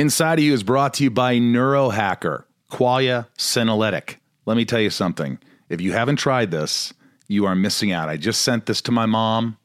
Inside 0.00 0.38
of 0.38 0.44
You 0.46 0.54
is 0.54 0.62
brought 0.62 0.94
to 0.94 1.04
you 1.04 1.10
by 1.10 1.36
Neurohacker, 1.36 2.44
Qualia 2.72 3.26
Senolytic. 3.36 4.16
Let 4.46 4.56
me 4.56 4.64
tell 4.64 4.80
you 4.80 4.88
something. 4.88 5.38
If 5.68 5.82
you 5.82 5.92
haven't 5.92 6.16
tried 6.16 6.50
this, 6.50 6.94
you 7.28 7.44
are 7.44 7.54
missing 7.54 7.92
out. 7.92 8.08
I 8.08 8.16
just 8.16 8.40
sent 8.40 8.64
this 8.64 8.80
to 8.80 8.92
my 8.92 9.04
mom. 9.04 9.58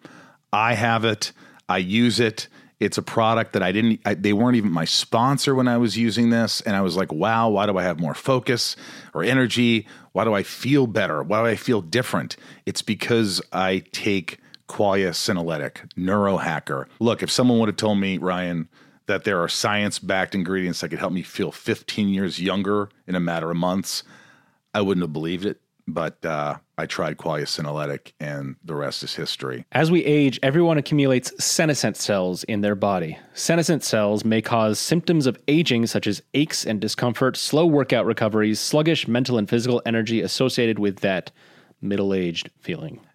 I 0.51 0.73
have 0.73 1.05
it. 1.05 1.31
I 1.69 1.77
use 1.77 2.19
it. 2.19 2.49
It's 2.81 2.97
a 2.97 3.01
product 3.01 3.53
that 3.53 3.63
I 3.63 3.71
didn't, 3.71 4.01
I, 4.05 4.13
they 4.15 4.33
weren't 4.33 4.57
even 4.57 4.71
my 4.71 4.83
sponsor 4.83 5.55
when 5.55 5.69
I 5.69 5.77
was 5.77 5.97
using 5.97 6.31
this. 6.31 6.59
And 6.59 6.75
I 6.75 6.81
was 6.81 6.97
like, 6.97 7.13
wow, 7.13 7.47
why 7.47 7.65
do 7.65 7.77
I 7.77 7.83
have 7.83 8.01
more 8.01 8.13
focus 8.13 8.75
or 9.13 9.23
energy? 9.23 9.87
Why 10.11 10.25
do 10.25 10.33
I 10.33 10.43
feel 10.43 10.85
better? 10.85 11.23
Why 11.23 11.43
do 11.43 11.47
I 11.47 11.55
feel 11.55 11.81
different? 11.81 12.35
It's 12.65 12.81
because 12.81 13.41
I 13.53 13.83
take 13.93 14.39
Qualia 14.67 15.11
Senolytic, 15.11 15.93
Neurohacker. 15.93 16.87
Look, 16.99 17.23
if 17.23 17.31
someone 17.31 17.59
would 17.59 17.69
have 17.69 17.77
told 17.77 17.99
me, 17.99 18.17
Ryan, 18.17 18.67
that 19.07 19.23
there 19.23 19.41
are 19.41 19.47
science 19.47 19.99
backed 19.99 20.35
ingredients 20.35 20.81
that 20.81 20.89
could 20.89 20.99
help 20.99 21.13
me 21.13 21.21
feel 21.21 21.51
15 21.51 22.09
years 22.09 22.39
younger 22.39 22.89
in 23.07 23.15
a 23.15 23.19
matter 23.19 23.51
of 23.51 23.57
months, 23.57 24.03
I 24.73 24.81
wouldn't 24.81 25.03
have 25.03 25.13
believed 25.13 25.45
it. 25.45 25.61
But 25.87 26.25
uh, 26.25 26.57
I 26.79 26.87
tried 26.87 27.17
Qualia 27.17 28.11
and 28.19 28.55
the 28.63 28.73
rest 28.73 29.03
is 29.03 29.13
history. 29.13 29.65
As 29.71 29.91
we 29.91 30.03
age, 30.03 30.39
everyone 30.41 30.79
accumulates 30.79 31.31
senescent 31.43 31.95
cells 31.95 32.43
in 32.45 32.61
their 32.61 32.73
body. 32.73 33.19
Senescent 33.35 33.83
cells 33.83 34.25
may 34.25 34.41
cause 34.41 34.79
symptoms 34.79 35.27
of 35.27 35.37
aging, 35.47 35.85
such 35.85 36.07
as 36.07 36.23
aches 36.33 36.65
and 36.65 36.81
discomfort, 36.81 37.37
slow 37.37 37.67
workout 37.67 38.07
recoveries, 38.07 38.59
sluggish 38.59 39.07
mental 39.07 39.37
and 39.37 39.47
physical 39.47 39.79
energy 39.85 40.21
associated 40.21 40.79
with 40.79 41.01
that 41.01 41.31
middle 41.81 42.15
aged 42.15 42.49
feeling. 42.59 42.99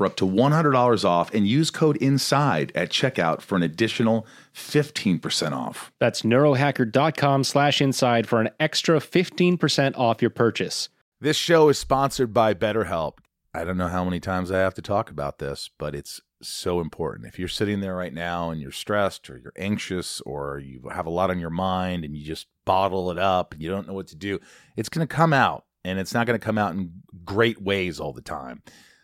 for 0.00 0.06
up 0.06 0.16
to 0.16 0.24
$100 0.24 1.04
off 1.04 1.34
and 1.34 1.46
use 1.46 1.70
code 1.70 1.98
INSIDE 1.98 2.72
at 2.74 2.88
checkout 2.88 3.42
for 3.42 3.54
an 3.56 3.62
additional 3.62 4.26
15% 4.54 5.52
off. 5.52 5.92
That's 5.98 6.22
neurohacker.com 6.22 7.44
slash 7.44 7.82
inside 7.82 8.26
for 8.26 8.40
an 8.40 8.48
extra 8.58 8.98
15% 8.98 9.98
off 9.98 10.22
your 10.22 10.30
purchase. 10.30 10.88
This 11.20 11.36
show 11.36 11.68
is 11.68 11.76
sponsored 11.76 12.32
by 12.32 12.54
BetterHelp. 12.54 13.18
I 13.52 13.64
don't 13.64 13.76
know 13.76 13.88
how 13.88 14.02
many 14.02 14.20
times 14.20 14.50
I 14.50 14.60
have 14.60 14.72
to 14.72 14.80
talk 14.80 15.10
about 15.10 15.38
this, 15.38 15.68
but 15.76 15.94
it's 15.94 16.22
so 16.40 16.80
important. 16.80 17.28
If 17.28 17.38
you're 17.38 17.46
sitting 17.46 17.80
there 17.80 17.94
right 17.94 18.14
now 18.14 18.48
and 18.48 18.58
you're 18.58 18.72
stressed 18.72 19.28
or 19.28 19.36
you're 19.36 19.52
anxious 19.58 20.22
or 20.22 20.58
you 20.60 20.88
have 20.90 21.04
a 21.04 21.10
lot 21.10 21.28
on 21.28 21.38
your 21.38 21.50
mind 21.50 22.06
and 22.06 22.16
you 22.16 22.24
just 22.24 22.46
bottle 22.64 23.10
it 23.10 23.18
up 23.18 23.52
and 23.52 23.62
you 23.62 23.68
don't 23.68 23.86
know 23.86 23.92
what 23.92 24.06
to 24.06 24.16
do, 24.16 24.40
it's 24.78 24.88
going 24.88 25.06
to 25.06 25.14
come 25.14 25.34
out 25.34 25.66
and 25.84 25.98
it's 25.98 26.14
not 26.14 26.26
going 26.26 26.40
to 26.40 26.44
come 26.44 26.56
out 26.56 26.72
in 26.72 26.90
great 27.22 27.60
ways 27.60 28.00
all 28.00 28.14
the 28.14 28.22
time. 28.22 28.62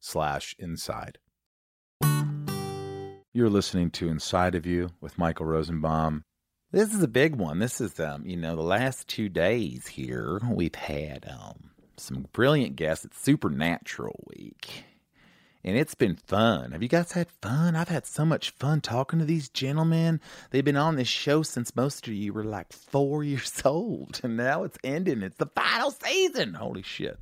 slash 0.00 0.54
inside. 0.58 1.18
You're 3.32 3.50
listening 3.50 3.90
to 3.92 4.08
Inside 4.08 4.54
of 4.54 4.66
You 4.66 4.90
with 5.00 5.18
Michael 5.18 5.46
Rosenbaum. 5.46 6.24
This 6.72 6.92
is 6.92 7.02
a 7.02 7.08
big 7.08 7.36
one. 7.36 7.60
This 7.60 7.80
is, 7.80 7.98
um, 8.00 8.26
you 8.26 8.36
know, 8.36 8.56
the 8.56 8.62
last 8.62 9.08
two 9.08 9.28
days 9.28 9.86
here, 9.86 10.40
we've 10.50 10.74
had 10.74 11.26
um, 11.30 11.70
some 11.96 12.26
brilliant 12.32 12.76
guests. 12.76 13.04
It's 13.04 13.20
Supernatural 13.20 14.24
Week. 14.26 14.84
And 15.64 15.76
it's 15.76 15.94
been 15.94 16.16
fun. 16.16 16.72
Have 16.72 16.82
you 16.82 16.88
guys 16.88 17.12
had 17.12 17.28
fun? 17.42 17.76
I've 17.76 17.88
had 17.88 18.06
so 18.06 18.24
much 18.24 18.50
fun 18.50 18.80
talking 18.80 19.18
to 19.18 19.24
these 19.24 19.48
gentlemen. 19.48 20.20
They've 20.50 20.64
been 20.64 20.76
on 20.76 20.96
this 20.96 21.08
show 21.08 21.42
since 21.42 21.76
most 21.76 22.06
of 22.06 22.14
you 22.14 22.32
were 22.32 22.44
like 22.44 22.72
four 22.72 23.24
years 23.24 23.62
old. 23.64 24.20
And 24.22 24.36
now 24.36 24.62
it's 24.64 24.78
ending. 24.84 25.22
It's 25.22 25.36
the 25.36 25.46
final 25.46 25.90
season. 25.90 26.54
Holy 26.54 26.82
shit. 26.82 27.18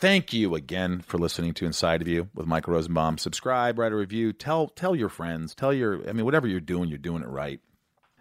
Thank 0.00 0.32
you 0.32 0.54
again 0.54 1.00
for 1.00 1.18
listening 1.18 1.54
to 1.54 1.66
Inside 1.66 2.02
of 2.02 2.06
You 2.06 2.28
with 2.32 2.46
Michael 2.46 2.72
Rosenbaum. 2.74 3.18
Subscribe, 3.18 3.80
write 3.80 3.90
a 3.90 3.96
review, 3.96 4.32
tell 4.32 4.68
tell 4.68 4.94
your 4.94 5.08
friends, 5.08 5.56
tell 5.56 5.72
your 5.72 6.08
I 6.08 6.12
mean 6.12 6.24
whatever 6.24 6.46
you're 6.46 6.60
doing, 6.60 6.88
you're 6.88 6.98
doing 6.98 7.24
it 7.24 7.28
right. 7.28 7.58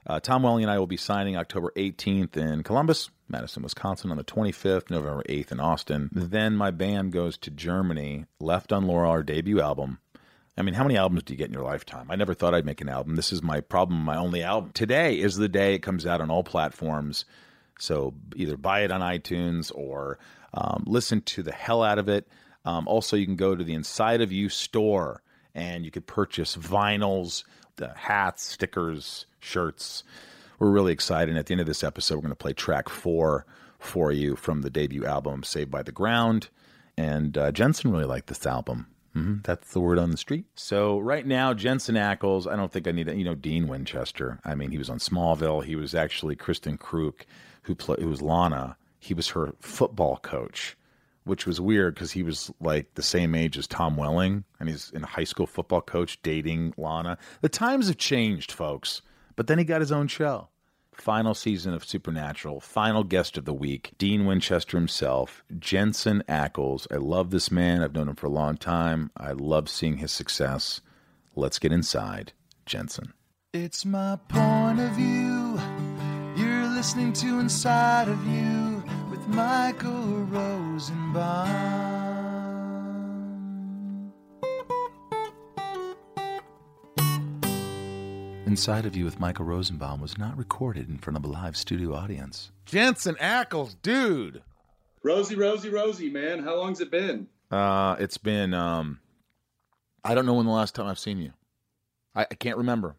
Uh, 0.07 0.19
Tom 0.19 0.41
Welling 0.41 0.63
and 0.63 0.71
I 0.71 0.79
will 0.79 0.87
be 0.87 0.97
signing 0.97 1.37
October 1.37 1.71
18th 1.75 2.35
in 2.35 2.63
Columbus, 2.63 3.11
Madison, 3.29 3.61
Wisconsin 3.61 4.09
on 4.09 4.17
the 4.17 4.23
25th, 4.23 4.89
November 4.89 5.21
8th 5.29 5.51
in 5.51 5.59
Austin. 5.59 6.09
Then 6.11 6.55
my 6.55 6.71
band 6.71 7.11
goes 7.11 7.37
to 7.37 7.51
Germany, 7.51 8.25
Left 8.39 8.73
on 8.73 8.87
Laurel, 8.87 9.11
our 9.11 9.21
debut 9.21 9.61
album. 9.61 9.99
I 10.57 10.63
mean, 10.63 10.73
how 10.73 10.83
many 10.83 10.97
albums 10.97 11.23
do 11.23 11.33
you 11.33 11.37
get 11.37 11.49
in 11.49 11.53
your 11.53 11.61
lifetime? 11.61 12.09
I 12.09 12.15
never 12.15 12.33
thought 12.33 12.55
I'd 12.55 12.65
make 12.65 12.81
an 12.81 12.89
album. 12.89 13.17
This 13.17 13.31
is 13.31 13.43
my 13.43 13.61
problem, 13.61 14.01
my 14.01 14.17
only 14.17 14.41
album. 14.41 14.71
Today 14.73 15.19
is 15.19 15.35
the 15.35 15.47
day 15.47 15.75
it 15.75 15.83
comes 15.83 16.07
out 16.07 16.21
on 16.21 16.31
all 16.31 16.43
platforms. 16.43 17.25
So 17.77 18.15
either 18.35 18.57
buy 18.57 18.79
it 18.79 18.91
on 18.91 19.01
iTunes 19.01 19.71
or 19.75 20.17
um, 20.57 20.83
listen 20.87 21.21
to 21.21 21.43
the 21.43 21.51
hell 21.51 21.83
out 21.83 21.99
of 21.99 22.09
it. 22.09 22.27
Um, 22.65 22.87
also, 22.87 23.15
you 23.15 23.25
can 23.25 23.35
go 23.35 23.55
to 23.55 23.63
the 23.63 23.73
Inside 23.73 24.21
of 24.21 24.31
You 24.31 24.49
store 24.49 25.21
and 25.53 25.85
you 25.85 25.91
could 25.91 26.07
purchase 26.07 26.57
vinyls, 26.57 27.43
the 27.75 27.93
hats, 27.95 28.43
stickers, 28.43 29.25
shirts. 29.39 30.03
We're 30.59 30.71
really 30.71 30.93
excited. 30.93 31.29
And 31.29 31.37
at 31.37 31.45
the 31.45 31.53
end 31.53 31.61
of 31.61 31.67
this 31.67 31.83
episode, 31.83 32.15
we're 32.15 32.21
going 32.21 32.31
to 32.31 32.35
play 32.35 32.53
track 32.53 32.89
four 32.89 33.45
for 33.79 34.11
you 34.11 34.35
from 34.35 34.61
the 34.61 34.69
debut 34.69 35.05
album, 35.05 35.43
Saved 35.43 35.69
by 35.69 35.83
the 35.83 35.91
Ground. 35.91 36.49
And 36.97 37.37
uh, 37.37 37.51
Jensen 37.51 37.91
really 37.91 38.05
liked 38.05 38.27
this 38.27 38.45
album. 38.45 38.87
Mm-hmm. 39.15 39.37
That's 39.43 39.71
the 39.71 39.79
word 39.79 39.99
on 39.99 40.11
the 40.11 40.17
street. 40.17 40.45
So 40.55 40.99
right 40.99 41.25
now, 41.25 41.53
Jensen 41.53 41.95
Ackles. 41.95 42.51
I 42.51 42.55
don't 42.55 42.71
think 42.71 42.87
I 42.87 42.91
need 42.91 43.07
you 43.07 43.23
know 43.23 43.35
Dean 43.35 43.67
Winchester. 43.67 44.39
I 44.43 44.55
mean, 44.55 44.71
he 44.71 44.77
was 44.77 44.89
on 44.89 44.99
Smallville. 44.99 45.63
He 45.63 45.75
was 45.75 45.95
actually 45.95 46.35
Kristin 46.35 46.77
Kreuk, 46.77 47.21
who 47.63 47.75
play, 47.75 47.97
who 47.99 48.09
was 48.09 48.21
Lana. 48.21 48.77
He 48.99 49.13
was 49.13 49.29
her 49.29 49.53
football 49.59 50.17
coach, 50.17 50.77
which 51.23 51.45
was 51.45 51.61
weird 51.61 51.95
because 51.95 52.11
he 52.11 52.23
was 52.23 52.51
like 52.59 52.93
the 52.95 53.03
same 53.03 53.35
age 53.35 53.57
as 53.57 53.67
Tom 53.67 53.95
Welling, 53.95 54.43
and 54.59 54.69
he's 54.69 54.91
in 54.91 55.03
high 55.03 55.23
school 55.23 55.47
football 55.47 55.81
coach 55.81 56.21
dating 56.21 56.73
Lana. 56.77 57.17
The 57.41 57.49
times 57.49 57.87
have 57.87 57.97
changed, 57.97 58.51
folks. 58.51 59.01
But 59.35 59.47
then 59.47 59.59
he 59.59 59.65
got 59.65 59.81
his 59.81 59.91
own 59.91 60.07
show 60.07 60.49
final 61.01 61.33
season 61.33 61.73
of 61.73 61.85
Supernatural, 61.85 62.59
final 62.59 63.03
guest 63.03 63.37
of 63.37 63.45
the 63.45 63.53
week, 63.53 63.91
Dean 63.97 64.25
Winchester 64.25 64.77
himself, 64.77 65.43
Jensen 65.57 66.23
Ackles. 66.27 66.87
I 66.91 66.97
love 66.97 67.29
this 67.29 67.51
man. 67.51 67.81
I've 67.81 67.93
known 67.93 68.09
him 68.09 68.15
for 68.15 68.27
a 68.27 68.31
long 68.31 68.57
time. 68.57 69.11
I 69.15 69.31
love 69.31 69.69
seeing 69.69 69.97
his 69.97 70.11
success. 70.11 70.81
Let's 71.35 71.59
get 71.59 71.71
inside 71.71 72.33
Jensen. 72.65 73.13
It's 73.53 73.85
my 73.85 74.17
point 74.27 74.79
of 74.79 74.91
view. 74.91 75.59
You're 76.35 76.67
listening 76.67 77.13
to 77.13 77.39
Inside 77.39 78.09
of 78.09 78.25
You 78.27 78.66
Michael 79.27 80.23
Rosenbaum. 80.25 82.07
Inside 88.45 88.85
of 88.85 88.95
You 88.95 89.03
with 89.05 89.19
Michael 89.19 89.45
Rosenbaum 89.45 89.99
was 89.99 90.17
not 90.17 90.37
recorded 90.37 90.89
in 90.89 90.97
front 90.97 91.17
of 91.17 91.25
a 91.25 91.27
live 91.27 91.57
studio 91.57 91.93
audience. 91.93 92.51
Jensen 92.65 93.15
Ackles, 93.15 93.75
dude. 93.81 94.41
Rosie, 95.03 95.35
Rosie, 95.35 95.69
Rosie, 95.69 96.09
man. 96.09 96.43
How 96.43 96.55
long's 96.55 96.79
it 96.79 96.89
been? 96.89 97.27
Uh, 97.51 97.97
it's 97.99 98.17
been 98.17 98.53
um, 98.53 98.99
I 100.03 100.15
don't 100.15 100.25
know 100.25 100.35
when 100.35 100.45
the 100.45 100.51
last 100.51 100.73
time 100.73 100.87
I've 100.87 100.99
seen 100.99 101.17
you. 101.17 101.33
I, 102.15 102.21
I 102.31 102.35
can't 102.35 102.57
remember. 102.57 102.95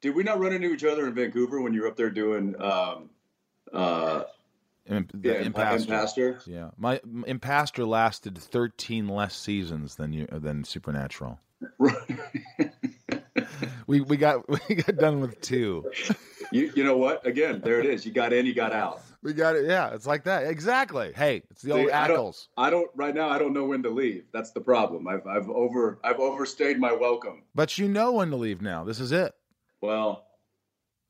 Did 0.00 0.14
we 0.14 0.22
not 0.22 0.40
run 0.40 0.52
into 0.52 0.72
each 0.72 0.84
other 0.84 1.06
in 1.06 1.14
Vancouver 1.14 1.60
when 1.60 1.74
you 1.74 1.82
were 1.82 1.88
up 1.88 1.96
there 1.96 2.10
doing 2.10 2.54
um, 2.60 3.10
uh, 3.72 4.22
Im- 4.88 5.08
the 5.12 5.28
yeah, 5.28 5.34
Impastor. 5.42 5.92
Impastor? 5.92 6.40
Yeah, 6.46 6.70
my 6.76 7.00
Impastor 7.26 7.86
lasted 7.86 8.38
thirteen 8.38 9.08
less 9.08 9.36
seasons 9.36 9.96
than 9.96 10.12
you 10.12 10.26
than 10.30 10.64
Supernatural. 10.64 11.40
we 13.86 14.00
we 14.00 14.16
got 14.16 14.48
we 14.68 14.74
got 14.76 14.96
done 14.96 15.20
with 15.20 15.40
two. 15.40 15.90
you, 16.52 16.72
you 16.74 16.84
know 16.84 16.96
what? 16.96 17.26
Again, 17.26 17.60
there 17.64 17.80
it 17.80 17.86
is. 17.86 18.04
You 18.06 18.12
got 18.12 18.32
in, 18.32 18.46
you 18.46 18.54
got 18.54 18.72
out. 18.72 19.00
We 19.22 19.32
got 19.32 19.56
it. 19.56 19.66
Yeah, 19.66 19.92
it's 19.92 20.06
like 20.06 20.24
that. 20.24 20.46
Exactly. 20.46 21.12
Hey, 21.14 21.42
it's 21.50 21.62
the 21.62 21.72
old 21.72 21.86
See, 21.88 21.92
I 21.92 22.06
don't, 22.06 22.18
Ackles. 22.18 22.48
I 22.56 22.70
don't. 22.70 22.88
Right 22.94 23.14
now, 23.14 23.28
I 23.28 23.38
don't 23.38 23.52
know 23.52 23.64
when 23.64 23.82
to 23.82 23.90
leave. 23.90 24.24
That's 24.32 24.52
the 24.52 24.60
problem. 24.60 25.08
I've 25.08 25.26
I've 25.26 25.48
over 25.50 25.98
I've 26.04 26.20
overstayed 26.20 26.78
my 26.78 26.92
welcome. 26.92 27.42
But 27.54 27.76
you 27.78 27.88
know 27.88 28.12
when 28.12 28.30
to 28.30 28.36
leave 28.36 28.62
now. 28.62 28.84
This 28.84 29.00
is 29.00 29.10
it. 29.12 29.32
Well, 29.80 30.26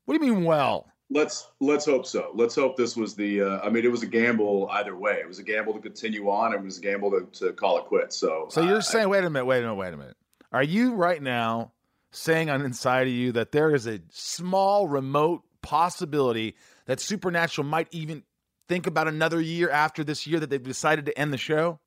What 0.05 0.19
do 0.19 0.25
you 0.25 0.33
mean? 0.33 0.43
Well, 0.45 0.87
let's 1.09 1.49
let's 1.59 1.85
hope 1.85 2.05
so. 2.05 2.31
Let's 2.33 2.55
hope 2.55 2.77
this 2.77 2.95
was 2.95 3.15
the. 3.15 3.41
Uh, 3.41 3.59
I 3.63 3.69
mean, 3.69 3.85
it 3.85 3.91
was 3.91 4.03
a 4.03 4.07
gamble 4.07 4.69
either 4.71 4.95
way. 4.95 5.13
It 5.13 5.27
was 5.27 5.39
a 5.39 5.43
gamble 5.43 5.73
to 5.73 5.79
continue 5.79 6.29
on. 6.29 6.53
It 6.53 6.61
was 6.61 6.77
a 6.77 6.81
gamble 6.81 7.11
to, 7.11 7.27
to 7.39 7.53
call 7.53 7.77
it 7.77 7.85
quits. 7.85 8.17
So 8.17 8.47
so 8.49 8.61
you're 8.61 8.77
I- 8.77 8.81
saying? 8.81 9.09
Wait 9.09 9.23
a 9.23 9.29
minute. 9.29 9.45
Wait 9.45 9.59
a 9.59 9.61
minute. 9.61 9.75
Wait 9.75 9.93
a 9.93 9.97
minute. 9.97 10.17
Are 10.51 10.63
you 10.63 10.93
right 10.95 11.21
now 11.21 11.73
saying 12.11 12.49
on 12.49 12.61
inside 12.61 13.07
of 13.07 13.13
you 13.13 13.33
that 13.33 13.51
there 13.51 13.75
is 13.75 13.85
a 13.85 13.99
small, 14.11 14.87
remote 14.87 15.43
possibility 15.61 16.55
that 16.85 16.99
Supernatural 17.01 17.67
might 17.67 17.87
even 17.91 18.23
think 18.69 18.87
about 18.87 19.07
another 19.07 19.41
year 19.41 19.69
after 19.69 20.03
this 20.03 20.25
year 20.25 20.39
that 20.39 20.49
they've 20.49 20.63
decided 20.63 21.05
to 21.05 21.17
end 21.19 21.33
the 21.33 21.37
show? 21.37 21.79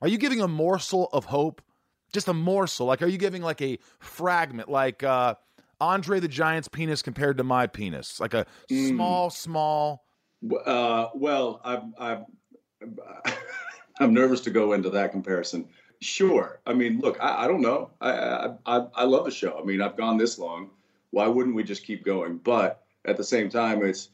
Are 0.00 0.08
you 0.08 0.18
giving 0.18 0.40
a 0.40 0.48
morsel 0.48 1.08
of 1.12 1.26
hope? 1.26 1.62
Just 2.12 2.28
a 2.28 2.32
morsel? 2.34 2.86
Like, 2.86 3.02
are 3.02 3.06
you 3.06 3.18
giving 3.18 3.42
like 3.42 3.60
a 3.60 3.78
fragment, 3.98 4.68
like 4.70 5.02
uh, 5.02 5.34
Andre 5.80 6.20
the 6.20 6.28
Giant's 6.28 6.68
penis 6.68 7.02
compared 7.02 7.38
to 7.38 7.44
my 7.44 7.66
penis? 7.66 8.20
Like 8.20 8.34
a 8.34 8.46
small, 8.70 9.30
small. 9.30 10.04
Uh, 10.64 11.08
well, 11.14 11.60
I'm 11.64 11.94
I'm 11.98 12.26
I'm 14.00 14.14
nervous 14.14 14.40
to 14.42 14.50
go 14.50 14.72
into 14.72 14.90
that 14.90 15.12
comparison. 15.12 15.68
Sure. 16.00 16.60
I 16.66 16.74
mean, 16.74 17.00
look, 17.00 17.18
I, 17.20 17.44
I 17.44 17.48
don't 17.48 17.62
know. 17.62 17.90
I, 18.00 18.10
I 18.10 18.54
I 18.66 18.86
I 18.94 19.04
love 19.04 19.24
the 19.24 19.30
show. 19.30 19.58
I 19.60 19.64
mean, 19.64 19.80
I've 19.80 19.96
gone 19.96 20.18
this 20.18 20.38
long. 20.38 20.70
Why 21.10 21.26
wouldn't 21.26 21.54
we 21.54 21.64
just 21.64 21.84
keep 21.84 22.04
going? 22.04 22.38
But 22.38 22.82
at 23.04 23.16
the 23.16 23.24
same 23.24 23.48
time, 23.48 23.82
it's 23.82 24.10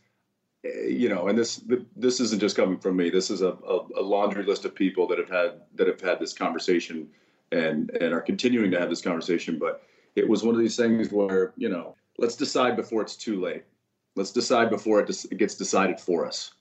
eh, 0.64 0.86
you 0.86 1.08
know, 1.08 1.28
and 1.28 1.36
this 1.38 1.62
this 1.96 2.20
isn't 2.20 2.40
just 2.40 2.56
coming 2.56 2.78
from 2.78 2.96
me. 2.96 3.10
This 3.10 3.30
is 3.30 3.42
a, 3.42 3.50
a, 3.50 3.80
a 3.98 4.02
laundry 4.02 4.44
list 4.44 4.64
of 4.64 4.74
people 4.74 5.06
that 5.08 5.18
have 5.18 5.30
had 5.30 5.60
that 5.74 5.86
have 5.88 6.00
had 6.00 6.20
this 6.20 6.32
conversation 6.32 7.08
and 7.50 7.90
and 7.90 8.14
are 8.14 8.20
continuing 8.20 8.70
to 8.70 8.78
have 8.78 8.90
this 8.90 9.02
conversation. 9.02 9.58
But 9.58 9.82
it 10.16 10.28
was 10.28 10.42
one 10.42 10.54
of 10.54 10.60
these 10.60 10.76
things 10.76 11.10
where 11.10 11.52
you 11.56 11.68
know, 11.68 11.96
let's 12.18 12.36
decide 12.36 12.76
before 12.76 13.02
it's 13.02 13.16
too 13.16 13.40
late. 13.40 13.64
Let's 14.14 14.32
decide 14.32 14.68
before 14.68 15.00
it, 15.00 15.06
des- 15.06 15.28
it 15.30 15.38
gets 15.38 15.54
decided 15.54 15.98
for 15.98 16.26
us. 16.26 16.52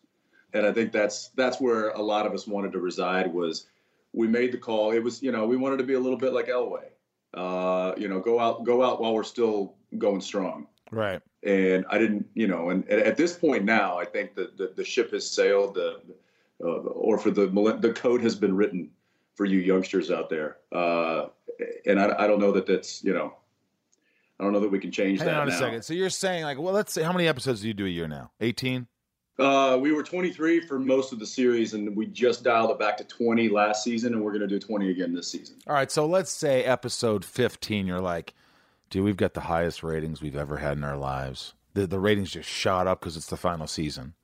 And 0.53 0.65
I 0.65 0.71
think 0.71 0.91
that's 0.91 1.29
that's 1.29 1.59
where 1.59 1.89
a 1.89 2.01
lot 2.01 2.25
of 2.25 2.33
us 2.33 2.47
wanted 2.47 2.71
to 2.73 2.79
reside. 2.79 3.31
Was 3.33 3.67
we 4.13 4.27
made 4.27 4.51
the 4.51 4.57
call. 4.57 4.91
It 4.91 4.99
was 4.99 5.21
you 5.21 5.31
know 5.31 5.45
we 5.45 5.57
wanted 5.57 5.77
to 5.77 5.83
be 5.83 5.93
a 5.93 5.99
little 5.99 6.17
bit 6.17 6.33
like 6.33 6.47
Elway. 6.47 6.85
Uh, 7.33 7.93
you 7.97 8.09
know, 8.09 8.19
go 8.19 8.39
out 8.39 8.65
go 8.65 8.83
out 8.83 9.01
while 9.01 9.13
we're 9.13 9.23
still 9.23 9.75
going 9.97 10.19
strong 10.21 10.67
Right. 10.91 11.21
and 11.43 11.85
I 11.89 11.97
didn't, 11.97 12.27
you 12.33 12.47
know, 12.47 12.69
and, 12.69 12.83
and 12.89 13.01
at 13.01 13.15
this 13.15 13.37
point 13.37 13.63
now, 13.63 13.97
I 13.97 14.03
think 14.03 14.35
that 14.35 14.57
the, 14.57 14.73
the 14.75 14.83
ship 14.83 15.11
has 15.11 15.29
sailed, 15.29 15.75
the, 15.75 16.01
uh, 16.61 16.67
or 16.67 17.17
for 17.17 17.31
the 17.31 17.47
the 17.79 17.93
code 17.93 18.21
has 18.21 18.35
been 18.35 18.55
written 18.55 18.89
for 19.35 19.45
you 19.45 19.59
youngsters 19.59 20.11
out 20.11 20.29
there, 20.29 20.57
uh, 20.73 21.27
and 21.85 21.99
I, 21.99 22.13
I 22.19 22.27
don't 22.27 22.39
know 22.39 22.51
that 22.51 22.65
that's, 22.65 23.01
you 23.05 23.13
know, 23.13 23.33
I 24.41 24.43
don't 24.43 24.53
know 24.53 24.59
that 24.61 24.71
we 24.71 24.79
can 24.79 24.91
change 24.91 25.19
Hang 25.19 25.27
that 25.27 25.39
on 25.39 25.49
a 25.49 25.51
second. 25.51 25.83
So 25.83 25.93
you're 25.93 26.09
saying 26.09 26.43
like, 26.43 26.57
well, 26.57 26.73
let's 26.73 26.91
say 26.91 27.03
how 27.03 27.13
many 27.13 27.27
episodes 27.27 27.61
do 27.61 27.67
you 27.67 27.75
do 27.75 27.85
a 27.85 27.89
year 27.89 28.07
now? 28.07 28.31
18. 28.41 28.87
Uh, 29.37 29.77
we 29.79 29.91
were 29.91 30.01
23 30.01 30.61
for 30.61 30.79
most 30.79 31.13
of 31.13 31.19
the 31.19 31.27
series, 31.27 31.75
and 31.75 31.95
we 31.95 32.07
just 32.07 32.43
dialed 32.43 32.71
it 32.71 32.79
back 32.79 32.97
to 32.97 33.03
20 33.03 33.49
last 33.49 33.83
season, 33.83 34.13
and 34.13 34.23
we're 34.23 34.31
going 34.31 34.41
to 34.41 34.47
do 34.47 34.59
20 34.59 34.89
again 34.89 35.13
this 35.13 35.27
season. 35.27 35.57
All 35.67 35.75
right, 35.75 35.91
so 35.91 36.07
let's 36.07 36.31
say 36.31 36.63
episode 36.63 37.23
15, 37.23 37.85
you're 37.85 38.01
like, 38.01 38.33
dude, 38.89 39.03
we've 39.03 39.15
got 39.15 39.35
the 39.35 39.41
highest 39.41 39.83
ratings 39.83 40.21
we've 40.21 40.35
ever 40.35 40.57
had 40.57 40.75
in 40.75 40.83
our 40.83 40.97
lives. 40.97 41.53
The, 41.75 41.85
the 41.85 41.99
ratings 41.99 42.31
just 42.31 42.49
shot 42.49 42.87
up 42.87 42.99
because 42.99 43.15
it's 43.15 43.27
the 43.27 43.37
final 43.37 43.67
season. 43.67 44.15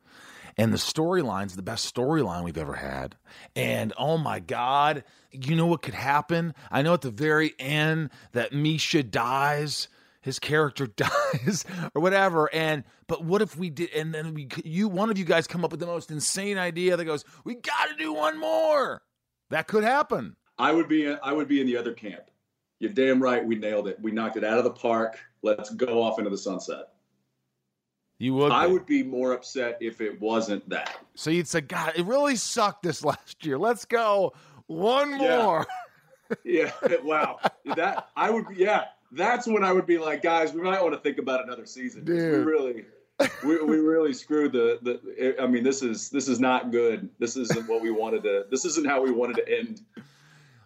And 0.57 0.73
the 0.73 0.77
storyline's 0.77 1.55
the 1.55 1.61
best 1.61 1.93
storyline 1.93 2.43
we've 2.43 2.57
ever 2.57 2.73
had. 2.73 3.15
And 3.55 3.93
oh 3.99 4.17
my 4.17 4.39
God, 4.39 5.03
you 5.31 5.55
know 5.55 5.67
what 5.67 5.83
could 5.83 5.93
happen? 5.93 6.55
I 6.71 6.81
know 6.81 6.95
at 6.95 7.01
the 7.01 7.11
very 7.11 7.53
end 7.59 8.09
that 8.31 8.51
Misha 8.53 9.03
dies, 9.03 9.87
his 10.27 10.39
character 10.39 10.85
dies 10.95 11.63
or 11.95 12.01
whatever. 12.01 12.53
And 12.53 12.83
but 13.07 13.23
what 13.23 13.41
if 13.41 13.57
we 13.57 13.69
did? 13.69 13.91
And 13.93 14.13
then 14.13 14.33
we, 14.33 14.49
you, 14.65 14.89
one 14.89 15.09
of 15.09 15.17
you 15.17 15.23
guys 15.23 15.47
come 15.47 15.63
up 15.63 15.71
with 15.71 15.79
the 15.79 15.85
most 15.87 16.11
insane 16.11 16.57
idea 16.57 16.97
that 16.97 17.05
goes, 17.05 17.23
we 17.45 17.55
got 17.55 17.89
to 17.89 17.95
do 17.95 18.13
one 18.13 18.37
more. 18.37 19.01
That 19.49 19.67
could 19.67 19.85
happen. 19.85 20.35
I 20.59 20.73
would 20.73 20.89
be 20.89 21.07
I 21.07 21.31
would 21.31 21.47
be 21.47 21.61
in 21.61 21.65
the 21.67 21.77
other 21.77 21.93
camp. 21.93 22.23
You're 22.79 22.91
damn 22.91 23.23
right. 23.23 23.43
We 23.43 23.55
nailed 23.55 23.87
it. 23.87 23.97
We 24.01 24.11
knocked 24.11 24.35
it 24.35 24.43
out 24.43 24.57
of 24.57 24.65
the 24.65 24.71
park. 24.71 25.17
Let's 25.43 25.69
go 25.69 26.03
off 26.03 26.19
into 26.19 26.29
the 26.29 26.37
sunset. 26.37 26.89
You 28.19 28.33
would. 28.33 28.51
I 28.51 28.67
be. 28.67 28.73
would 28.73 28.85
be 28.85 29.03
more 29.03 29.31
upset 29.31 29.77
if 29.79 30.01
it 30.01 30.19
wasn't 30.19 30.67
that. 30.69 30.97
So 31.15 31.29
you'd 31.29 31.47
say, 31.47 31.61
God, 31.61 31.93
it 31.95 32.05
really 32.05 32.35
sucked 32.35 32.83
this 32.83 33.03
last 33.11 33.45
year. 33.45 33.57
Let's 33.57 33.85
go 33.85 34.33
one 34.65 35.11
Yeah. 35.21 35.41
more. 35.41 35.67
Yeah. 36.43 36.73
wow. 37.05 37.39
That 37.77 38.09
I 38.17 38.29
would. 38.29 38.47
Yeah. 38.53 38.83
That's 39.11 39.47
when 39.47 39.63
I 39.63 39.71
would 39.71 39.85
be 39.85 39.97
like, 39.97 40.21
guys, 40.21 40.53
we 40.53 40.61
might 40.61 40.81
want 40.81 40.93
to 40.93 40.99
think 40.99 41.17
about 41.17 41.43
another 41.43 41.65
season. 41.65 42.01
'cause 42.05 42.13
We 42.15 42.19
really, 42.21 42.85
we, 43.43 43.63
we 43.63 43.77
really 43.79 44.13
screwed 44.13 44.51
the, 44.51 44.79
the. 44.81 45.41
I 45.41 45.47
mean, 45.47 45.63
this 45.63 45.81
is 45.81 46.09
this 46.09 46.27
is 46.27 46.39
not 46.39 46.71
good. 46.71 47.09
This 47.19 47.37
isn't 47.37 47.67
what 47.69 47.81
we 47.81 47.91
wanted 47.91 48.23
to. 48.23 48.45
This 48.51 48.65
isn't 48.65 48.85
how 48.87 49.01
we 49.01 49.11
wanted 49.11 49.37
to 49.37 49.49
end. 49.59 49.81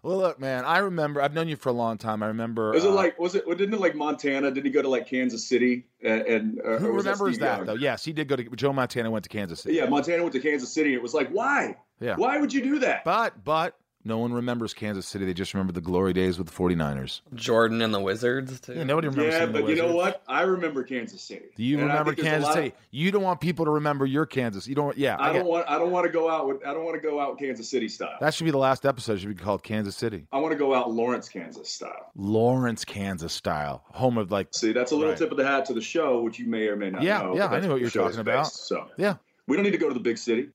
Well, 0.04 0.18
look, 0.18 0.40
man, 0.40 0.66
I 0.66 0.80
remember. 0.80 1.22
I've 1.22 1.36
known 1.36 1.48
you 1.48 1.56
for 1.56 1.70
a 1.70 1.74
long 1.74 2.00
time. 2.00 2.24
I 2.24 2.28
remember. 2.28 2.72
Was 2.72 2.84
it 2.84 2.90
uh, 2.90 2.94
like? 2.94 3.20
Was 3.20 3.36
it? 3.36 3.48
Didn't 3.48 3.76
it 3.76 3.80
like 3.80 3.94
Montana? 3.94 4.50
Did 4.50 4.66
he 4.66 4.72
go 4.72 4.82
to 4.82 4.90
like 4.90 5.08
Kansas 5.08 5.48
City? 5.48 5.86
And, 6.04 6.22
and 6.22 6.62
or, 6.64 6.80
who 6.80 6.92
remembers 6.92 7.38
that, 7.38 7.58
Young? 7.58 7.66
though? 7.68 7.74
Yes, 7.76 8.04
he 8.04 8.12
did 8.12 8.28
go 8.28 8.36
to. 8.36 8.44
Joe 8.56 8.74
Montana 8.74 9.12
went 9.12 9.24
to 9.26 9.30
Kansas 9.30 9.60
City. 9.60 9.76
Yeah, 9.76 9.86
Montana 9.86 10.24
went 10.24 10.34
to 10.34 10.40
Kansas 10.40 10.74
City. 10.74 10.96
It 10.96 11.02
was 11.04 11.14
like, 11.14 11.30
why? 11.30 11.78
Yeah. 12.00 12.16
Why 12.16 12.40
would 12.40 12.52
you 12.52 12.64
do 12.64 12.80
that? 12.80 13.04
But 13.06 13.44
but 13.44 13.78
No 14.04 14.18
one 14.18 14.34
remembers 14.34 14.74
Kansas 14.74 15.06
City. 15.08 15.26
They 15.26 15.34
just 15.34 15.54
remember 15.54 15.74
the 15.74 15.82
glory 15.82 16.12
days 16.14 16.38
with 16.40 16.48
the 16.48 16.54
49ers. 16.54 17.22
Jordan 17.36 17.82
and 17.84 17.94
the 17.94 18.00
Wizards 18.00 18.60
too. 18.60 18.74
Yeah, 18.74 18.84
nobody 18.84 19.08
remembers. 19.10 19.34
Yeah, 19.34 19.40
seeing 19.42 19.52
the 19.52 19.62
but 19.62 19.70
you 19.70 19.76
know 19.76 19.96
what? 19.96 20.24
I 20.28 20.42
remember 20.42 20.84
Kansas 20.84 21.22
City. 21.22 21.46
Do 21.56 21.64
you 21.64 21.78
And 21.78 21.88
remember 21.88 22.16
think 22.16 22.24
there's 22.24 22.28
a 22.28 22.32
Kansas 22.32 22.48
lot- 22.48 22.56
City? 22.56 22.74
You 22.90 23.12
don't 23.12 23.22
want 23.22 23.40
people 23.42 23.66
to 23.66 23.72
remember 23.72 24.06
your 24.08 24.26
Kansas. 24.26 24.68
You 24.68 24.74
don't. 24.76 24.98
Yeah, 24.98 25.18
I 25.18 25.24
I 25.24 25.26
don't 25.28 25.36
get- 25.36 25.46
want. 25.46 25.70
I 25.70 25.78
don't 25.78 25.92
want 25.92 26.06
to 26.08 26.12
go 26.12 26.30
out 26.30 26.48
with. 26.48 26.66
I 26.66 26.74
don't 26.74 26.84
want 26.84 26.96
to 26.96 27.08
go 27.08 27.20
out 27.20 27.38
Kansas 27.38 27.70
City 27.70 27.88
style. 27.88 28.18
that 28.20 28.34
should 28.34 28.46
be 28.46 28.52
the 28.52 28.58
last 28.58 28.86
episode. 28.86 29.20
Should 29.20 29.30
be 29.30 29.36
called 29.36 29.62
Kansas 29.62 29.96
City, 29.96 30.26
I 30.32 30.40
want 30.40 30.52
to 30.52 30.58
go 30.58 30.74
out 30.74 30.92
Lawrence, 30.92 31.30
Kansas 31.30 31.70
style. 31.70 32.12
Lawrence, 32.16 32.84
Kansas 32.86 33.34
style, 33.34 33.84
home 33.92 34.18
of 34.18 34.32
like. 34.32 34.48
See, 34.54 34.72
that's 34.74 34.92
a 34.92 34.96
little 34.96 35.12
Right. 35.12 35.18
tip 35.20 35.32
of 35.32 35.38
the 35.38 35.46
hat 35.46 35.66
to 35.66 35.74
the 35.74 35.82
show, 35.82 36.22
which 36.22 36.40
you 36.40 36.48
may 36.48 36.68
or 36.68 36.76
may 36.76 36.90
not 36.90 37.04
Yeah, 37.04 37.22
know. 37.22 37.36
yeah, 37.36 37.48
but 37.48 37.58
I 37.58 37.60
know 37.68 37.74
what 37.74 37.82
you're 37.82 37.90
talking 37.92 38.20
about. 38.20 38.46
based, 38.46 38.68
So 38.68 38.88
Yeah, 38.98 39.16
we 39.48 39.56
don't 39.58 39.64
need 39.64 39.72
to 39.72 39.78
go 39.78 39.88
to 39.90 39.94
the 39.94 40.00
big 40.00 40.18
city. 40.18 40.50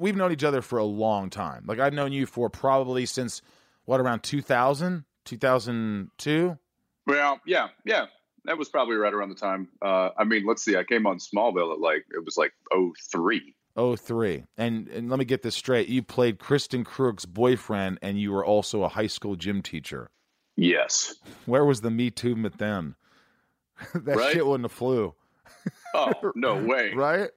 We've 0.00 0.16
known 0.16 0.32
each 0.32 0.44
other 0.44 0.62
for 0.62 0.78
a 0.78 0.84
long 0.84 1.30
time. 1.30 1.64
Like 1.66 1.78
I've 1.78 1.92
known 1.92 2.12
you 2.12 2.26
for 2.26 2.48
probably 2.50 3.06
since 3.06 3.42
what 3.84 4.00
around 4.00 4.22
2000, 4.22 5.04
2002. 5.24 6.58
Well, 7.06 7.40
yeah, 7.46 7.68
yeah. 7.84 8.06
That 8.46 8.56
was 8.56 8.68
probably 8.70 8.96
right 8.96 9.12
around 9.12 9.28
the 9.28 9.34
time. 9.34 9.68
Uh, 9.82 10.10
I 10.16 10.24
mean, 10.24 10.46
let's 10.46 10.64
see. 10.64 10.76
I 10.76 10.84
came 10.84 11.06
on 11.06 11.18
Smallville 11.18 11.72
at 11.74 11.80
like 11.80 12.06
it 12.14 12.24
was 12.24 12.36
like 12.38 12.52
03. 13.12 13.54
03. 13.96 14.44
And 14.56 14.88
and 14.88 15.10
let 15.10 15.18
me 15.18 15.24
get 15.24 15.42
this 15.42 15.54
straight. 15.54 15.88
You 15.88 16.02
played 16.02 16.38
Kristin 16.38 16.84
Kreuk's 16.84 17.26
boyfriend 17.26 17.98
and 18.00 18.18
you 18.18 18.32
were 18.32 18.44
also 18.44 18.82
a 18.82 18.88
high 18.88 19.06
school 19.06 19.36
gym 19.36 19.60
teacher. 19.62 20.10
Yes. 20.56 21.14
Where 21.46 21.64
was 21.64 21.80
the 21.82 21.90
Me 21.90 22.10
Too 22.10 22.30
movement 22.30 22.58
then? 22.58 22.94
that 23.94 24.16
Right? 24.16 24.32
shit 24.32 24.46
wouldn't 24.46 24.64
have 24.64 24.72
flew, 24.72 25.14
Oh 25.94 26.12
no 26.34 26.56
way. 26.64 26.92
right? 26.94 27.30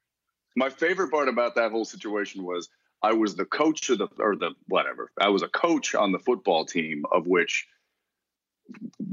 My 0.56 0.70
favorite 0.70 1.10
part 1.10 1.28
about 1.28 1.54
that 1.56 1.70
whole 1.70 1.84
situation 1.84 2.44
was 2.44 2.68
I 3.02 3.12
was 3.12 3.34
the 3.34 3.44
coach 3.44 3.90
of 3.90 3.98
the 3.98 4.08
or 4.18 4.36
the 4.36 4.52
whatever. 4.68 5.10
I 5.20 5.28
was 5.28 5.42
a 5.42 5.48
coach 5.48 5.94
on 5.94 6.12
the 6.12 6.18
football 6.18 6.64
team 6.64 7.04
of 7.12 7.26
which 7.26 7.66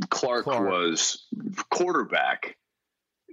Clark, 0.10 0.46
Clark. 0.46 0.70
was 0.70 1.28
quarterback. 1.70 2.56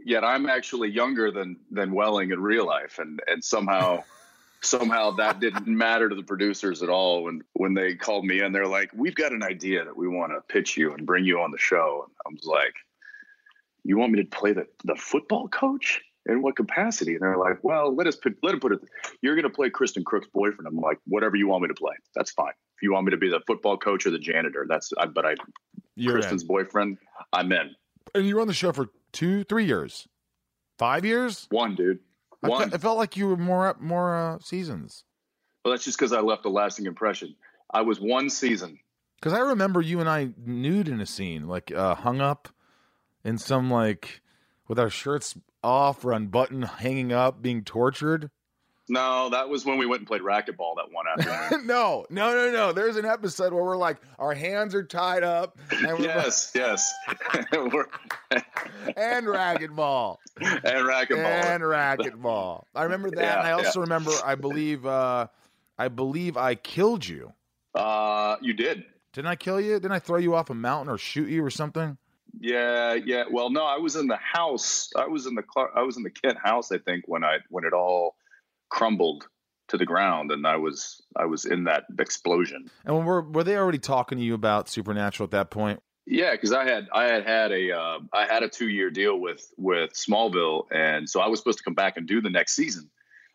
Yet 0.04 0.24
I'm 0.24 0.48
actually 0.48 0.88
younger 0.88 1.30
than 1.30 1.56
than 1.70 1.92
Welling 1.92 2.30
in 2.30 2.40
real 2.40 2.66
life, 2.66 2.98
and 2.98 3.20
and 3.26 3.44
somehow 3.44 4.02
somehow 4.60 5.12
that 5.12 5.38
didn't 5.38 5.68
matter 5.68 6.08
to 6.08 6.14
the 6.14 6.22
producers 6.22 6.82
at 6.82 6.88
all. 6.88 7.24
When 7.24 7.42
when 7.52 7.74
they 7.74 7.94
called 7.94 8.24
me 8.24 8.40
in, 8.40 8.52
they're 8.52 8.66
like, 8.66 8.90
"We've 8.94 9.14
got 9.14 9.32
an 9.32 9.42
idea 9.42 9.84
that 9.84 9.96
we 9.96 10.08
want 10.08 10.32
to 10.32 10.40
pitch 10.52 10.76
you 10.76 10.94
and 10.94 11.06
bring 11.06 11.24
you 11.24 11.40
on 11.40 11.50
the 11.50 11.58
show." 11.58 12.06
And 12.06 12.14
I 12.26 12.30
was 12.30 12.44
like, 12.44 12.74
"You 13.84 13.98
want 13.98 14.12
me 14.12 14.22
to 14.22 14.28
play 14.28 14.52
the 14.52 14.66
the 14.84 14.96
football 14.96 15.48
coach?" 15.48 16.00
In 16.28 16.42
what 16.42 16.56
capacity? 16.56 17.14
And 17.14 17.22
they're 17.22 17.36
like, 17.36 17.62
"Well, 17.62 17.94
let 17.94 18.06
us 18.06 18.16
put 18.16 18.36
let 18.42 18.54
him 18.54 18.60
put 18.60 18.72
it. 18.72 18.80
You're 19.22 19.34
going 19.34 19.44
to 19.44 19.50
play 19.50 19.70
Kristin 19.70 20.02
Kreuk's 20.02 20.28
boyfriend." 20.32 20.66
I'm 20.66 20.76
like, 20.76 20.98
"Whatever 21.06 21.36
you 21.36 21.48
want 21.48 21.62
me 21.62 21.68
to 21.68 21.74
play, 21.74 21.94
that's 22.14 22.30
fine. 22.32 22.52
If 22.76 22.82
you 22.82 22.92
want 22.92 23.06
me 23.06 23.10
to 23.12 23.16
be 23.16 23.30
the 23.30 23.40
football 23.46 23.76
coach 23.76 24.06
or 24.06 24.10
the 24.10 24.18
janitor, 24.18 24.66
that's. 24.68 24.92
I, 24.98 25.06
but 25.06 25.24
I 25.24 25.34
You're 25.96 26.18
Kristin's 26.18 26.44
boyfriend, 26.44 26.98
I'm 27.32 27.50
in. 27.52 27.58
in. 27.58 27.74
And 28.14 28.26
you 28.26 28.36
were 28.36 28.42
on 28.42 28.46
the 28.46 28.54
show 28.54 28.72
for 28.72 28.90
two, 29.12 29.44
three 29.44 29.64
years, 29.64 30.06
five 30.78 31.04
years. 31.04 31.46
One 31.50 31.74
dude, 31.74 32.00
I, 32.42 32.48
one. 32.48 32.70
fe- 32.70 32.74
I 32.74 32.78
felt 32.78 32.98
like 32.98 33.16
you 33.16 33.28
were 33.28 33.36
more 33.36 33.74
more 33.80 34.14
uh, 34.14 34.38
seasons 34.40 35.04
well, 35.68 35.74
that's 35.74 35.84
just 35.84 35.98
because 35.98 36.14
I 36.14 36.20
left 36.20 36.46
a 36.46 36.48
lasting 36.48 36.86
impression. 36.86 37.34
I 37.70 37.82
was 37.82 38.00
one 38.00 38.30
season. 38.30 38.78
because 39.20 39.34
I 39.34 39.40
remember 39.40 39.82
you 39.82 40.00
and 40.00 40.08
I 40.08 40.30
nude 40.42 40.88
in 40.88 40.98
a 40.98 41.04
scene, 41.04 41.46
like 41.46 41.70
uh, 41.70 41.94
hung 41.94 42.22
up 42.22 42.48
in 43.22 43.36
some 43.36 43.70
like 43.70 44.22
with 44.66 44.78
our 44.78 44.88
shirts 44.88 45.36
off 45.62 46.04
or 46.04 46.12
unbuttoned, 46.12 46.64
hanging 46.64 47.12
up, 47.12 47.42
being 47.42 47.64
tortured. 47.64 48.30
No, 48.90 49.28
that 49.30 49.50
was 49.50 49.66
when 49.66 49.76
we 49.76 49.84
went 49.84 50.00
and 50.00 50.06
played 50.08 50.22
racquetball 50.22 50.76
that 50.76 50.90
one 50.90 51.04
afternoon. 51.06 51.66
no, 51.66 52.06
no, 52.08 52.34
no, 52.34 52.50
no. 52.50 52.72
There's 52.72 52.96
an 52.96 53.04
episode 53.04 53.52
where 53.52 53.62
we're 53.62 53.76
like, 53.76 53.98
our 54.18 54.32
hands 54.32 54.74
are 54.74 54.82
tied 54.82 55.22
up 55.22 55.58
and 55.70 55.98
we're 55.98 56.06
yes, 56.06 56.52
yes, 56.54 56.90
and 57.34 57.70
racquetball. 58.96 58.96
and 58.96 59.26
racquetball. 59.26 60.16
and 60.40 61.62
racquetball. 61.62 62.64
I 62.74 62.84
remember 62.84 63.10
that. 63.10 63.20
Yeah, 63.20 63.38
and 63.40 63.48
I 63.48 63.52
also 63.52 63.80
yeah. 63.80 63.84
remember, 63.84 64.12
I 64.24 64.34
believe, 64.36 64.86
uh, 64.86 65.26
I 65.78 65.88
believe 65.88 66.38
I 66.38 66.54
killed 66.54 67.06
you. 67.06 67.34
uh, 67.74 68.36
you 68.40 68.54
did. 68.54 68.84
Didn't 69.12 69.28
I 69.28 69.36
kill 69.36 69.60
you? 69.60 69.74
Didn't 69.74 69.92
I 69.92 69.98
throw 69.98 70.18
you 70.18 70.34
off 70.34 70.48
a 70.48 70.54
mountain 70.54 70.92
or 70.92 70.96
shoot 70.96 71.28
you 71.28 71.44
or 71.44 71.50
something? 71.50 71.98
Yeah, 72.40 72.94
yeah. 72.94 73.24
Well, 73.30 73.50
no, 73.50 73.64
I 73.64 73.78
was 73.78 73.96
in 73.96 74.06
the 74.06 74.16
house. 74.16 74.90
I 74.96 75.06
was 75.06 75.26
in 75.26 75.34
the 75.34 75.42
I 75.74 75.82
was 75.82 75.96
in 75.96 76.02
the 76.02 76.10
Kent 76.10 76.38
house. 76.42 76.70
I 76.72 76.78
think 76.78 77.04
when 77.06 77.24
I 77.24 77.38
when 77.48 77.64
it 77.64 77.72
all 77.72 78.16
crumbled 78.70 79.26
to 79.68 79.76
the 79.76 79.86
ground, 79.86 80.30
and 80.30 80.46
I 80.46 80.56
was 80.56 81.02
I 81.16 81.26
was 81.26 81.44
in 81.44 81.64
that 81.64 81.84
explosion. 81.98 82.70
And 82.84 82.96
when 82.96 83.06
were 83.06 83.22
were 83.22 83.44
they 83.44 83.56
already 83.56 83.78
talking 83.78 84.18
to 84.18 84.24
you 84.24 84.34
about 84.34 84.68
Supernatural 84.68 85.24
at 85.24 85.30
that 85.32 85.50
point? 85.50 85.82
Yeah, 86.06 86.32
because 86.32 86.52
I 86.52 86.64
had 86.64 86.88
I 86.92 87.04
had 87.04 87.26
had 87.26 87.52
a 87.52 87.72
uh, 87.72 87.98
I 88.12 88.26
had 88.26 88.42
a 88.42 88.48
two 88.48 88.68
year 88.68 88.90
deal 88.90 89.18
with 89.18 89.52
with 89.56 89.92
Smallville, 89.92 90.64
and 90.70 91.08
so 91.08 91.20
I 91.20 91.28
was 91.28 91.38
supposed 91.40 91.58
to 91.58 91.64
come 91.64 91.74
back 91.74 91.96
and 91.96 92.06
do 92.06 92.20
the 92.20 92.30
next 92.30 92.54
season. 92.54 92.90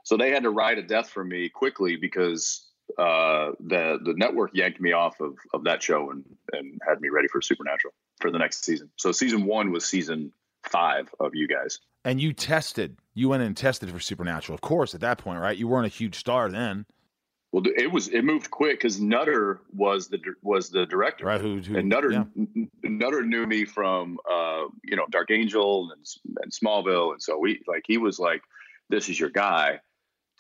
So 0.06 0.18
they 0.18 0.32
had 0.32 0.44
to 0.44 0.50
ride 0.50 0.80
a 0.80 0.84
death 0.84 1.10
for 1.10 1.24
me 1.24 1.50
quickly 1.50 1.98
because 1.98 2.66
uh, 2.98 3.52
the 3.60 4.00
the 4.04 4.14
network 4.18 4.52
yanked 4.54 4.82
me 4.82 4.92
off 4.92 5.20
of 5.20 5.38
of 5.54 5.66
that 5.66 5.84
show 5.84 6.10
and 6.10 6.24
and 6.52 6.80
had 6.88 7.00
me 7.00 7.10
ready 7.10 7.28
for 7.28 7.42
Supernatural 7.42 7.94
for 8.24 8.32
the 8.32 8.40
next 8.40 8.64
season. 8.64 8.90
So 8.96 9.12
season 9.12 9.46
one 9.46 9.72
was 9.72 9.86
season 9.86 10.32
five 10.64 11.10
of 11.20 11.36
you 11.36 11.46
guys. 11.48 11.80
And 12.06 12.20
you 12.22 12.32
tested. 12.34 12.98
You 13.14 13.28
went 13.30 13.44
and 13.44 13.56
tested 13.56 13.92
for 13.92 14.00
Supernatural, 14.00 14.56
of 14.56 14.62
course. 14.62 14.96
At 14.96 15.02
that 15.02 15.18
point, 15.18 15.40
right? 15.42 15.56
You 15.58 15.68
weren't 15.68 15.86
a 15.86 15.90
huge 15.90 16.16
star 16.16 16.50
then, 16.50 16.86
Well, 17.52 17.64
it 17.78 17.92
was 17.92 18.08
it 18.08 18.24
moved 18.24 18.50
quick 18.50 18.80
because 18.80 19.00
Nutter 19.00 19.60
was 19.74 20.08
the 20.08 20.20
was 20.42 20.70
the 20.70 20.86
director. 20.86 21.26
right? 21.26 21.40
Who? 21.42 21.60
who 21.60 21.78
and 21.78 21.90
Nutter 21.90 22.12
yeah. 22.12 22.24
Nutter 22.84 23.24
knew 23.24 23.46
me 23.46 23.66
from 23.66 24.18
uh, 24.30 24.64
you 24.84 24.96
know 24.96 25.06
Dark 25.10 25.32
Angel 25.32 25.92
and, 25.92 26.06
and 26.42 26.52
Smallville, 26.52 27.12
and 27.12 27.22
so 27.22 27.38
we 27.38 27.62
like 27.68 27.84
he 27.86 27.98
was 27.98 28.20
like, 28.20 28.42
"This 28.90 29.10
is 29.10 29.20
your 29.20 29.30
guy." 29.30 29.80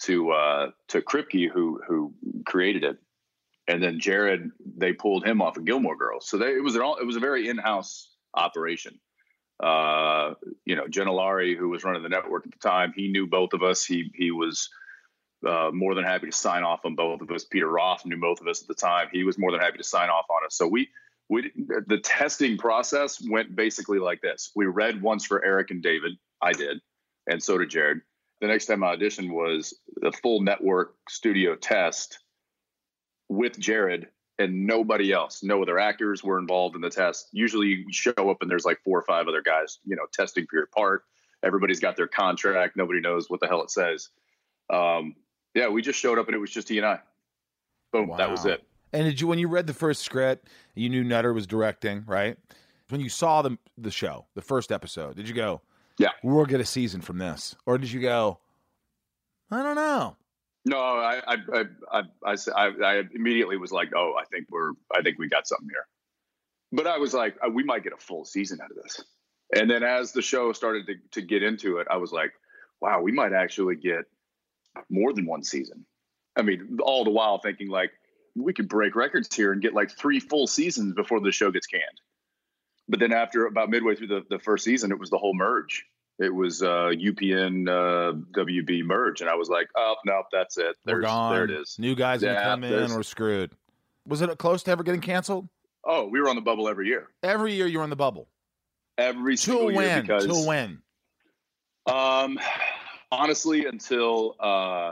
To 0.05 0.31
uh, 0.31 0.71
to 0.89 1.01
Kripke, 1.01 1.49
who 1.49 1.79
who 1.87 2.13
created 2.45 2.83
it, 2.83 2.97
and 3.67 3.81
then 3.81 3.99
Jared, 3.99 4.51
they 4.77 4.93
pulled 4.93 5.25
him 5.25 5.41
off 5.41 5.57
of 5.57 5.65
Gilmore 5.65 5.95
Girls. 5.95 6.27
So 6.27 6.37
they, 6.37 6.53
it 6.53 6.63
was 6.63 6.75
an 6.75 6.81
all 6.81 6.97
it 6.97 7.05
was 7.05 7.15
a 7.15 7.21
very 7.21 7.47
in 7.47 7.57
house 7.57 8.09
operation. 8.33 8.99
Uh, 9.59 10.33
you 10.65 10.75
know, 10.75 10.85
Janollari, 10.85 11.57
who 11.57 11.69
was 11.69 11.83
running 11.83 12.03
the 12.03 12.09
network 12.09 12.45
at 12.45 12.51
the 12.51 12.59
time, 12.59 12.93
he 12.95 13.07
knew 13.07 13.27
both 13.27 13.53
of 13.53 13.63
us. 13.63 13.85
He 13.85 14.11
he 14.15 14.31
was 14.31 14.69
uh, 15.47 15.71
more 15.73 15.95
than 15.95 16.03
happy 16.03 16.27
to 16.27 16.35
sign 16.35 16.63
off 16.63 16.85
on 16.85 16.95
both 16.95 17.21
of 17.21 17.31
us. 17.31 17.45
Peter 17.45 17.69
Roth 17.69 18.05
knew 18.05 18.19
both 18.19 18.41
of 18.41 18.47
us 18.47 18.61
at 18.61 18.67
the 18.67 18.73
time. 18.73 19.07
He 19.11 19.23
was 19.23 19.37
more 19.37 19.51
than 19.51 19.61
happy 19.61 19.77
to 19.77 19.83
sign 19.83 20.09
off 20.09 20.25
on 20.29 20.45
us. 20.45 20.55
So 20.55 20.67
we 20.67 20.89
we 21.29 21.51
the 21.87 21.99
testing 22.03 22.57
process 22.57 23.21
went 23.29 23.55
basically 23.55 23.99
like 23.99 24.21
this. 24.21 24.51
We 24.55 24.65
read 24.65 25.01
once 25.01 25.25
for 25.25 25.43
Eric 25.43 25.71
and 25.71 25.81
David. 25.81 26.13
I 26.41 26.51
did, 26.51 26.81
and 27.27 27.41
so 27.41 27.57
did 27.57 27.69
Jared. 27.69 28.01
The 28.41 28.47
next 28.47 28.65
time 28.65 28.83
I 28.83 28.97
auditioned 28.97 29.31
was 29.31 29.73
the 29.95 30.11
full 30.11 30.41
network 30.41 30.95
studio 31.07 31.55
test 31.55 32.19
with 33.29 33.57
Jared 33.59 34.07
and 34.39 34.65
nobody 34.65 35.11
else. 35.11 35.43
No 35.43 35.61
other 35.61 35.77
actors 35.79 36.23
were 36.23 36.39
involved 36.39 36.75
in 36.75 36.81
the 36.81 36.89
test. 36.89 37.29
Usually 37.31 37.67
you 37.67 37.85
show 37.91 38.13
up 38.17 38.41
and 38.41 38.49
there's 38.49 38.65
like 38.65 38.79
four 38.83 38.97
or 38.97 39.03
five 39.03 39.27
other 39.27 39.41
guys, 39.41 39.79
you 39.85 39.95
know, 39.95 40.05
testing 40.11 40.45
for 40.47 40.55
your 40.57 40.67
part. 40.67 41.03
Everybody's 41.43 41.79
got 41.79 41.95
their 41.95 42.07
contract. 42.07 42.75
Nobody 42.75 42.99
knows 42.99 43.29
what 43.29 43.39
the 43.39 43.47
hell 43.47 43.61
it 43.61 43.69
says. 43.69 44.09
Um, 44.69 45.15
yeah, 45.53 45.67
we 45.67 45.81
just 45.81 45.99
showed 45.99 46.17
up 46.17 46.27
and 46.27 46.35
it 46.35 46.39
was 46.39 46.51
just 46.51 46.69
he 46.69 46.77
and 46.77 46.85
I. 46.87 46.99
Boom, 47.91 48.11
that 48.17 48.31
was 48.31 48.45
it. 48.45 48.63
And 48.91 49.05
did 49.05 49.21
you, 49.21 49.27
when 49.27 49.39
you 49.39 49.47
read 49.47 49.67
the 49.67 49.73
first 49.73 50.01
script, 50.01 50.47
you 50.73 50.89
knew 50.89 51.03
Nutter 51.03 51.33
was 51.33 51.45
directing, 51.47 52.03
right? 52.07 52.37
When 52.89 53.01
you 53.01 53.09
saw 53.09 53.41
the 53.41 53.57
the 53.77 53.89
show, 53.91 54.25
the 54.35 54.41
first 54.41 54.71
episode, 54.71 55.15
did 55.15 55.27
you 55.27 55.33
go, 55.33 55.61
Yeah. 55.97 56.09
we'll 56.23 56.45
get 56.45 56.59
a 56.59 56.65
season 56.65 57.01
from 57.01 57.17
this," 57.17 57.55
or 57.65 57.77
did 57.79 57.91
you 57.91 58.01
go, 58.01 58.39
"I 59.49 59.63
don't 59.63 59.75
know"? 59.75 60.15
No, 60.65 60.77
I 60.77 61.21
I 61.27 61.65
I 61.91 62.35
I 62.55 62.67
I 62.83 63.03
immediately 63.13 63.57
was 63.57 63.71
like, 63.71 63.89
oh, 63.95 64.13
I 64.19 64.23
think 64.25 64.47
we're, 64.49 64.71
I 64.95 65.01
think 65.01 65.19
we 65.19 65.27
got 65.27 65.47
something 65.47 65.67
here. 65.69 65.85
But 66.71 66.87
I 66.87 66.97
was 66.97 67.13
like, 67.13 67.35
uh, 67.45 67.49
we 67.49 67.63
might 67.63 67.83
get 67.83 67.93
a 67.93 67.97
full 67.97 68.25
season 68.25 68.59
out 68.61 68.71
of 68.71 68.77
this. 68.81 69.03
And 69.55 69.69
then 69.69 69.83
as 69.83 70.11
the 70.11 70.21
show 70.21 70.51
started 70.53 70.87
to, 70.87 70.95
to 71.11 71.21
get 71.21 71.43
into 71.43 71.77
it, 71.77 71.87
I 71.91 71.97
was 71.97 72.11
like, 72.11 72.31
wow, 72.81 73.01
we 73.01 73.11
might 73.11 73.33
actually 73.33 73.75
get 73.75 74.05
more 74.89 75.13
than 75.13 75.25
one 75.25 75.43
season. 75.43 75.85
I 76.35 76.41
mean, 76.41 76.79
all 76.81 77.03
the 77.03 77.11
while 77.11 77.37
thinking 77.37 77.69
like, 77.69 77.91
we 78.35 78.53
could 78.53 78.67
break 78.67 78.95
records 78.95 79.33
here 79.35 79.51
and 79.51 79.61
get 79.61 79.75
like 79.75 79.91
three 79.91 80.19
full 80.19 80.47
seasons 80.47 80.93
before 80.93 81.19
the 81.19 81.31
show 81.31 81.51
gets 81.51 81.67
canned. 81.67 82.01
But 82.89 82.99
then 82.99 83.13
after 83.13 83.45
about 83.45 83.69
midway 83.69 83.95
through 83.95 84.07
the, 84.07 84.23
the 84.29 84.39
first 84.39 84.63
season, 84.65 84.91
it 84.91 84.99
was 84.99 85.11
the 85.11 85.19
whole 85.19 85.35
merge. 85.35 85.85
It 86.19 86.33
was 86.33 86.61
uh, 86.61 86.91
UPN 86.93 87.67
uh, 87.67 88.13
WB 88.37 88.83
merge, 88.83 89.21
and 89.21 89.29
I 89.29 89.35
was 89.35 89.49
like, 89.49 89.67
"Oh 89.75 89.95
no, 90.05 90.23
that's 90.31 90.57
it. 90.57 90.75
We're 90.85 91.01
gone. 91.01 91.33
there 91.33 91.45
it 91.45 91.51
is." 91.51 91.75
New 91.79 91.95
guys 91.95 92.21
gonna 92.21 92.41
come 92.41 92.63
in. 92.63 92.93
We're 92.93 93.03
screwed. 93.03 93.51
Was 94.07 94.21
it 94.21 94.37
close 94.37 94.63
to 94.63 94.71
ever 94.71 94.83
getting 94.83 95.01
canceled? 95.01 95.47
Oh, 95.85 96.07
we 96.07 96.21
were 96.21 96.29
on 96.29 96.35
the 96.35 96.41
bubble 96.41 96.69
every 96.69 96.87
year, 96.87 97.07
Every 97.23 97.53
year 97.55 97.67
you 97.67 97.77
were 97.79 97.83
on 97.83 97.89
the 97.89 97.95
bubble. 97.95 98.27
every 98.97 99.35
Till 99.35 99.55
single 99.57 99.71
year 99.71 99.81
when? 99.81 100.01
because 100.01 100.25
Till 100.25 100.45
when? 100.47 100.81
Um, 101.87 102.39
honestly, 103.11 103.65
until 103.65 104.35
uh, 104.39 104.91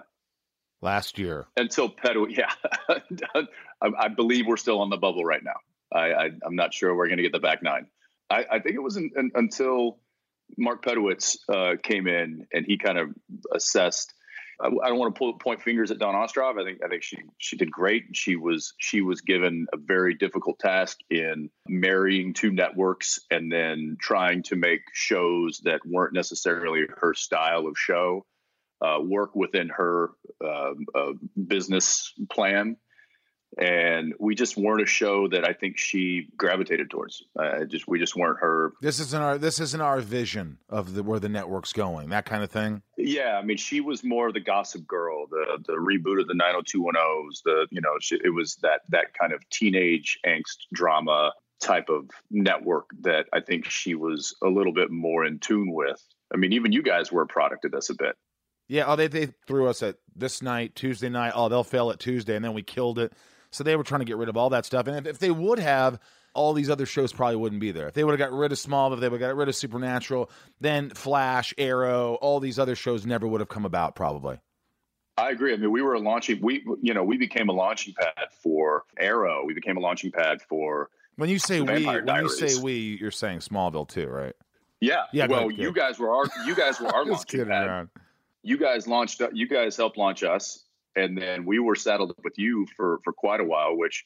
last 0.81 1.17
year. 1.17 1.45
until 1.57 1.89
Pedowitz. 1.89 2.35
Yeah, 2.37 2.51
I, 3.81 3.89
I 3.99 4.07
believe 4.09 4.47
we're 4.47 4.57
still 4.57 4.79
on 4.81 4.89
the 4.89 4.97
bubble 4.97 5.23
right 5.23 5.43
now. 5.43 5.55
I, 5.93 6.13
I 6.13 6.29
I'm 6.45 6.55
not 6.55 6.73
sure 6.73 6.95
we're 6.95 7.07
going 7.07 7.17
to 7.17 7.23
get 7.23 7.31
the 7.31 7.39
back 7.39 7.63
nine. 7.63 7.87
I, 8.29 8.45
I 8.51 8.59
think 8.59 8.75
it 8.75 8.83
was 8.83 8.97
in, 8.97 9.11
in, 9.17 9.31
until 9.35 9.99
Mark 10.57 10.83
Pedowitz 10.83 11.37
uh, 11.49 11.75
came 11.81 12.07
in 12.07 12.47
and 12.53 12.65
he 12.65 12.77
kind 12.77 12.97
of 12.97 13.09
assessed. 13.53 14.13
I, 14.59 14.67
I 14.67 14.89
don't 14.89 14.99
want 14.99 15.15
to 15.15 15.17
pull, 15.17 15.33
point 15.33 15.61
fingers 15.61 15.91
at 15.91 15.99
Dawn 15.99 16.15
Ostroff. 16.15 16.59
I 16.59 16.63
think 16.63 16.79
I 16.83 16.87
think 16.87 17.03
she 17.03 17.17
she 17.37 17.57
did 17.57 17.71
great. 17.71 18.03
She 18.13 18.35
was 18.35 18.73
she 18.77 19.01
was 19.01 19.21
given 19.21 19.67
a 19.73 19.77
very 19.77 20.13
difficult 20.13 20.59
task 20.59 20.99
in 21.09 21.49
marrying 21.67 22.33
two 22.33 22.51
networks 22.51 23.19
and 23.31 23.51
then 23.51 23.97
trying 23.99 24.43
to 24.43 24.55
make 24.55 24.81
shows 24.93 25.61
that 25.63 25.81
weren't 25.85 26.13
necessarily 26.13 26.85
her 26.99 27.13
style 27.13 27.67
of 27.67 27.77
show 27.77 28.25
uh, 28.81 28.99
work 29.01 29.35
within 29.35 29.69
her 29.69 30.11
uh, 30.43 30.73
uh, 30.95 31.13
business 31.47 32.13
plan. 32.31 32.77
And 33.57 34.13
we 34.17 34.33
just 34.33 34.55
weren't 34.55 34.81
a 34.81 34.85
show 34.85 35.27
that 35.27 35.47
I 35.47 35.51
think 35.51 35.77
she 35.77 36.29
gravitated 36.37 36.89
towards. 36.89 37.21
Uh, 37.37 37.65
just 37.65 37.87
we 37.87 37.99
just 37.99 38.15
weren't 38.15 38.39
her. 38.39 38.71
This 38.81 38.99
isn't 38.99 39.21
our 39.21 39.37
this 39.37 39.59
isn't 39.59 39.81
our 39.81 39.99
vision 39.99 40.57
of 40.69 40.93
the 40.93 41.03
where 41.03 41.19
the 41.19 41.29
network's 41.29 41.73
going. 41.73 42.09
That 42.09 42.25
kind 42.25 42.43
of 42.43 42.51
thing. 42.51 42.81
Yeah, 42.97 43.37
I 43.37 43.43
mean, 43.43 43.57
she 43.57 43.81
was 43.81 44.03
more 44.03 44.31
the 44.31 44.39
gossip 44.39 44.87
girl, 44.87 45.27
the 45.27 45.57
the 45.67 45.73
reboot 45.73 46.21
of 46.21 46.27
the 46.27 46.33
90210s. 46.33 47.43
The 47.43 47.67
you 47.71 47.81
know, 47.81 47.95
she, 47.99 48.15
it 48.23 48.33
was 48.33 48.55
that 48.61 48.81
that 48.89 49.13
kind 49.19 49.33
of 49.33 49.47
teenage 49.49 50.17
angst 50.25 50.67
drama 50.73 51.33
type 51.61 51.89
of 51.89 52.09
network 52.29 52.85
that 53.01 53.27
I 53.33 53.39
think 53.39 53.69
she 53.69 53.95
was 53.95 54.35
a 54.41 54.47
little 54.47 54.73
bit 54.73 54.91
more 54.91 55.25
in 55.25 55.39
tune 55.39 55.71
with. 55.73 56.01
I 56.33 56.37
mean, 56.37 56.53
even 56.53 56.71
you 56.71 56.81
guys 56.81 57.11
were 57.11 57.21
a 57.21 57.27
product 57.27 57.65
of 57.65 57.71
this 57.71 57.89
a 57.89 57.95
bit. 57.95 58.15
Yeah. 58.67 58.85
Oh, 58.87 58.95
they 58.95 59.07
they 59.07 59.33
threw 59.47 59.67
us 59.67 59.83
at 59.83 59.97
this 60.15 60.41
night, 60.41 60.75
Tuesday 60.75 61.09
night. 61.09 61.33
Oh, 61.35 61.49
they'll 61.49 61.63
fail 61.63 61.91
at 61.91 61.99
Tuesday, 61.99 62.35
and 62.35 62.43
then 62.43 62.53
we 62.53 62.63
killed 62.63 62.99
it. 62.99 63.13
So 63.51 63.63
they 63.63 63.75
were 63.75 63.83
trying 63.83 63.99
to 63.99 64.05
get 64.05 64.17
rid 64.17 64.29
of 64.29 64.37
all 64.37 64.49
that 64.51 64.65
stuff. 64.65 64.87
And 64.87 64.95
if, 64.97 65.05
if 65.05 65.19
they 65.19 65.31
would 65.31 65.59
have, 65.59 65.99
all 66.33 66.53
these 66.53 66.69
other 66.69 66.85
shows 66.85 67.11
probably 67.11 67.35
wouldn't 67.35 67.59
be 67.61 67.71
there. 67.71 67.87
If 67.87 67.93
they 67.93 68.03
would 68.03 68.17
have 68.17 68.29
got 68.29 68.35
rid 68.35 68.51
of 68.51 68.57
Smallville, 68.57 68.93
if 68.95 68.99
they 69.01 69.09
would 69.09 69.19
have 69.21 69.29
got 69.31 69.35
rid 69.35 69.49
of 69.49 69.55
Supernatural, 69.55 70.29
then 70.61 70.89
Flash, 70.91 71.53
Arrow, 71.57 72.15
all 72.15 72.39
these 72.39 72.57
other 72.57 72.75
shows 72.75 73.05
never 73.05 73.27
would 73.27 73.41
have 73.41 73.49
come 73.49 73.65
about. 73.65 73.95
Probably. 73.95 74.39
I 75.17 75.31
agree. 75.31 75.53
I 75.53 75.57
mean, 75.57 75.71
we 75.71 75.81
were 75.81 75.93
a 75.95 75.99
launching. 75.99 76.39
We, 76.41 76.65
you 76.81 76.93
know, 76.93 77.03
we 77.03 77.17
became 77.17 77.49
a 77.49 77.53
launching 77.53 77.93
pad 77.93 78.29
for 78.41 78.85
Arrow. 78.97 79.43
We 79.45 79.53
became 79.53 79.77
a 79.77 79.81
launching 79.81 80.11
pad 80.11 80.41
for. 80.41 80.89
When 81.17 81.29
you 81.29 81.37
say 81.37 81.59
we, 81.61 81.85
when 81.85 82.23
you 82.23 82.29
say 82.29 82.59
we, 82.61 82.97
you're 82.99 83.11
saying 83.11 83.39
Smallville 83.39 83.87
too, 83.89 84.07
right? 84.07 84.33
Yeah. 84.79 85.03
Yeah, 85.11 85.27
Well, 85.27 85.49
ahead, 85.49 85.59
you 85.59 85.73
guys 85.73 85.99
were 85.99 86.11
our. 86.15 86.23
You 86.45 86.55
guys 86.55 86.79
were 86.79 86.87
our 86.95 87.05
launching 87.05 87.45
pad. 87.45 87.67
around. 87.67 87.89
You 88.41 88.57
guys 88.57 88.87
launched. 88.87 89.21
You 89.33 89.47
guys 89.47 89.75
helped 89.75 89.97
launch 89.97 90.23
us, 90.23 90.63
and 90.95 91.17
then 91.17 91.45
we 91.45 91.59
were 91.59 91.75
saddled 91.75 92.11
up 92.11 92.23
with 92.23 92.37
you 92.37 92.65
for 92.75 92.99
for 93.03 93.13
quite 93.13 93.39
a 93.39 93.43
while. 93.45 93.77
Which 93.77 94.05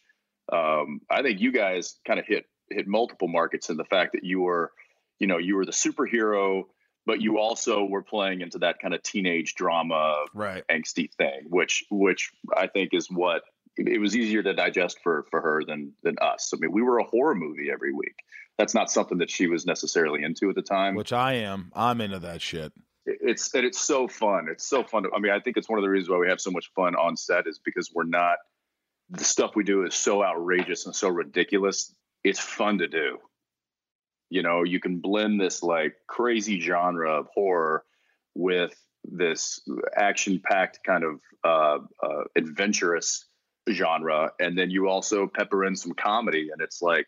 um, 0.52 1.02
I 1.10 1.22
think 1.22 1.40
you 1.40 1.52
guys 1.52 1.96
kind 2.06 2.20
of 2.20 2.26
hit 2.26 2.46
hit 2.70 2.88
multiple 2.88 3.28
markets 3.28 3.70
in 3.70 3.78
the 3.78 3.86
fact 3.86 4.14
that 4.14 4.24
you 4.24 4.42
were, 4.42 4.72
you 5.20 5.28
know, 5.28 5.38
you 5.38 5.56
were 5.56 5.66
the 5.66 5.72
superhero, 5.72 6.64
but 7.06 7.22
you 7.22 7.38
also 7.38 7.86
were 7.86 8.02
playing 8.04 8.42
into 8.42 8.60
that 8.60 8.80
kind 8.80 8.94
of 8.94 9.04
teenage 9.04 9.56
drama 9.56 10.26
Right. 10.34 10.64
angsty 10.70 11.12
thing, 11.14 11.46
which 11.50 11.84
which 11.90 12.32
I 12.56 12.68
think 12.68 12.94
is 12.94 13.08
what 13.10 13.44
it 13.78 14.00
was 14.00 14.16
easier 14.16 14.42
to 14.42 14.54
digest 14.54 15.00
for 15.04 15.26
for 15.30 15.42
her 15.42 15.64
than 15.66 15.94
than 16.04 16.16
us. 16.22 16.52
I 16.54 16.58
mean, 16.60 16.72
we 16.72 16.82
were 16.82 17.00
a 17.00 17.04
horror 17.04 17.36
movie 17.36 17.70
every 17.72 17.94
week. 17.94 18.16
That's 18.58 18.74
not 18.74 18.90
something 18.90 19.18
that 19.18 19.30
she 19.30 19.48
was 19.48 19.66
necessarily 19.66 20.24
into 20.24 20.50
at 20.50 20.56
the 20.56 20.62
time. 20.62 20.96
Which 20.96 21.12
I 21.12 21.34
am. 21.34 21.72
I'm 21.76 22.00
into 22.00 22.20
that 22.20 22.42
shit. 22.42 22.72
It's 23.06 23.54
and 23.54 23.66
it's 23.66 23.80
so 23.80 24.08
fun. 24.08 24.48
It's 24.50 24.68
so 24.68 24.84
fun. 24.84 25.04
To, 25.04 25.10
I 25.16 25.20
mean, 25.20 25.32
I 25.32 25.40
think 25.40 25.58
it's 25.58 25.70
one 25.70 25.78
of 25.78 25.84
the 25.84 25.90
reasons 25.90 26.10
why 26.10 26.18
we 26.18 26.28
have 26.28 26.42
so 26.42 26.52
much 26.52 26.72
fun 26.76 26.96
on 26.96 27.16
set 27.16 27.48
is 27.48 27.60
because 27.64 27.92
we're 27.94 28.04
not 28.04 28.38
the 29.10 29.24
stuff 29.24 29.56
we 29.56 29.64
do 29.64 29.86
is 29.86 29.94
so 29.94 30.24
outrageous 30.24 30.86
and 30.86 30.96
so 30.96 31.10
ridiculous. 31.10 31.94
It's 32.24 32.40
fun 32.40 32.80
to 32.80 32.88
do. 32.88 33.20
You 34.30 34.42
know, 34.42 34.64
you 34.64 34.80
can 34.80 35.00
blend 35.00 35.40
this 35.40 35.62
like 35.62 35.96
crazy 36.08 36.60
genre 36.60 37.20
of 37.20 37.28
horror 37.34 37.84
with 38.34 38.76
this 39.04 39.62
action-packed 39.96 40.80
kind 40.84 41.04
of 41.04 41.20
uh, 41.44 41.78
uh, 42.04 42.24
adventurous 42.36 43.28
genre, 43.70 44.32
and 44.40 44.58
then 44.58 44.72
you 44.72 44.90
also 44.90 45.28
pepper 45.28 45.66
in 45.66 45.76
some 45.76 45.94
comedy, 45.94 46.50
and 46.52 46.60
it's 46.60 46.82
like 46.82 47.06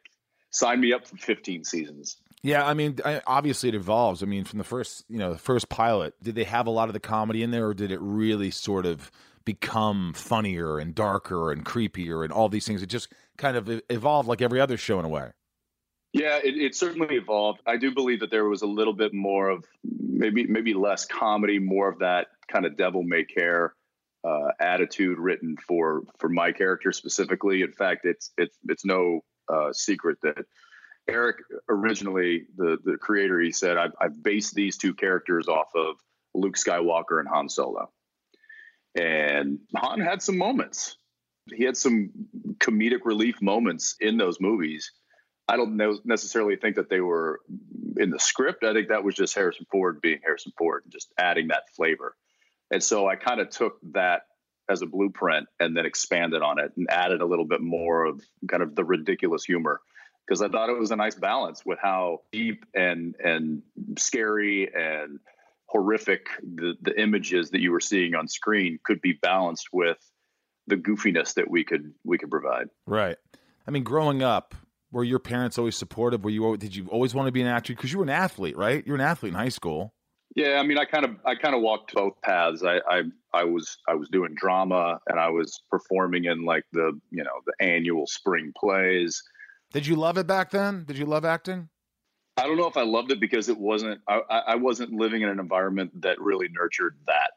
sign 0.52 0.80
me 0.80 0.93
up 0.93 1.08
for 1.08 1.17
15 1.17 1.63
seasons. 1.63 2.17
Yeah, 2.43 2.65
I 2.65 2.73
mean, 2.73 2.97
I, 3.04 3.21
obviously 3.26 3.69
it 3.69 3.76
evolves. 3.76 4.21
I 4.21 4.26
mean, 4.26 4.45
from 4.45 4.60
the 4.60 4.63
first, 4.63 5.06
you 5.10 5.17
know, 5.17 5.34
the 5.34 5.39
first 5.39 5.69
pilot, 5.69 6.13
did 6.21 6.36
they 6.36 6.43
have 6.43 6.67
a 6.67 6.71
lot 6.71 6.88
of 6.89 6.93
the 6.93 7.00
comedy 7.00 7.43
in 7.43 7.52
there, 7.52 7.67
or 7.67 7.73
did 7.73 7.91
it 7.91 8.00
really 8.00 8.52
sort 8.52 8.86
of 8.86 9.12
become 9.43 10.13
funnier 10.13 10.78
and 10.78 10.93
darker 10.93 11.52
and 11.52 11.65
creepier 11.65 12.23
and 12.23 12.32
all 12.32 12.50
these 12.50 12.67
things? 12.67 12.82
It 12.84 12.88
just 12.88 13.12
kind 13.38 13.58
of 13.58 13.82
evolved 13.89 14.30
like 14.30 14.41
every 14.41 14.62
other 14.62 14.78
show 14.78 15.00
in 15.00 15.06
a 15.06 15.10
way. 15.10 15.32
Yeah, 16.13 16.39
it, 16.43 16.56
it 16.56 16.76
certainly 16.76 17.15
evolved. 17.15 17.62
I 17.65 17.78
do 17.78 17.93
believe 17.93 18.21
that 18.21 18.32
there 18.32 18.47
was 18.47 18.62
a 18.62 18.67
little 18.67 18.93
bit 18.93 19.13
more 19.13 19.50
of 19.50 19.65
maybe 19.84 20.45
maybe 20.47 20.73
less 20.73 21.06
comedy, 21.06 21.60
more 21.60 21.89
of 21.89 22.00
that 22.00 22.28
kind 22.52 22.65
of 22.65 22.78
devil 22.78 23.04
may 23.04 23.23
care 23.23 23.73
uh, 24.23 24.52
attitude 24.60 25.19
written 25.19 25.58
for 25.67 26.04
for 26.17 26.30
my 26.30 26.52
character 26.52 26.91
specifically. 26.91 27.62
In 27.62 27.71
fact, 27.71 28.06
it's 28.06 28.32
it's 28.38 28.58
it's 28.67 28.86
no 28.86 29.21
uh, 29.52 29.73
secret 29.73 30.17
that 30.23 30.45
Eric 31.10 31.38
originally 31.70 32.46
the 32.58 32.78
the 32.84 32.98
creator 32.98 33.39
he 33.39 33.52
said 33.52 33.78
I've, 33.78 33.93
I've 34.02 34.22
based 34.22 34.54
these 34.54 34.78
two 34.78 34.93
characters 34.93 35.48
off 35.48 35.70
of 35.76 35.96
Luke 36.34 36.56
Skywalker 36.56 37.20
and 37.20 37.28
Han 37.30 37.50
Solo, 37.50 37.89
and 38.96 39.60
Han 39.76 40.00
had 40.00 40.22
some 40.22 40.38
moments. 40.38 40.98
He 41.56 41.63
had 41.63 41.78
some 41.78 42.12
comedic 42.60 43.06
relief 43.06 43.41
moments 43.41 43.96
in 44.02 44.17
those 44.17 44.39
movies. 44.41 44.91
I 45.48 45.56
don't 45.56 45.78
know, 45.78 45.98
necessarily 46.04 46.58
think 46.58 46.76
that 46.76 46.89
they 46.89 47.00
were 47.00 47.39
in 47.96 48.10
the 48.10 48.20
script. 48.20 48.65
I 48.65 48.74
think 48.74 48.89
that 48.89 49.06
was 49.06 49.15
just 49.15 49.34
Harrison 49.34 49.65
Ford 49.72 50.02
being 50.02 50.20
Harrison 50.22 50.52
Ford 50.58 50.84
and 50.84 50.91
just 50.91 51.13
adding 51.17 51.48
that 51.48 51.70
flavor. 51.74 52.17
And 52.70 52.84
so 52.84 53.08
I 53.08 53.15
kind 53.15 53.39
of 53.39 53.50
took 53.50 53.78
that 53.93 54.24
as 54.70 54.82
a 54.82 54.86
blueprint 54.86 55.48
and 55.60 55.76
then 55.76 55.86
expanded 55.86 56.41
on 56.41 56.60
it 56.60 56.74
and 56.76 56.88
added 56.89 57.22
a 57.22 57.26
little 57.26 57.46
bit 57.46 57.62
more 57.62 58.04
of 58.04 58.22
kind 58.50 58.62
of 58.62 58.76
the 58.76 58.84
ridiculous 58.84 59.46
humor 59.46 59.80
because 60.28 60.42
I 60.42 60.50
thought 60.50 60.70
it 60.70 60.78
was 60.78 60.92
a 60.92 60.96
nice 60.96 61.16
balance 61.16 61.63
with 61.66 61.80
how 61.82 62.22
deep 62.32 62.66
and 62.74 63.16
and 63.24 63.62
scary 63.98 64.70
and 64.74 65.20
horrific 65.68 66.28
the 66.42 66.76
the 66.82 67.00
images 67.00 67.52
that 67.52 67.62
you 67.62 67.72
were 67.72 67.80
seeing 67.80 68.16
on 68.16 68.28
screen 68.28 68.80
could 68.84 69.02
be 69.02 69.13
balanced 69.13 69.70
with 69.72 69.98
the 70.68 70.76
goofiness 70.76 71.34
that 71.36 71.50
we 71.50 71.63
could 71.63 71.94
we 72.04 72.18
could 72.18 72.30
provide. 72.30 72.68
Right. 72.86 73.18
I 73.68 73.72
mean, 73.72 73.84
growing 73.84 74.22
up, 74.22 74.56
were 74.92 75.04
your 75.04 75.20
parents 75.20 75.58
always 75.58 75.76
supportive? 75.76 76.24
Were 76.24 76.30
you 76.30 76.58
did 76.58 76.76
you 76.76 76.88
always 76.88 77.13
want 77.13 77.28
to 77.28 77.32
be 77.32 77.42
an 77.42 77.48
actor? 77.48 77.74
Because 77.74 77.92
you 77.92 78.00
were 78.00 78.06
an 78.06 78.10
athlete, 78.10 78.58
right? 78.58 78.86
You 78.86 78.94
were 78.94 78.98
an 78.98 79.06
athlete 79.06 79.34
in 79.34 79.40
high 79.40 79.50
school. 79.50 79.94
Yeah, 80.36 80.60
I 80.60 80.63
mean, 80.63 80.78
I 80.78 80.86
kind 80.86 81.06
of 81.06 81.16
I 81.26 81.36
kind 81.36 81.56
of 81.56 81.62
walked 81.62 81.94
both 81.94 82.22
paths. 82.22 82.63
I, 82.63 82.80
I 82.90 83.04
I 83.34 83.44
was 83.44 83.78
I 83.88 83.96
was 83.96 84.10
doing 84.10 84.36
drama 84.36 85.00
and 85.08 85.20
I 85.20 85.30
was 85.30 85.62
performing 85.72 86.26
in 86.26 86.46
like 86.46 86.63
the 86.74 87.00
you 87.12 87.24
know 87.24 87.40
the 87.46 87.54
annual 87.60 88.08
spring 88.08 88.54
plays. 88.58 89.24
Did 89.73 89.86
you 89.86 89.95
love 89.95 90.17
it 90.17 90.27
back 90.27 90.51
then? 90.51 90.86
Did 90.86 90.97
you 90.97 91.06
love 91.06 91.25
acting? 91.25 91.69
I 92.38 92.43
don't 92.43 92.58
know 92.58 92.67
if 92.67 92.77
I 92.77 92.84
loved 92.84 93.12
it 93.12 93.19
because 93.19 93.49
it 93.49 93.58
wasn't 93.58 93.99
I, 94.08 94.21
I 94.30 94.56
wasn't 94.56 94.91
living 94.93 95.23
in 95.23 95.30
an 95.30 95.39
environment 95.39 96.01
that 96.01 96.21
really 96.21 96.47
nurtured 96.49 96.97
that 97.08 97.32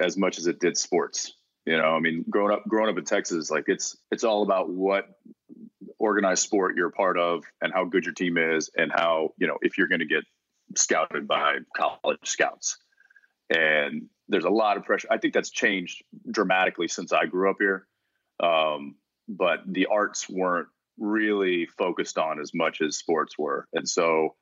as 0.00 0.16
much 0.16 0.38
as 0.38 0.46
it 0.46 0.60
did 0.60 0.76
sports. 0.76 1.32
You 1.64 1.76
know, 1.78 1.96
I 1.96 2.00
mean, 2.00 2.24
growing 2.28 2.52
up 2.52 2.62
growing 2.68 2.90
up 2.90 2.98
in 2.98 3.04
Texas, 3.04 3.50
like 3.50 3.64
it's 3.66 3.96
it's 4.10 4.24
all 4.24 4.42
about 4.42 4.68
what 4.68 5.08
organized 5.98 6.42
sport 6.42 6.76
you're 6.76 6.90
part 6.90 7.18
of 7.18 7.44
and 7.62 7.72
how 7.72 7.84
good 7.84 8.04
your 8.04 8.12
team 8.12 8.36
is 8.36 8.70
and 8.76 8.92
how 8.92 9.30
you 9.38 9.46
know 9.46 9.56
if 9.62 9.78
you're 9.78 9.88
going 9.88 10.00
to 10.00 10.06
get 10.06 10.24
scouted 10.76 11.26
by 11.26 11.56
college 11.74 12.18
scouts. 12.24 12.78
And 13.48 14.08
there's 14.28 14.44
a 14.44 14.50
lot 14.50 14.76
of 14.76 14.84
pressure. 14.84 15.08
I 15.10 15.18
think 15.18 15.32
that's 15.32 15.50
changed 15.50 16.04
dramatically 16.30 16.88
since 16.88 17.12
I 17.12 17.26
grew 17.26 17.50
up 17.50 17.56
here. 17.58 17.86
Um, 18.42 18.96
but 19.28 19.60
the 19.66 19.86
arts 19.86 20.28
weren't 20.28 20.68
really 20.98 21.66
focused 21.66 22.18
on 22.18 22.40
as 22.40 22.52
much 22.54 22.80
as 22.80 22.96
sports 22.96 23.38
were. 23.38 23.66
And 23.72 23.88
so 23.88 24.34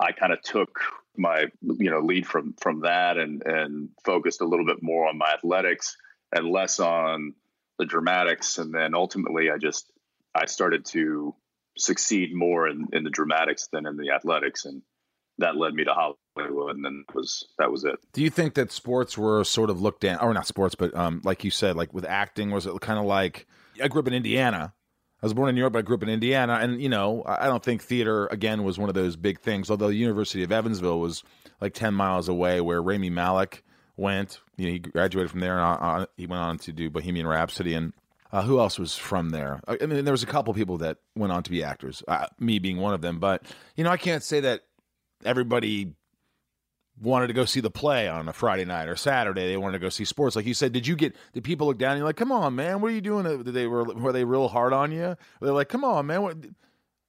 I 0.00 0.12
kind 0.12 0.32
of 0.32 0.42
took 0.42 0.80
my 1.16 1.46
you 1.62 1.90
know 1.90 2.00
lead 2.00 2.26
from 2.26 2.54
from 2.60 2.80
that 2.80 3.16
and 3.18 3.42
and 3.46 3.90
focused 4.04 4.40
a 4.40 4.46
little 4.46 4.66
bit 4.66 4.82
more 4.82 5.06
on 5.08 5.16
my 5.16 5.30
athletics 5.32 5.96
and 6.32 6.50
less 6.50 6.80
on 6.80 7.34
the 7.78 7.86
dramatics 7.86 8.58
and 8.58 8.74
then 8.74 8.94
ultimately 8.94 9.50
I 9.50 9.58
just 9.58 9.90
I 10.34 10.46
started 10.46 10.84
to 10.86 11.34
succeed 11.78 12.34
more 12.34 12.68
in, 12.68 12.88
in 12.92 13.04
the 13.04 13.10
dramatics 13.10 13.68
than 13.72 13.86
in 13.86 13.96
the 13.96 14.10
athletics 14.10 14.64
and 14.64 14.82
that 15.38 15.56
led 15.56 15.74
me 15.74 15.84
to 15.84 15.92
Hollywood 15.92 16.76
and 16.76 16.84
then 16.84 17.04
was 17.14 17.46
that 17.58 17.70
was 17.70 17.84
it. 17.84 17.96
Do 18.12 18.22
you 18.22 18.30
think 18.30 18.54
that 18.54 18.72
sports 18.72 19.18
were 19.18 19.44
sort 19.44 19.70
of 19.70 19.80
looked 19.80 20.04
at, 20.04 20.22
or 20.22 20.32
not 20.32 20.46
sports, 20.46 20.74
but 20.74 20.94
um, 20.96 21.20
like 21.24 21.42
you 21.44 21.50
said, 21.50 21.74
like 21.76 21.92
with 21.92 22.04
acting, 22.04 22.50
was 22.50 22.66
it 22.66 22.80
kind 22.80 22.98
of 22.98 23.04
like 23.04 23.46
I 23.82 23.88
grew 23.88 24.00
up 24.00 24.06
in 24.06 24.14
Indiana. 24.14 24.74
I 25.24 25.26
was 25.26 25.32
born 25.32 25.48
in 25.48 25.54
New 25.54 25.62
York, 25.62 25.72
but 25.72 25.78
I 25.78 25.82
grew 25.82 25.96
up 25.96 26.02
in 26.02 26.10
Indiana, 26.10 26.58
and 26.60 26.82
you 26.82 26.90
know, 26.90 27.22
I 27.24 27.46
don't 27.46 27.62
think 27.62 27.82
theater 27.82 28.26
again 28.26 28.62
was 28.62 28.78
one 28.78 28.90
of 28.90 28.94
those 28.94 29.16
big 29.16 29.40
things. 29.40 29.70
Although 29.70 29.86
the 29.86 29.94
University 29.94 30.42
of 30.42 30.52
Evansville 30.52 31.00
was 31.00 31.24
like 31.62 31.72
ten 31.72 31.94
miles 31.94 32.28
away, 32.28 32.60
where 32.60 32.82
Rami 32.82 33.08
Malek 33.08 33.64
went. 33.96 34.40
You 34.58 34.66
know, 34.66 34.72
he 34.72 34.78
graduated 34.80 35.30
from 35.30 35.40
there, 35.40 35.54
and 35.54 35.62
on, 35.62 35.78
on, 35.78 36.06
he 36.18 36.26
went 36.26 36.42
on 36.42 36.58
to 36.58 36.72
do 36.72 36.90
Bohemian 36.90 37.26
Rhapsody. 37.26 37.72
And 37.72 37.94
uh, 38.32 38.42
who 38.42 38.58
else 38.58 38.78
was 38.78 38.98
from 38.98 39.30
there? 39.30 39.62
I 39.66 39.78
I 39.80 39.86
mean, 39.86 40.04
there 40.04 40.12
was 40.12 40.22
a 40.22 40.26
couple 40.26 40.52
people 40.52 40.76
that 40.78 40.98
went 41.16 41.32
on 41.32 41.42
to 41.42 41.50
be 41.50 41.64
actors. 41.64 42.02
Uh, 42.06 42.26
me 42.38 42.58
being 42.58 42.76
one 42.76 42.92
of 42.92 43.00
them. 43.00 43.18
But 43.18 43.44
you 43.76 43.84
know, 43.84 43.90
I 43.90 43.96
can't 43.96 44.22
say 44.22 44.40
that 44.40 44.60
everybody 45.24 45.94
wanted 47.00 47.28
to 47.28 47.32
go 47.32 47.44
see 47.44 47.60
the 47.60 47.70
play 47.70 48.08
on 48.08 48.28
a 48.28 48.32
Friday 48.32 48.64
night 48.64 48.88
or 48.88 48.96
Saturday. 48.96 49.48
They 49.48 49.56
wanted 49.56 49.78
to 49.78 49.82
go 49.82 49.88
see 49.88 50.04
sports. 50.04 50.36
Like 50.36 50.46
you 50.46 50.54
said, 50.54 50.72
did 50.72 50.86
you 50.86 50.96
get 50.96 51.14
did 51.32 51.44
people 51.44 51.66
look 51.66 51.78
down? 51.78 51.92
And 51.92 51.98
you're 51.98 52.06
like, 52.06 52.16
come 52.16 52.32
on, 52.32 52.54
man, 52.54 52.80
what 52.80 52.90
are 52.90 52.94
you 52.94 53.00
doing? 53.00 53.24
Did 53.42 53.54
they 53.54 53.66
were 53.66 53.84
were 53.84 54.12
they 54.12 54.24
real 54.24 54.48
hard 54.48 54.72
on 54.72 54.92
you? 54.92 55.16
They're 55.40 55.52
like, 55.52 55.68
come 55.68 55.84
on, 55.84 56.06
man. 56.06 56.22
What, 56.22 56.36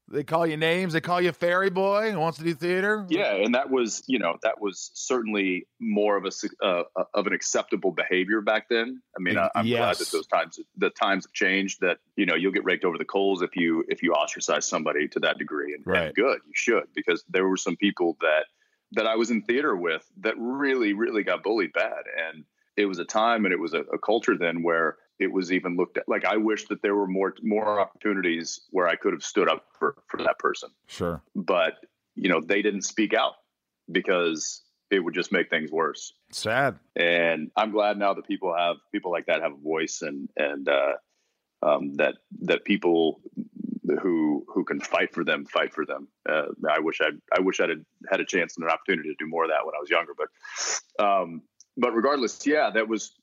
they 0.07 0.23
call 0.23 0.45
you 0.45 0.55
names. 0.55 0.93
They 0.93 1.01
call 1.01 1.19
you 1.19 1.31
Fairy 1.31 1.71
Boy 1.71 2.11
who 2.11 2.19
wants 2.19 2.37
to 2.37 2.43
do 2.43 2.53
theater. 2.53 3.05
Yeah, 3.09 3.33
and 3.35 3.55
that 3.55 3.71
was 3.71 4.03
you 4.05 4.19
know 4.19 4.37
that 4.43 4.61
was 4.61 4.91
certainly 4.93 5.67
more 5.79 6.15
of 6.15 6.25
a 6.25 6.31
uh, 6.63 6.83
uh, 6.95 7.03
of 7.13 7.27
an 7.27 7.33
acceptable 7.33 7.91
behavior 7.91 8.41
back 8.41 8.69
then. 8.69 9.01
I 9.17 9.21
mean, 9.21 9.37
I, 9.37 9.49
I'm 9.55 9.65
glad 9.65 9.97
that 9.97 10.11
those 10.11 10.27
times 10.27 10.59
the 10.77 10.91
times 10.91 11.25
have 11.25 11.33
changed. 11.33 11.81
That 11.81 11.97
you 12.15 12.27
know 12.27 12.35
you'll 12.35 12.51
get 12.51 12.65
raked 12.65 12.85
over 12.85 12.97
the 12.97 13.05
coals 13.05 13.41
if 13.41 13.55
you 13.55 13.83
if 13.87 14.03
you 14.03 14.13
ostracize 14.13 14.67
somebody 14.67 15.07
to 15.09 15.19
that 15.21 15.39
degree, 15.39 15.73
and, 15.73 15.95
and 15.95 16.13
good, 16.13 16.39
you 16.45 16.53
should 16.53 16.83
because 16.93 17.23
there 17.29 17.47
were 17.47 17.57
some 17.57 17.75
people 17.75 18.15
that 18.21 18.45
that 18.95 19.07
I 19.07 19.15
was 19.15 19.31
in 19.31 19.41
theater 19.43 19.75
with 19.75 20.05
that 20.21 20.35
really 20.37 20.93
really 20.93 21.23
got 21.23 21.43
bullied 21.43 21.73
bad, 21.73 22.03
and 22.29 22.43
it 22.77 22.85
was 22.85 22.99
a 22.99 23.05
time 23.05 23.45
and 23.45 23.53
it 23.53 23.59
was 23.59 23.73
a, 23.73 23.81
a 23.93 23.97
culture 23.99 24.37
then 24.37 24.63
where 24.63 24.97
it 25.19 25.31
was 25.31 25.51
even 25.51 25.77
looked 25.77 25.97
at 25.97 26.09
like 26.09 26.25
I 26.25 26.37
wish 26.37 26.65
that 26.67 26.81
there 26.81 26.95
were 26.95 27.07
more 27.07 27.33
more 27.41 27.79
opportunities 27.79 28.61
where 28.71 28.87
I 28.87 28.95
could 28.95 29.13
have 29.13 29.23
stood 29.23 29.49
up 29.49 29.65
for 29.77 29.95
for 30.07 30.17
that 30.17 30.39
person 30.39 30.69
Sure. 30.87 31.21
but 31.35 31.73
you 32.15 32.29
know 32.29 32.41
they 32.41 32.61
didn't 32.61 32.81
speak 32.83 33.13
out 33.13 33.33
because 33.91 34.61
it 34.91 34.99
would 34.99 35.13
just 35.13 35.31
make 35.31 35.49
things 35.49 35.71
worse 35.71 36.13
Sad. 36.31 36.77
and 36.95 37.51
i'm 37.55 37.71
glad 37.71 37.97
now 37.97 38.13
that 38.13 38.25
people 38.27 38.53
have 38.55 38.77
people 38.91 39.11
like 39.11 39.25
that 39.27 39.41
have 39.41 39.53
a 39.53 39.57
voice 39.57 40.01
and 40.01 40.29
and 40.37 40.69
uh, 40.69 40.93
um, 41.61 41.93
that 41.95 42.15
that 42.41 42.63
people 42.65 43.19
who 44.01 44.45
who 44.47 44.63
can 44.63 44.79
fight 44.79 45.13
for 45.13 45.23
them 45.23 45.45
fight 45.45 45.73
for 45.73 45.85
them 45.85 46.07
uh, 46.29 46.43
i 46.69 46.79
wish 46.79 46.99
i 47.01 47.09
i 47.35 47.39
wish 47.39 47.59
i'd 47.59 47.69
had- 47.69 47.85
had 48.09 48.19
a 48.19 48.25
chance 48.25 48.55
and 48.57 48.65
an 48.65 48.71
opportunity 48.71 49.09
to 49.09 49.15
do 49.23 49.27
more 49.29 49.43
of 49.43 49.49
that 49.49 49.65
when 49.65 49.73
i 49.75 49.79
was 49.79 49.89
younger 49.89 50.13
but 50.17 51.03
um 51.05 51.41
but 51.77 51.91
regardless 51.93 52.45
yeah 52.47 52.69
that 52.71 52.87
was 52.87 53.13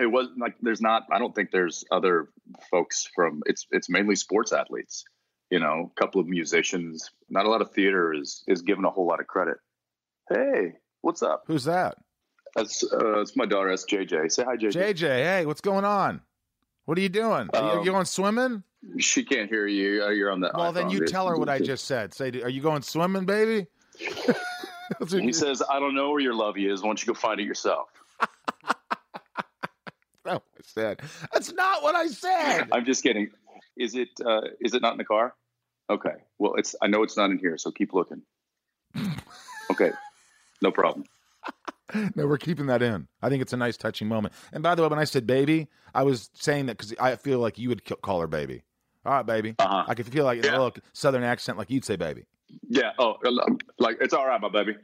it 0.00 0.06
wasn't 0.06 0.38
like 0.38 0.54
there's 0.62 0.80
not 0.80 1.02
i 1.12 1.18
don't 1.18 1.34
think 1.34 1.50
there's 1.50 1.84
other 1.90 2.28
folks 2.70 3.08
from 3.14 3.42
it's 3.46 3.66
it's 3.70 3.88
mainly 3.90 4.16
sports 4.16 4.52
athletes 4.52 5.04
you 5.50 5.60
know 5.60 5.90
a 5.94 6.00
couple 6.00 6.20
of 6.20 6.26
musicians 6.26 7.10
not 7.28 7.44
a 7.44 7.50
lot 7.50 7.60
of 7.60 7.70
theater 7.72 8.14
is 8.14 8.42
is 8.48 8.62
given 8.62 8.84
a 8.84 8.90
whole 8.90 9.06
lot 9.06 9.20
of 9.20 9.26
credit 9.26 9.58
hey 10.32 10.72
what's 11.02 11.22
up 11.22 11.44
Who's 11.46 11.64
that? 11.64 11.96
that's 12.56 12.82
uh 12.92 13.16
that's 13.16 13.36
my 13.36 13.44
daughter 13.46 13.68
that's 13.70 13.84
jj 13.84 14.30
say 14.32 14.44
hi 14.44 14.56
jj 14.56 14.70
JJ. 14.72 15.00
Hey, 15.08 15.46
what's 15.46 15.60
going 15.60 15.84
on? 15.84 16.20
What 16.84 16.98
are 16.98 17.00
you 17.00 17.08
doing? 17.08 17.48
Are 17.54 17.60
you, 17.60 17.66
are 17.68 17.78
Um, 17.78 17.84
you 17.84 17.90
going 17.92 18.04
swimming? 18.06 18.62
she 18.98 19.22
can't 19.24 19.48
hear 19.48 19.66
you 19.68 20.02
Uh, 20.04 20.08
you're 20.08 20.30
on 20.32 20.40
the 20.40 20.50
Well, 20.54 20.72
then 20.72 20.90
you 20.90 21.06
tell 21.06 21.28
her 21.28 21.36
what 21.36 21.48
I 21.48 21.60
just 21.60 21.84
said. 21.84 22.12
Say, 22.12 22.42
are 22.42 22.48
you 22.48 22.60
going 22.60 22.82
swimming, 22.82 23.24
baby? 23.24 23.66
He 25.08 25.32
says 25.32 25.62
i 25.70 25.80
don't 25.80 25.94
know 25.94 26.10
where 26.10 26.20
your 26.20 26.34
lovey 26.34 26.66
is 26.66 26.82
why 26.82 26.88
don't 26.88 27.00
you 27.00 27.06
go 27.06 27.18
find 27.18 27.40
it 27.40 27.44
yourself 27.44 27.88
That's 30.24 30.34
what 30.34 30.42
I 30.58 30.62
said. 30.62 31.00
That's 31.32 31.52
not 31.52 31.82
what 31.82 31.94
I 31.94 32.08
said. 32.08 32.68
i'm 32.72 32.84
just 32.84 33.02
kidding 33.02 33.30
is 33.76 33.94
it 33.94 34.10
uh 34.24 34.42
is 34.60 34.74
it 34.74 34.82
not 34.82 34.92
in 34.92 34.98
the 34.98 35.04
car 35.04 35.34
okay 35.88 36.16
well 36.38 36.54
it's 36.56 36.74
i 36.82 36.86
know 36.88 37.02
it's 37.02 37.16
not 37.16 37.30
in 37.30 37.38
here 37.38 37.56
so 37.56 37.70
keep 37.70 37.94
looking 37.94 38.20
okay 39.70 39.92
no 40.60 40.70
problem 40.70 41.04
No, 42.16 42.26
we're 42.26 42.38
keeping 42.38 42.66
that 42.66 42.82
in. 42.82 43.08
I 43.20 43.28
think 43.28 43.42
it's 43.42 43.52
a 43.52 43.56
nice, 43.56 43.76
touching 43.76 44.08
moment. 44.08 44.34
And 44.52 44.62
by 44.62 44.74
the 44.74 44.82
way, 44.82 44.88
when 44.88 44.98
I 44.98 45.04
said 45.04 45.26
baby, 45.26 45.68
I 45.94 46.02
was 46.04 46.30
saying 46.34 46.66
that 46.66 46.78
because 46.78 46.94
I 47.00 47.16
feel 47.16 47.38
like 47.38 47.58
you 47.58 47.68
would 47.68 47.84
call 48.02 48.20
her 48.20 48.26
baby. 48.26 48.62
All 49.04 49.12
right, 49.12 49.26
baby. 49.26 49.54
Uh-huh. 49.58 49.84
I 49.86 49.94
could 49.94 50.06
feel 50.06 50.24
like 50.24 50.42
Yeah. 50.44 50.52
a 50.52 50.62
little 50.62 50.74
southern 50.92 51.22
accent, 51.24 51.58
like 51.58 51.70
you'd 51.70 51.84
say 51.84 51.96
baby. 51.96 52.24
yeah 52.68 52.92
oh 52.98 53.16
like 53.78 53.96
it's 54.00 54.12
all 54.14 54.26
right 54.26 54.40
my 54.40 54.48
baby 54.48 54.76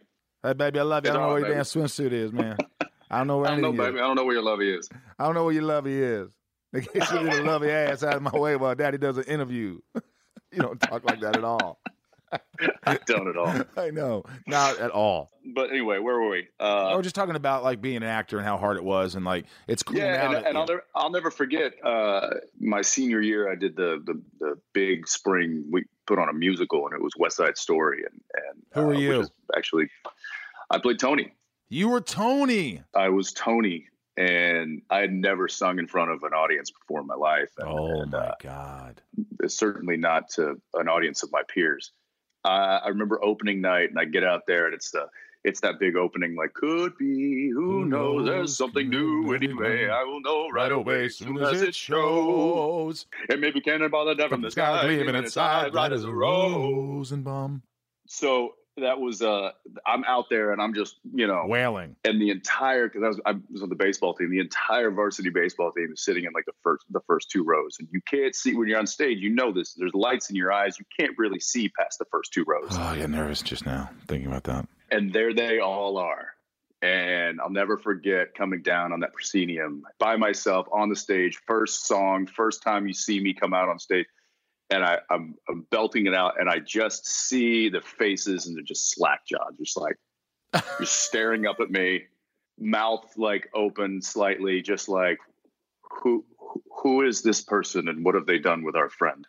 Hey, 0.43 0.53
baby, 0.55 0.79
I 0.79 0.83
love 0.83 1.05
you. 1.05 1.11
I 1.11 1.15
don't 1.15 1.23
know 1.23 1.29
all 1.29 1.35
where 1.35 1.43
right, 1.43 1.49
your 1.49 1.57
damn 1.57 1.65
swimsuit 1.65 2.13
is, 2.13 2.33
man. 2.33 2.57
I 3.11 3.19
don't 3.19 3.27
know 3.27 3.39
where 3.39 3.47
i 3.49 3.51
don't 3.53 3.63
know 3.63 3.69
anything 3.69 3.85
is. 3.87 3.91
baby 3.93 3.99
i 4.01 4.07
don't 4.07 4.17
know 4.17 4.25
where 4.25 4.35
your 4.35 4.43
lovey 4.45 4.71
is 4.73 4.89
I 5.19 5.25
don't 5.25 5.35
know 5.35 5.45
where 5.45 5.55
your 5.55 5.63
lovey 5.65 6.01
is. 6.03 6.29
In 6.75 6.83
case 6.83 7.11
you 7.11 7.21
little 7.21 7.45
lovey 7.47 7.71
ass 7.71 8.03
out 8.03 8.17
of 8.17 8.23
my 8.23 8.37
way 8.39 8.55
while 8.57 8.75
daddy 8.75 8.99
does 8.99 9.17
an 9.19 9.25
interview. 9.25 9.79
you 10.53 10.59
don't 10.63 10.79
talk 10.81 11.05
like 11.05 11.21
that 11.21 11.37
at 11.37 11.45
all. 11.45 11.81
I 12.85 12.99
don't 13.07 13.29
at 13.29 13.37
all 13.37 13.55
I 13.77 13.91
know. 13.91 14.25
Not 14.47 14.79
at 14.79 14.91
all. 14.91 15.31
but 15.55 15.71
anyway 15.71 15.99
where 15.99 16.19
were 16.21 16.29
we 16.29 16.49
uh 16.61 16.89
I 16.89 16.97
was 16.97 17.05
just 17.05 17.15
talking 17.15 17.37
about 17.37 17.63
like 17.63 17.81
being 17.81 17.99
an 17.99 18.03
actor 18.03 18.39
and 18.39 18.47
how 18.47 18.57
hard 18.57 18.77
it 18.77 18.85
was 18.85 19.15
and 19.15 19.25
like 19.25 19.47
it's 19.67 19.83
cool 19.83 19.97
yeah, 19.97 20.17
now. 20.17 20.37
and, 20.37 20.47
and 20.47 20.59
I'll 20.59 20.67
never, 20.67 20.85
I'll 20.95 21.11
never 21.11 21.31
forget 21.31 21.73
uh, 21.85 22.29
my 22.61 22.83
senior 22.83 23.21
year. 23.21 23.51
I 23.51 23.55
did 23.55 23.77
the, 23.77 24.03
the 24.05 24.21
the 24.41 24.55
big 24.73 25.07
spring. 25.09 25.65
We 25.71 25.85
put 26.07 26.19
on 26.19 26.29
a 26.29 26.33
musical, 26.33 26.87
and 26.87 26.95
it 26.95 27.03
was 27.03 27.13
West 27.19 27.37
Side 27.37 27.57
Story. 27.57 28.03
And 28.05 28.21
and 28.35 28.63
Who 28.75 28.87
were 28.89 28.95
uh, 28.95 28.99
you? 28.99 29.29
Actually, 29.57 29.89
I 30.71 30.79
played 30.79 30.99
Tony. 30.99 31.33
you 31.69 31.89
were 31.89 32.01
Tony. 32.01 32.83
I 32.95 33.09
was 33.11 33.33
Tony, 33.33 33.87
and 34.17 34.83
I 34.91 34.99
had 35.01 35.13
never 35.13 35.49
sung 35.49 35.79
in 35.79 35.87
front 35.87 36.11
of 36.11 36.23
an 36.25 36.33
audience 36.33 36.71
before 36.71 37.01
in 37.01 37.07
my 37.07 37.15
life. 37.15 37.51
And, 37.59 37.69
Oh 37.69 38.01
and, 38.03 38.11
my 38.11 38.19
uh, 38.19 38.35
god. 38.43 39.01
certainly 39.47 39.97
not 39.97 40.31
to 40.31 40.61
an 40.75 40.89
audience 40.89 41.23
of 41.23 41.31
my 41.33 41.43
peers. 41.49 41.93
Uh, 42.45 42.81
I 42.85 42.89
remember 42.89 43.23
opening 43.25 43.61
night, 43.61 43.91
and 43.91 43.99
I 43.99 44.05
get 44.05 44.25
out 44.25 44.47
there, 44.47 44.67
and 44.67 44.75
it's 44.75 44.91
the 44.91 45.07
it's 45.45 45.61
that 45.61 45.79
big 45.79 45.97
opening, 45.97 46.35
like 46.35 46.53
could 46.53 46.99
be, 46.99 47.49
who, 47.51 47.83
Who 47.83 47.85
knows? 47.85 48.17
knows? 48.19 48.27
There's 48.27 48.57
something 48.57 48.89
new 48.91 49.33
anyway. 49.33 49.89
I 49.89 50.03
will 50.03 50.21
know 50.21 50.49
right 50.51 50.73
away, 50.73 51.09
soon 51.09 51.39
as 51.39 51.63
it 51.63 51.75
shows. 51.75 53.07
It 53.29 53.41
may 53.41 53.51
be 53.51 53.61
cannonball 53.61 54.07
that 54.07 54.19
down 54.19 54.29
from 54.31 54.43
the 54.43 54.51
sky, 54.51 54.83
gleaming 54.83 55.15
inside, 55.15 55.73
bright 55.73 55.93
as 55.93 56.05
a 56.05 56.13
rose. 56.13 57.13
and 57.13 57.23
bomb. 57.25 57.63
So 58.07 58.55
that 58.81 59.01
was 59.01 59.23
uh, 59.23 59.51
I'm 59.87 60.05
out 60.05 60.27
there, 60.31 60.53
and 60.53 60.61
I'm 60.63 60.75
just 60.75 60.97
you 61.15 61.27
know 61.27 61.45
Wailing. 61.47 61.97
and 62.05 62.21
the 62.21 62.31
entire 62.31 62.89
because 62.89 63.03
I 63.03 63.09
was 63.09 63.21
I 63.27 63.35
was 63.51 63.63
on 63.63 63.69
the 63.69 63.75
baseball 63.75 64.15
team. 64.15 64.31
The 64.31 64.41
entire 64.41 64.91
varsity 64.91 65.31
baseball 65.31 65.73
team 65.73 65.91
is 65.93 66.03
sitting 66.05 66.25
in 66.25 66.33
like 66.33 66.45
the 66.47 66.53
first 66.63 66.85
the 66.91 67.01
first 67.07 67.31
two 67.31 67.45
rows, 67.45 67.77
and 67.79 67.89
you 67.93 68.01
can't 68.09 68.35
see 68.35 68.55
when 68.55 68.69
you're 68.69 68.79
on 68.79 68.87
stage. 68.87 69.19
You 69.19 69.31
know 69.31 69.53
this. 69.53 69.75
There's 69.75 69.95
lights 69.95 70.31
in 70.31 70.37
your 70.37 70.53
eyes. 70.53 70.79
You 70.79 70.85
can't 70.99 71.17
really 71.19 71.41
see 71.41 71.69
past 71.71 71.99
the 71.99 72.07
first 72.11 72.33
two 72.33 72.45
rows, 72.47 72.69
Oh, 72.73 72.81
I 72.83 72.97
get 72.99 73.11
nervous 73.11 73.43
just 73.43 73.67
now 73.67 73.91
thinking 74.07 74.27
about 74.29 74.45
that. 74.45 74.67
and 74.91 75.13
there 75.13 75.35
they 75.35 75.59
all 75.61 75.97
are. 75.99 76.29
And 76.81 77.41
I'll 77.41 77.51
never 77.51 77.77
forget 77.77 78.35
coming 78.37 78.63
down 78.63 78.93
on 78.93 79.01
that 79.01 79.13
proscenium 79.13 79.83
by 79.99 80.15
myself 80.17 80.69
on 80.73 80.89
the 80.89 80.95
stage. 80.95 81.41
First 81.47 81.87
song, 81.89 82.27
first 82.27 82.63
time 82.63 82.87
you 82.87 82.95
see 82.95 83.19
me 83.19 83.35
come 83.35 83.53
out 83.53 83.69
on 83.69 83.81
stage, 83.81 84.07
and 84.71 84.85
I, 84.85 84.99
I'm, 85.11 85.35
I'm 85.49 85.67
belting 85.71 86.07
it 86.07 86.15
out, 86.15 86.41
and 86.41 86.49
I 86.49 86.59
just 86.59 87.07
see 87.07 87.69
the 87.69 87.81
faces, 87.81 88.47
and 88.47 88.57
they're 88.57 88.63
just 88.63 88.91
slack 88.91 89.27
jawed, 89.27 89.57
just 89.59 89.77
like 89.77 89.97
just 90.79 91.05
staring 91.05 91.47
up 91.47 91.61
at 91.61 91.71
me, 91.71 92.05
mouth 92.59 93.07
like 93.17 93.49
open 93.55 94.03
slightly, 94.03 94.63
just 94.63 94.89
like 94.89 95.19
who 95.83 96.25
who 96.83 97.07
is 97.07 97.23
this 97.23 97.43
person, 97.43 97.89
and 97.89 98.05
what 98.05 98.15
have 98.15 98.27
they 98.27 98.39
done 98.39 98.63
with 98.63 98.77
our 98.77 98.91
friend? 98.91 99.27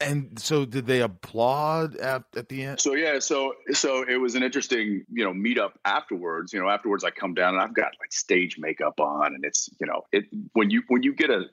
And 0.00 0.38
so, 0.38 0.64
did 0.64 0.86
they 0.86 1.00
applaud 1.00 1.96
at, 1.96 2.24
at 2.36 2.48
the 2.48 2.64
end? 2.64 2.80
So 2.80 2.94
yeah, 2.94 3.20
so 3.20 3.54
so 3.72 4.04
it 4.06 4.16
was 4.16 4.34
an 4.34 4.42
interesting, 4.42 5.04
you 5.10 5.24
know, 5.24 5.32
meetup 5.32 5.72
afterwards. 5.84 6.52
You 6.52 6.60
know, 6.60 6.68
afterwards 6.68 7.04
I 7.04 7.10
come 7.10 7.32
down 7.32 7.54
and 7.54 7.62
I've 7.62 7.74
got 7.74 7.92
like 8.00 8.12
stage 8.12 8.56
makeup 8.58 8.98
on, 8.98 9.34
and 9.34 9.44
it's 9.44 9.70
you 9.80 9.86
know, 9.86 10.02
it 10.12 10.24
when 10.52 10.70
you 10.70 10.82
when 10.88 11.04
you 11.04 11.14
get 11.14 11.30
a 11.30 11.44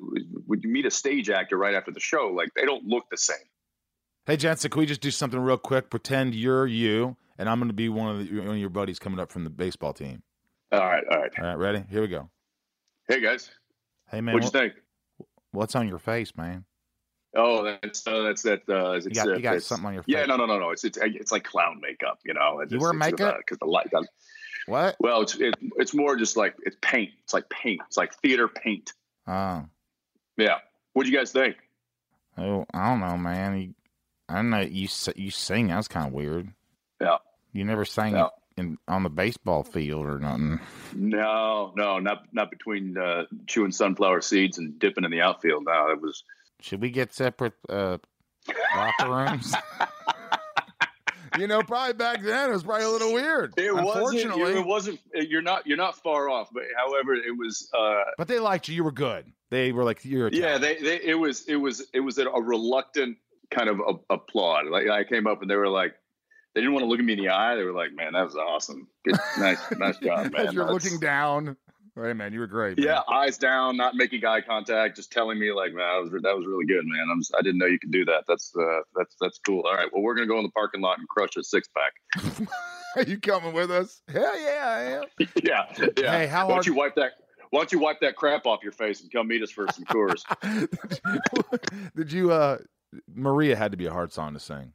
when 0.47 0.60
you 0.62 0.69
meet 0.69 0.86
a 0.86 0.91
stage 0.91 1.30
actor 1.30 1.56
right 1.56 1.75
after 1.75 1.91
the 1.91 1.99
show, 1.99 2.34
like 2.36 2.49
they 2.56 2.65
don't 2.65 2.84
look 2.84 3.04
the 3.12 3.17
same. 3.17 3.38
Hey, 4.25 4.38
Jensen, 4.38 4.71
can 4.71 4.80
we 4.80 4.86
just 4.86 5.01
do 5.01 5.12
something 5.12 5.39
real 5.39 5.58
quick? 5.58 5.89
Pretend 5.89 6.34
you're 6.36 6.65
you, 6.65 7.17
and 7.38 7.47
I'm 7.47 7.60
going 7.60 7.69
to 7.69 7.75
be 7.75 7.89
one 7.89 8.15
of, 8.15 8.27
the, 8.27 8.39
one 8.39 8.49
of 8.49 8.58
your 8.58 8.69
buddies 8.69 8.99
coming 8.99 9.19
up 9.19 9.32
from 9.32 9.43
the 9.43 9.49
baseball 9.49 9.93
team. 9.93 10.23
All 10.71 10.80
right, 10.80 11.04
all 11.12 11.19
right. 11.19 11.32
All 11.38 11.45
right, 11.45 11.58
ready? 11.58 11.84
Here 11.89 12.01
we 12.01 12.08
go. 12.08 12.30
Hey 13.08 13.19
guys, 13.19 13.49
Hey, 14.10 14.21
man, 14.21 14.34
what'd 14.34 14.54
you 14.54 14.60
think? 14.60 14.73
what's 15.51 15.75
on 15.75 15.88
your 15.88 15.99
face, 15.99 16.36
man? 16.36 16.65
Oh, 17.35 17.63
that's 17.63 18.05
uh, 18.05 18.23
that's 18.23 18.41
that. 18.43 18.61
Uh, 18.67 18.91
it's, 18.91 19.05
You 19.05 19.11
got, 19.13 19.27
uh, 19.29 19.33
you 19.35 19.41
got 19.41 19.49
it's- 19.55 19.65
something 19.65 19.87
on 19.87 19.93
your 19.93 20.03
face. 20.03 20.13
Yeah, 20.15 20.25
no, 20.25 20.35
no, 20.35 20.45
no, 20.45 20.59
no. 20.59 20.71
It's 20.71 20.83
it's 20.83 20.97
it's 21.01 21.31
like 21.31 21.43
clown 21.45 21.79
makeup, 21.81 22.19
you 22.25 22.33
know. 22.33 22.59
It's, 22.59 22.71
You 22.71 22.79
wear 22.79 22.91
it's, 22.91 22.99
makeup? 22.99 23.37
because 23.37 23.57
the 23.59 23.65
light. 23.65 23.89
the- 23.91 24.05
What? 24.67 24.95
well, 24.99 25.21
it's 25.21 25.35
it, 25.35 25.55
it's 25.77 25.93
more 25.93 26.15
just 26.17 26.35
like 26.35 26.55
it's 26.63 26.75
paint. 26.81 27.11
It's 27.23 27.33
like 27.33 27.49
paint. 27.49 27.81
It's 27.87 27.97
like 27.97 28.13
theater 28.15 28.47
paint. 28.47 28.93
Oh, 29.27 29.65
Yeah. 30.37 30.57
What'd 30.93 31.11
you 31.11 31.17
guys 31.17 31.31
think? 31.31 31.55
oh, 32.37 32.65
I 32.73 32.89
don't 32.89 32.99
know, 32.99 33.17
man. 33.17 33.57
You, 33.61 33.75
I 34.27 34.35
don't 34.35 34.49
know. 34.49 34.59
You 34.61 34.87
you 35.15 35.31
sing. 35.31 35.67
That's 35.67 35.87
kind 35.87 36.07
of 36.07 36.13
weird. 36.13 36.49
Yeah. 36.99 37.17
You 37.53 37.63
never 37.65 37.85
sang 37.85 38.13
Yeah. 38.13 38.27
in 38.57 38.77
on 38.89 39.03
the 39.03 39.09
baseball 39.09 39.63
field 39.63 40.05
or 40.05 40.19
nothing. 40.19 40.59
No, 40.93 41.71
no, 41.77 41.99
not 41.99 42.25
not 42.33 42.49
between 42.51 42.97
uh, 42.97 43.23
chewing 43.47 43.71
sunflower 43.71 44.19
seeds 44.21 44.57
and 44.57 44.77
dipping 44.79 45.05
in 45.05 45.11
the 45.11 45.21
outfield. 45.21 45.63
No, 45.65 45.91
it 45.91 46.01
was. 46.01 46.23
Should 46.62 46.82
we 46.82 46.89
get 46.89 47.13
separate 47.13 47.54
uh, 47.69 47.97
locker 48.76 49.10
rooms? 49.10 49.54
you 51.38 51.47
know, 51.47 51.62
probably 51.62 51.93
back 51.93 52.21
then 52.21 52.50
it 52.50 52.54
was 52.54 52.63
probably 52.63 52.86
a 52.86 52.89
little 52.89 53.13
weird. 53.13 53.54
It 53.58 53.74
wasn't. 53.74 54.36
It 54.38 54.65
wasn't. 54.65 55.00
You're 55.13 55.41
not. 55.41 55.65
You're 55.65 55.78
not 55.78 55.97
far 55.97 56.30
off. 56.30 56.50
But 56.54 56.63
however, 56.78 57.13
it 57.13 57.38
was. 57.38 57.69
Uh, 57.78 58.04
but 58.17 58.28
they 58.28 58.39
liked 58.39 58.67
you. 58.67 58.76
You 58.76 58.84
were 58.84 58.91
good. 58.91 59.26
They 59.50 59.71
were 59.71 59.84
like, 59.84 60.04
"You're 60.06 60.28
a 60.28 60.32
yeah. 60.32 60.58
They, 60.58 60.78
they. 60.78 61.02
It 61.02 61.15
was. 61.15 61.45
It 61.47 61.56
was. 61.58 61.86
It 61.93 62.00
was 62.02 62.17
a, 62.17 62.28
a 62.28 62.41
reluctant 62.41 63.17
kind 63.50 63.69
of 63.69 63.80
a, 63.80 64.13
applaud. 64.13 64.67
Like 64.67 64.88
I 64.88 65.04
came 65.04 65.28
up 65.28 65.41
and 65.41 65.50
they 65.50 65.56
were 65.56 65.67
like, 65.67 65.93
they 66.54 66.62
didn't 66.62 66.74
want 66.74 66.84
to 66.84 66.89
look 66.89 67.00
at 67.00 67.06
me 67.06 67.13
in 67.13 67.19
the 67.19 67.30
eye. 67.30 67.56
They 67.56 67.63
were 67.63 67.74
like, 67.74 67.93
"Man, 67.93 68.13
that 68.13 68.24
was 68.24 68.36
awesome. 68.36 68.88
Good, 69.06 69.17
nice, 69.39 69.60
nice 69.78 69.97
job, 70.04 70.32
man." 70.32 70.47
As 70.47 70.54
you're 70.54 70.65
That's- 70.65 70.84
looking 70.84 71.00
down. 71.00 71.58
Hey 71.95 72.13
man, 72.13 72.32
you 72.32 72.39
were 72.39 72.47
great. 72.47 72.77
man. 72.77 72.88
Yeah, 72.88 73.01
eyes 73.13 73.38
down, 73.38 73.75
not 73.75 73.95
making 73.95 74.25
eye 74.25 74.39
contact, 74.41 74.95
just 74.95 75.12
telling 75.12 75.38
me 75.38 75.51
like, 75.51 75.73
"Man, 75.73 75.86
that 75.86 76.01
was 76.13 76.21
that 76.23 76.36
was 76.38 76.45
really 76.47 76.65
good, 76.65 76.86
man. 76.86 77.08
I'm, 77.12 77.19
s- 77.19 77.32
I 77.38 77.41
didn't 77.41 77.58
know 77.58 77.65
you 77.65 77.80
could 77.80 77.91
do 77.91 78.06
that. 78.06 78.23
That's 78.30 78.54
uh, 78.58 78.80
that's 78.95 79.15
that's 79.19 79.39
cool. 79.45 79.63
All 79.67 79.73
right, 79.75 79.89
well, 79.91 80.01
we're 80.01 80.15
gonna 80.15 80.27
go 80.27 80.38
in 80.38 80.43
the 80.43 80.51
parking 80.51 80.80
lot 80.82 80.99
and 80.99 81.08
crush 81.10 81.36
a 81.38 81.43
six 81.43 81.67
pack. 81.67 82.47
Are 82.95 83.04
you 83.04 83.19
coming 83.19 83.54
with 83.54 83.71
us? 83.71 84.01
Hell 84.08 84.39
yeah, 84.41 84.63
I 84.65 84.82
am. 84.82 85.04
yeah, 85.43 85.65
yeah. 85.97 86.12
Hey, 86.17 86.27
how 86.27 86.47
Why 86.47 86.56
don't 86.56 86.65
you 86.65 86.75
wipe 86.75 86.95
that? 86.95 87.12
Why 87.49 87.60
don't 87.60 87.71
you 87.73 87.80
wipe 87.80 87.99
that 87.99 88.15
crap 88.15 88.45
off 88.45 88.63
your 88.63 88.71
face 88.71 89.01
and 89.01 89.12
come 89.12 89.27
meet 89.27 89.41
us 89.43 89.51
for 89.51 89.67
some 89.67 89.84
tours? 89.86 90.25
Did 91.95 92.12
you? 92.12 92.32
uh 92.32 92.58
Maria 93.13 93.56
had 93.56 93.71
to 93.71 93.77
be 93.77 93.86
a 93.86 93.91
hard 93.91 94.12
song 94.12 94.34
to 94.34 94.39
sing. 94.39 94.73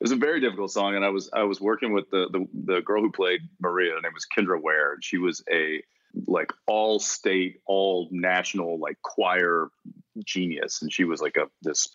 It 0.00 0.04
was 0.04 0.12
a 0.12 0.16
very 0.16 0.40
difficult 0.40 0.70
song, 0.70 0.96
and 0.96 1.04
I 1.04 1.08
was 1.08 1.30
I 1.32 1.42
was 1.44 1.60
working 1.60 1.92
with 1.92 2.10
the 2.10 2.28
the, 2.32 2.46
the 2.74 2.80
girl 2.82 3.00
who 3.02 3.10
played 3.10 3.40
Maria. 3.60 3.92
Her 3.94 4.00
name 4.02 4.12
was 4.12 4.26
Kendra 4.36 4.60
Ware, 4.60 4.94
and 4.94 5.04
she 5.04 5.18
was 5.18 5.42
a 5.50 5.82
like 6.26 6.52
all 6.66 6.98
state, 6.98 7.60
all 7.66 8.08
national 8.10 8.78
like 8.78 9.00
choir 9.02 9.68
genius, 10.24 10.82
and 10.82 10.92
she 10.92 11.04
was 11.04 11.20
like 11.20 11.36
a 11.36 11.46
this 11.62 11.88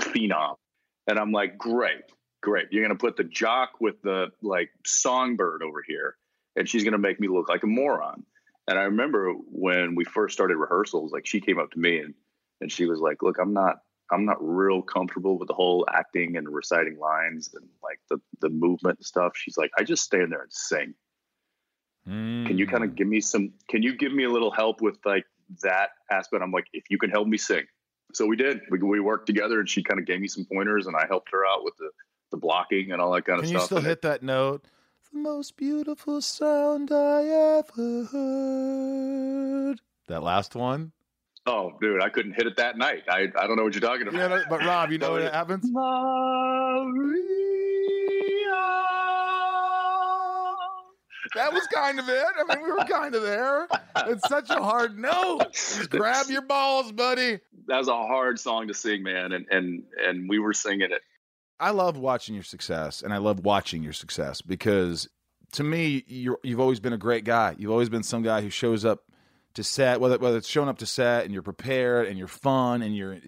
phenom. 0.00 0.56
And 1.08 1.18
I'm 1.18 1.32
like, 1.32 1.56
great, 1.56 2.02
great. 2.42 2.66
You're 2.70 2.84
gonna 2.84 2.98
put 2.98 3.16
the 3.16 3.24
jock 3.24 3.72
with 3.80 4.00
the 4.02 4.28
like 4.42 4.70
songbird 4.84 5.62
over 5.62 5.82
here, 5.86 6.16
and 6.56 6.68
she's 6.68 6.84
gonna 6.84 6.98
make 6.98 7.20
me 7.20 7.28
look 7.28 7.48
like 7.48 7.62
a 7.62 7.68
moron. 7.68 8.24
And 8.68 8.78
I 8.78 8.82
remember 8.82 9.32
when 9.32 9.94
we 9.94 10.04
first 10.04 10.34
started 10.34 10.56
rehearsals, 10.56 11.12
like 11.12 11.26
she 11.26 11.40
came 11.40 11.58
up 11.58 11.70
to 11.72 11.78
me 11.78 11.98
and 11.98 12.14
and 12.60 12.72
she 12.72 12.86
was 12.86 13.00
like, 13.00 13.22
"Look, 13.22 13.38
I'm 13.38 13.52
not 13.52 13.76
I'm 14.10 14.24
not 14.24 14.38
real 14.40 14.82
comfortable 14.82 15.38
with 15.38 15.48
the 15.48 15.54
whole 15.54 15.86
acting 15.92 16.36
and 16.36 16.48
reciting 16.48 16.98
lines 16.98 17.50
and 17.54 17.68
like 17.82 18.00
the 18.10 18.18
the 18.40 18.50
movement 18.50 18.98
and 18.98 19.06
stuff." 19.06 19.32
She's 19.36 19.56
like, 19.56 19.70
"I 19.78 19.84
just 19.84 20.04
stand 20.04 20.32
there 20.32 20.42
and 20.42 20.52
sing. 20.52 20.94
Can 22.06 22.56
you 22.58 22.66
kind 22.66 22.82
Mm. 22.84 22.90
of 22.90 22.94
give 22.94 23.08
me 23.08 23.20
some? 23.20 23.52
Can 23.68 23.82
you 23.82 23.96
give 23.96 24.12
me 24.12 24.24
a 24.24 24.30
little 24.30 24.50
help 24.52 24.80
with 24.80 24.98
like 25.04 25.26
that 25.62 25.90
aspect?" 26.10 26.42
I'm 26.42 26.52
like, 26.52 26.68
"If 26.72 26.84
you 26.90 26.98
can 26.98 27.10
help 27.10 27.26
me 27.26 27.36
sing." 27.36 27.66
So 28.12 28.24
we 28.26 28.36
did. 28.36 28.60
We 28.70 28.78
we 28.78 29.00
worked 29.00 29.26
together, 29.26 29.58
and 29.58 29.68
she 29.68 29.82
kind 29.82 29.98
of 29.98 30.06
gave 30.06 30.20
me 30.20 30.28
some 30.28 30.44
pointers, 30.52 30.86
and 30.86 30.94
I 30.96 31.06
helped 31.08 31.30
her 31.32 31.44
out 31.44 31.64
with 31.64 31.74
the 31.78 31.90
the 32.30 32.36
blocking 32.36 32.92
and 32.92 33.00
all 33.02 33.12
that 33.12 33.24
kind 33.24 33.40
of 33.40 33.46
stuff. 33.46 33.52
Can 33.52 33.60
you 33.60 33.66
still 33.66 33.78
And 33.78 33.86
hit 33.86 34.02
that 34.02 34.22
note? 34.22 34.64
The 35.12 35.18
most 35.18 35.56
beautiful 35.56 36.20
sound 36.20 36.90
I 36.92 37.24
ever 37.58 38.04
heard. 38.04 39.80
That 40.08 40.22
last 40.22 40.54
one. 40.54 40.92
Oh, 41.46 41.72
dude, 41.80 42.02
I 42.02 42.08
couldn't 42.08 42.32
hit 42.32 42.46
it 42.46 42.56
that 42.56 42.76
night. 42.76 43.04
I 43.08 43.28
I 43.36 43.46
don't 43.46 43.56
know 43.56 43.64
what 43.64 43.74
you're 43.74 43.80
talking 43.80 44.08
about. 44.08 44.18
Yeah, 44.18 44.42
but 44.48 44.64
Rob, 44.64 44.90
you 44.90 44.98
know 44.98 45.12
what 45.18 45.32
happens? 45.32 45.70
That 51.36 51.52
was 51.52 51.66
kind 51.68 51.98
of 51.98 52.08
it. 52.08 52.24
I 52.38 52.54
mean, 52.54 52.64
we 52.64 52.72
were 52.72 52.84
kind 52.84 53.14
of 53.14 53.22
there. 53.22 53.68
It's 54.08 54.28
such 54.28 54.50
a 54.50 54.56
hard 54.62 54.98
note. 54.98 55.52
Just 55.52 55.90
grab 55.90 56.26
your 56.28 56.42
balls, 56.42 56.92
buddy. 56.92 57.40
that 57.68 57.78
was 57.78 57.88
a 57.88 57.96
hard 57.96 58.40
song 58.40 58.68
to 58.68 58.74
sing, 58.74 59.02
man, 59.02 59.32
and 59.32 59.46
and 59.50 59.82
and 59.98 60.28
we 60.28 60.38
were 60.38 60.52
singing 60.52 60.90
it. 60.90 61.02
I 61.58 61.70
love 61.70 61.96
watching 61.96 62.34
your 62.34 62.44
success, 62.44 63.02
and 63.02 63.14
I 63.14 63.18
love 63.18 63.40
watching 63.40 63.82
your 63.82 63.92
success 63.92 64.42
because 64.42 65.08
to 65.52 65.64
me, 65.64 66.04
you're, 66.06 66.38
you've 66.42 66.60
always 66.60 66.80
been 66.80 66.92
a 66.92 66.98
great 66.98 67.24
guy. 67.24 67.54
You've 67.58 67.70
always 67.70 67.88
been 67.88 68.02
some 68.02 68.22
guy 68.22 68.42
who 68.42 68.50
shows 68.50 68.84
up 68.84 69.04
to 69.54 69.64
set, 69.64 70.00
whether 70.00 70.18
whether 70.18 70.36
it's 70.36 70.48
showing 70.48 70.68
up 70.68 70.78
to 70.78 70.86
set 70.86 71.24
and 71.24 71.32
you're 71.32 71.42
prepared 71.42 72.08
and 72.08 72.18
you're 72.18 72.28
fun 72.28 72.82
and 72.82 72.94
you're 72.96 73.18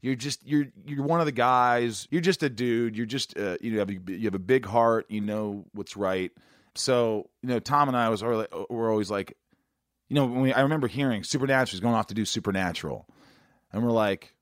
you're 0.00 0.14
just 0.14 0.46
you're 0.46 0.66
you're 0.86 1.02
one 1.02 1.20
of 1.20 1.26
the 1.26 1.32
guys. 1.32 2.06
You're 2.10 2.20
just 2.20 2.42
a 2.42 2.48
dude. 2.50 2.96
You're 2.96 3.06
just 3.06 3.36
uh, 3.38 3.56
you 3.60 3.78
have 3.78 3.90
you 3.90 4.24
have 4.24 4.34
a 4.34 4.38
big 4.38 4.66
heart. 4.66 5.06
You 5.08 5.20
know 5.20 5.64
what's 5.72 5.96
right. 5.96 6.30
So 6.74 7.30
you 7.42 7.48
know, 7.48 7.58
Tom 7.60 7.88
and 7.88 7.96
I 7.96 8.08
was 8.08 8.22
always, 8.22 8.46
were 8.70 8.90
always 8.90 9.10
like, 9.10 9.36
you 10.08 10.14
know, 10.14 10.26
when 10.26 10.40
we, 10.40 10.52
I 10.52 10.60
remember 10.62 10.86
hearing 10.88 11.22
Supernatural 11.24 11.74
is 11.76 11.80
going 11.80 11.94
off 11.94 12.06
to 12.08 12.14
do 12.14 12.24
Supernatural, 12.24 13.06
and 13.72 13.82
we're 13.84 13.90
like, 13.90 14.34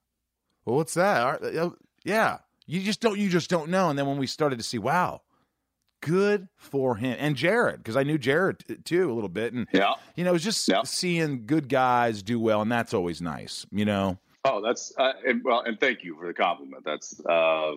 well, 0.65 0.77
what's 0.77 0.95
that? 0.95 1.23
All 1.23 1.33
right, 1.33 1.73
Yeah, 2.05 2.39
you 2.67 2.81
just 2.83 3.01
don't 3.01 3.19
you 3.19 3.29
just 3.29 3.51
don't 3.51 3.71
know. 3.71 3.91
And 3.91 3.99
then 3.99 4.07
when 4.07 4.19
we 4.19 4.27
started 4.27 4.59
to 4.59 4.65
see, 4.65 4.79
wow, 4.79 5.23
good 6.03 6.49
for 6.57 6.97
him 6.97 7.17
and 7.19 7.37
Jared, 7.37 7.79
because 7.79 7.97
I 7.97 8.03
knew 8.03 8.19
Jared 8.19 8.85
too 8.85 9.11
a 9.11 9.15
little 9.15 9.29
bit, 9.29 9.53
and 9.53 9.67
Yeah. 9.73 9.95
you 10.15 10.25
know, 10.25 10.31
it 10.31 10.35
was 10.35 10.45
just 10.45 10.69
Yeah. 10.69 10.83
seeing 10.85 11.47
good 11.47 11.69
guys 11.69 12.23
do 12.23 12.39
well, 12.39 12.63
and 12.63 12.71
that's 12.71 12.95
always 12.95 13.21
nice, 13.21 13.67
you 13.71 13.85
know. 13.85 14.19
Oh, 14.45 14.63
that's 14.63 14.93
uh, 14.97 15.13
and, 15.27 15.43
well, 15.43 15.63
and 15.63 15.81
thank 15.81 16.05
you 16.05 16.17
for 16.17 16.29
the 16.29 16.33
compliment. 16.35 16.85
That's 16.85 17.19
uh, 17.27 17.73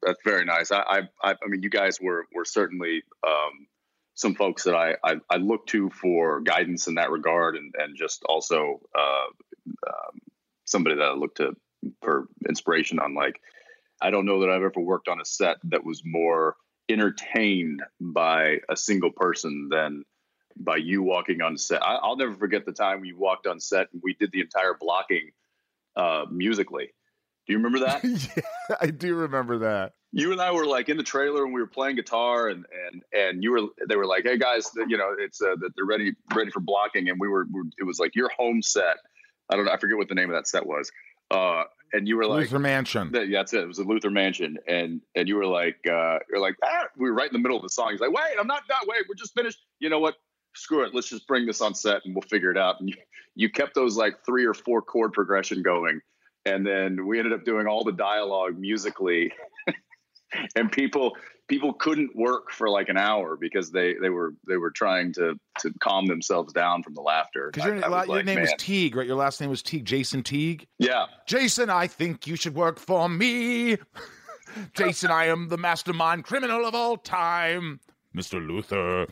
that's 0.00 0.18
very 0.24 0.46
nice. 0.46 0.72
I, 0.72 0.78
I, 0.78 0.98
I 1.22 1.32
I 1.32 1.46
mean, 1.48 1.62
you 1.62 1.68
guys 1.68 2.00
were 2.00 2.24
were 2.34 2.46
certainly 2.46 3.02
um, 3.26 3.66
some 4.14 4.34
folks 4.34 4.64
that 4.64 4.74
I, 4.74 4.94
I 5.04 5.16
I 5.30 5.36
look 5.36 5.66
to 5.68 5.90
for 5.90 6.40
guidance 6.40 6.86
in 6.86 6.94
that 6.94 7.10
regard, 7.10 7.56
and 7.56 7.74
and 7.76 7.96
just 7.96 8.24
also 8.24 8.80
uh, 8.96 9.88
um, 9.88 10.20
somebody 10.64 10.96
that 10.96 11.04
I 11.04 11.14
look 11.14 11.34
to 11.36 11.56
for 12.02 12.26
inspiration 12.48 12.98
on. 12.98 13.14
Like, 13.14 13.40
I 14.00 14.10
don't 14.10 14.26
know 14.26 14.40
that 14.40 14.50
I've 14.50 14.62
ever 14.62 14.80
worked 14.80 15.08
on 15.08 15.20
a 15.20 15.24
set 15.24 15.56
that 15.64 15.84
was 15.84 16.02
more 16.04 16.56
entertained 16.88 17.82
by 18.00 18.58
a 18.68 18.76
single 18.76 19.10
person 19.10 19.68
than 19.70 20.04
by 20.56 20.76
you 20.76 21.02
walking 21.02 21.42
on 21.42 21.56
set. 21.58 21.82
I, 21.82 21.96
I'll 21.96 22.16
never 22.16 22.34
forget 22.34 22.64
the 22.64 22.72
time 22.72 23.04
you 23.04 23.18
walked 23.18 23.46
on 23.46 23.58
set 23.58 23.88
and 23.92 24.00
we 24.04 24.14
did 24.14 24.30
the 24.32 24.40
entire 24.40 24.76
blocking 24.78 25.30
uh, 25.96 26.26
musically. 26.30 26.90
Do 27.46 27.52
you 27.52 27.58
remember 27.58 27.80
that? 27.86 28.04
yeah, 28.36 28.76
I 28.80 28.86
do 28.86 29.14
remember 29.16 29.58
that. 29.58 29.92
You 30.16 30.32
and 30.32 30.40
I 30.40 30.52
were 30.52 30.66
like 30.66 30.88
in 30.88 30.96
the 30.96 31.02
trailer 31.02 31.44
and 31.44 31.52
we 31.52 31.60
were 31.60 31.66
playing 31.66 31.96
guitar 31.96 32.48
and 32.48 32.64
and 32.86 33.02
and 33.12 33.42
you 33.42 33.50
were 33.50 33.62
they 33.88 33.96
were 33.96 34.06
like, 34.06 34.24
hey 34.24 34.38
guys, 34.38 34.70
you 34.88 34.96
know, 34.96 35.14
it's 35.18 35.42
uh, 35.42 35.56
that 35.60 35.70
they're 35.74 35.84
ready 35.84 36.12
ready 36.34 36.50
for 36.50 36.60
blocking 36.60 37.08
and 37.08 37.18
we 37.18 37.28
were, 37.28 37.46
we 37.52 37.60
were 37.60 37.66
it 37.78 37.84
was 37.84 37.98
like 37.98 38.14
your 38.14 38.30
home 38.36 38.62
set. 38.62 38.98
I 39.50 39.56
don't 39.56 39.64
know, 39.64 39.72
I 39.72 39.78
forget 39.78 39.96
what 39.96 40.08
the 40.08 40.14
name 40.14 40.30
of 40.30 40.36
that 40.36 40.46
set 40.48 40.64
was. 40.64 40.90
Uh, 41.30 41.64
and 41.94 42.08
you 42.08 42.16
were 42.16 42.26
like, 42.26 42.48
Luthor 42.48 42.60
Mansion. 42.60 43.12
that, 43.12 43.28
yeah, 43.28 43.38
that's 43.38 43.52
it. 43.52 43.60
It 43.60 43.68
was 43.68 43.78
a 43.78 43.84
Luthor 43.84 44.12
Mansion, 44.12 44.58
and 44.66 45.00
and 45.14 45.28
you 45.28 45.36
were 45.36 45.46
like, 45.46 45.76
uh, 45.86 46.18
you're 46.28 46.40
like, 46.40 46.56
ah, 46.62 46.86
we 46.96 47.08
were 47.08 47.14
right 47.14 47.28
in 47.28 47.32
the 47.32 47.38
middle 47.38 47.56
of 47.56 47.62
the 47.62 47.68
song. 47.68 47.92
He's 47.92 48.00
like, 48.00 48.12
wait, 48.12 48.36
I'm 48.38 48.48
not 48.48 48.66
done. 48.66 48.80
Wait, 48.86 49.04
we're 49.08 49.14
just 49.14 49.34
finished. 49.34 49.58
You 49.78 49.90
know 49.90 50.00
what? 50.00 50.16
Screw 50.54 50.84
it. 50.84 50.94
Let's 50.94 51.08
just 51.08 51.26
bring 51.26 51.46
this 51.46 51.60
on 51.60 51.74
set, 51.74 52.04
and 52.04 52.14
we'll 52.14 52.22
figure 52.22 52.50
it 52.50 52.58
out. 52.58 52.80
And 52.80 52.88
you, 52.88 52.96
you 53.36 53.50
kept 53.50 53.74
those 53.74 53.96
like 53.96 54.14
three 54.26 54.44
or 54.44 54.54
four 54.54 54.82
chord 54.82 55.12
progression 55.12 55.62
going, 55.62 56.00
and 56.44 56.66
then 56.66 57.06
we 57.06 57.18
ended 57.18 57.32
up 57.32 57.44
doing 57.44 57.66
all 57.66 57.84
the 57.84 57.92
dialogue 57.92 58.58
musically, 58.58 59.32
and 60.56 60.70
people 60.70 61.16
people 61.48 61.74
couldn't 61.74 62.14
work 62.16 62.50
for 62.50 62.68
like 62.70 62.88
an 62.88 62.96
hour 62.96 63.36
because 63.36 63.70
they 63.70 63.94
they 63.94 64.10
were 64.10 64.34
they 64.48 64.56
were 64.56 64.70
trying 64.70 65.12
to 65.14 65.38
to 65.60 65.72
calm 65.80 66.06
themselves 66.06 66.52
down 66.52 66.82
from 66.82 66.94
the 66.94 67.00
laughter. 67.00 67.50
Because 67.52 67.66
your, 67.66 67.76
I 67.76 68.04
your 68.04 68.06
like, 68.16 68.24
name 68.24 68.40
was 68.40 68.50
"Man." 68.50 68.58
Teague, 68.58 68.96
right? 68.96 69.06
Your 69.06 69.16
last 69.16 69.40
name 69.40 69.50
was 69.50 69.62
Teague, 69.62 69.84
Jason 69.84 70.22
Teague. 70.22 70.66
yeah. 70.78 71.06
Jason, 71.26 71.70
I 71.70 71.86
think 71.86 72.26
you 72.26 72.36
should 72.36 72.54
work 72.54 72.78
for 72.78 73.08
me. 73.08 73.76
Jason, 74.74 75.10
I 75.10 75.26
am 75.26 75.48
the 75.48 75.58
mastermind 75.58 76.24
criminal 76.24 76.64
of 76.64 76.74
all 76.74 76.96
time. 76.96 77.80
Mr. 78.14 78.40
Luthor. 78.40 79.08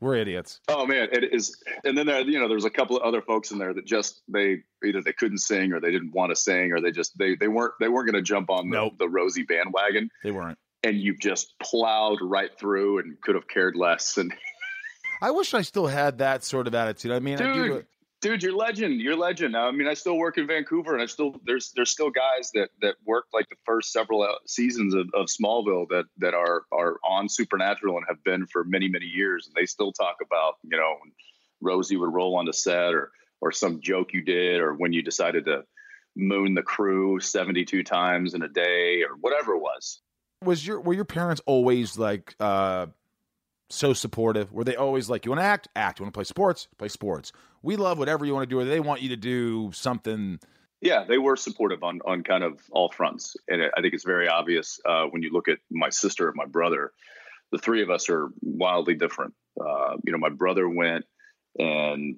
We're 0.00 0.16
idiots. 0.16 0.60
Oh 0.68 0.86
man, 0.86 1.08
it 1.12 1.32
is. 1.32 1.54
And 1.84 1.96
then 1.96 2.06
there, 2.06 2.20
you 2.22 2.40
know, 2.40 2.48
there's 2.48 2.64
a 2.64 2.70
couple 2.70 2.96
of 2.96 3.02
other 3.02 3.20
folks 3.20 3.50
in 3.50 3.58
there 3.58 3.74
that 3.74 3.84
just 3.84 4.22
they 4.28 4.62
either 4.84 5.02
they 5.02 5.12
couldn't 5.12 5.38
sing 5.38 5.72
or 5.72 5.80
they 5.80 5.90
didn't 5.90 6.12
want 6.12 6.30
to 6.30 6.36
sing 6.36 6.72
or 6.72 6.80
they 6.80 6.90
just 6.90 7.16
they 7.18 7.36
they 7.36 7.48
weren't 7.48 7.74
they 7.80 7.88
weren't 7.88 8.10
going 8.10 8.22
to 8.22 8.26
jump 8.26 8.48
on 8.50 8.70
the, 8.70 8.76
Nope. 8.76 8.94
the 8.98 9.08
rosy 9.08 9.42
bandwagon. 9.42 10.08
They 10.24 10.30
weren't. 10.30 10.58
And 10.82 10.96
you've 10.98 11.20
just 11.20 11.54
plowed 11.62 12.18
right 12.22 12.50
through 12.58 13.00
and 13.00 13.20
could 13.20 13.34
have 13.34 13.46
cared 13.46 13.76
less. 13.76 14.16
And 14.16 14.32
I 15.20 15.30
wish 15.32 15.52
I 15.52 15.60
still 15.60 15.86
had 15.86 16.18
that 16.18 16.44
sort 16.44 16.66
of 16.66 16.74
attitude. 16.74 17.12
I 17.12 17.18
mean, 17.18 17.38
I 17.40 17.52
do. 17.52 17.84
Dude, 18.20 18.42
you're 18.42 18.56
legend. 18.56 19.00
You're 19.00 19.16
legend. 19.16 19.56
I 19.56 19.70
mean, 19.70 19.88
I 19.88 19.94
still 19.94 20.16
work 20.16 20.38
in 20.38 20.46
Vancouver, 20.46 20.94
and 20.94 21.02
I 21.02 21.06
still 21.06 21.36
there's 21.44 21.72
there's 21.74 21.90
still 21.90 22.10
guys 22.10 22.50
that 22.54 22.70
that 22.82 22.96
worked 23.04 23.32
like 23.32 23.48
the 23.48 23.56
first 23.64 23.92
several 23.92 24.22
uh, 24.22 24.32
seasons 24.46 24.94
of, 24.94 25.08
of 25.14 25.26
Smallville 25.26 25.88
that 25.88 26.04
that 26.18 26.34
are 26.34 26.64
are 26.72 26.96
on 27.04 27.28
Supernatural 27.28 27.96
and 27.96 28.06
have 28.08 28.22
been 28.24 28.46
for 28.46 28.64
many 28.64 28.88
many 28.88 29.06
years, 29.06 29.46
and 29.46 29.54
they 29.54 29.66
still 29.66 29.92
talk 29.92 30.16
about 30.24 30.54
you 30.62 30.76
know 30.76 30.96
Rosie 31.60 31.96
would 31.96 32.12
roll 32.12 32.36
on 32.36 32.44
the 32.44 32.52
set 32.52 32.94
or 32.94 33.10
or 33.40 33.52
some 33.52 33.80
joke 33.80 34.12
you 34.12 34.22
did 34.22 34.60
or 34.60 34.74
when 34.74 34.92
you 34.92 35.02
decided 35.02 35.46
to 35.46 35.64
moon 36.16 36.54
the 36.54 36.62
crew 36.62 37.20
72 37.20 37.82
times 37.84 38.34
in 38.34 38.42
a 38.42 38.48
day 38.48 39.02
or 39.02 39.16
whatever 39.20 39.54
it 39.54 39.60
was. 39.60 40.00
was 40.44 40.66
your 40.66 40.80
were 40.80 40.94
your 40.94 41.04
parents 41.04 41.40
always 41.46 41.96
like 41.96 42.34
uh 42.40 42.86
so 43.70 43.92
supportive? 43.92 44.52
Were 44.52 44.64
they 44.64 44.76
always 44.76 45.08
like, 45.08 45.24
you 45.24 45.30
want 45.30 45.40
to 45.40 45.46
act, 45.46 45.68
act. 45.76 45.98
You 45.98 46.04
want 46.04 46.12
to 46.12 46.18
play 46.18 46.24
sports, 46.24 46.68
play 46.78 46.88
sports. 46.88 47.32
We 47.62 47.76
love 47.76 47.98
whatever 47.98 48.24
you 48.24 48.34
want 48.34 48.48
to 48.48 48.54
do. 48.54 48.60
Or 48.60 48.64
they 48.64 48.80
want 48.80 49.02
you 49.02 49.10
to 49.10 49.16
do 49.16 49.70
something 49.72 50.40
Yeah, 50.80 51.04
they 51.04 51.18
were 51.18 51.36
supportive 51.36 51.82
on 51.82 52.00
on 52.06 52.22
kind 52.22 52.42
of 52.42 52.60
all 52.70 52.90
fronts, 52.90 53.36
and 53.48 53.62
I 53.62 53.82
think 53.82 53.92
it's 53.92 54.04
very 54.04 54.28
obvious 54.28 54.80
uh, 54.86 55.04
when 55.04 55.22
you 55.22 55.30
look 55.30 55.48
at 55.48 55.58
my 55.70 55.90
sister 55.90 56.28
and 56.28 56.36
my 56.36 56.46
brother. 56.46 56.92
The 57.52 57.58
three 57.58 57.82
of 57.82 57.90
us 57.90 58.08
are 58.08 58.30
wildly 58.42 58.94
different. 58.94 59.34
Uh, 59.60 59.96
you 60.04 60.12
know, 60.12 60.18
my 60.18 60.30
brother 60.30 60.68
went 60.68 61.04
and 61.58 62.16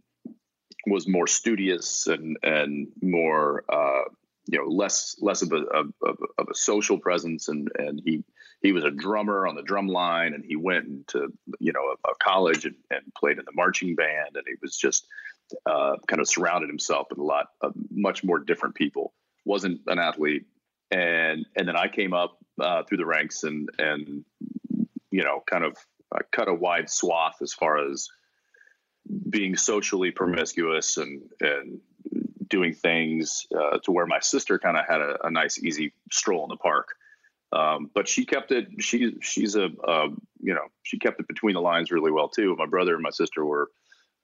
was 0.87 1.09
more 1.09 1.27
studious 1.27 2.07
and 2.07 2.37
and 2.43 2.89
more 3.01 3.65
uh, 3.69 4.05
you 4.47 4.59
know 4.59 4.67
less 4.67 5.17
less 5.21 5.43
of 5.43 5.53
a 5.53 5.63
of, 5.67 5.93
of, 6.03 6.49
a 6.51 6.55
social 6.55 6.99
presence 6.99 7.49
and 7.49 7.71
and 7.79 8.01
he 8.05 8.25
he 8.63 8.73
was 8.73 8.85
a 8.85 8.91
drummer 8.91 9.47
on 9.47 9.55
the 9.55 9.63
drum 9.63 9.89
line 9.89 10.35
and 10.35 10.45
he 10.45 10.57
went 10.57 11.09
to 11.09 11.33
you 11.59 11.73
know 11.73 11.81
a, 11.81 12.11
a 12.11 12.15
college 12.23 12.65
and, 12.65 12.77
and, 12.91 13.01
played 13.19 13.39
in 13.39 13.45
the 13.45 13.53
marching 13.55 13.95
band 13.95 14.35
and 14.35 14.45
he 14.47 14.55
was 14.63 14.77
just 14.77 15.07
uh, 15.67 15.97
kind 16.07 16.21
of 16.21 16.29
surrounded 16.29 16.69
himself 16.69 17.09
with 17.11 17.19
a 17.19 17.23
lot 17.23 17.49
of 17.61 17.73
much 17.91 18.25
more 18.25 18.39
different 18.39 18.75
people 18.75 19.13
wasn't 19.45 19.81
an 19.89 19.99
athlete 19.99 20.47
and 20.91 21.47
and 21.57 21.67
then 21.67 21.77
I 21.77 21.89
came 21.89 22.15
up 22.15 22.39
uh, 22.61 22.83
through 22.85 22.99
the 22.99 23.07
ranks 23.07 23.45
and 23.45 23.69
and 23.79 24.25
you 25.11 25.23
know 25.23 25.43
kind 25.47 25.65
of 25.65 25.77
cut 26.31 26.49
a 26.49 26.55
wide 26.55 26.91
swath 26.91 27.37
as 27.43 27.53
far 27.53 27.91
as 27.91 28.09
being 29.29 29.57
socially 29.57 30.11
promiscuous 30.11 30.97
and 30.97 31.23
and 31.41 31.81
doing 32.49 32.75
things 32.75 33.47
uh, 33.59 33.79
to 33.79 33.91
where 33.93 34.07
my 34.07 34.21
sister 34.21 34.59
kind 34.59 34.77
of 34.77 34.85
had 34.87 35.01
a, 35.01 35.27
a, 35.27 35.31
nice 35.31 35.59
easy 35.63 35.95
stroll 36.11 36.45
in 36.45 36.51
the 36.51 36.57
park. 36.57 36.89
Um, 37.53 37.91
but 37.95 38.09
she 38.09 38.25
kept 38.25 38.51
it. 38.51 38.67
She 38.79 39.15
she's 39.21 39.57
a 39.57 39.69
you 40.41 40.55
know 40.55 40.67
she 40.83 40.99
kept 40.99 41.21
it 41.21 41.29
between 41.29 41.55
the 41.55 41.61
lines 41.61 41.91
really 41.91 42.11
well 42.11 42.29
too. 42.29 42.57
My 42.57 42.67
brother 42.67 42.95
and 42.95 43.03
my 43.03 43.11
sister 43.11 43.45
were. 43.45 43.71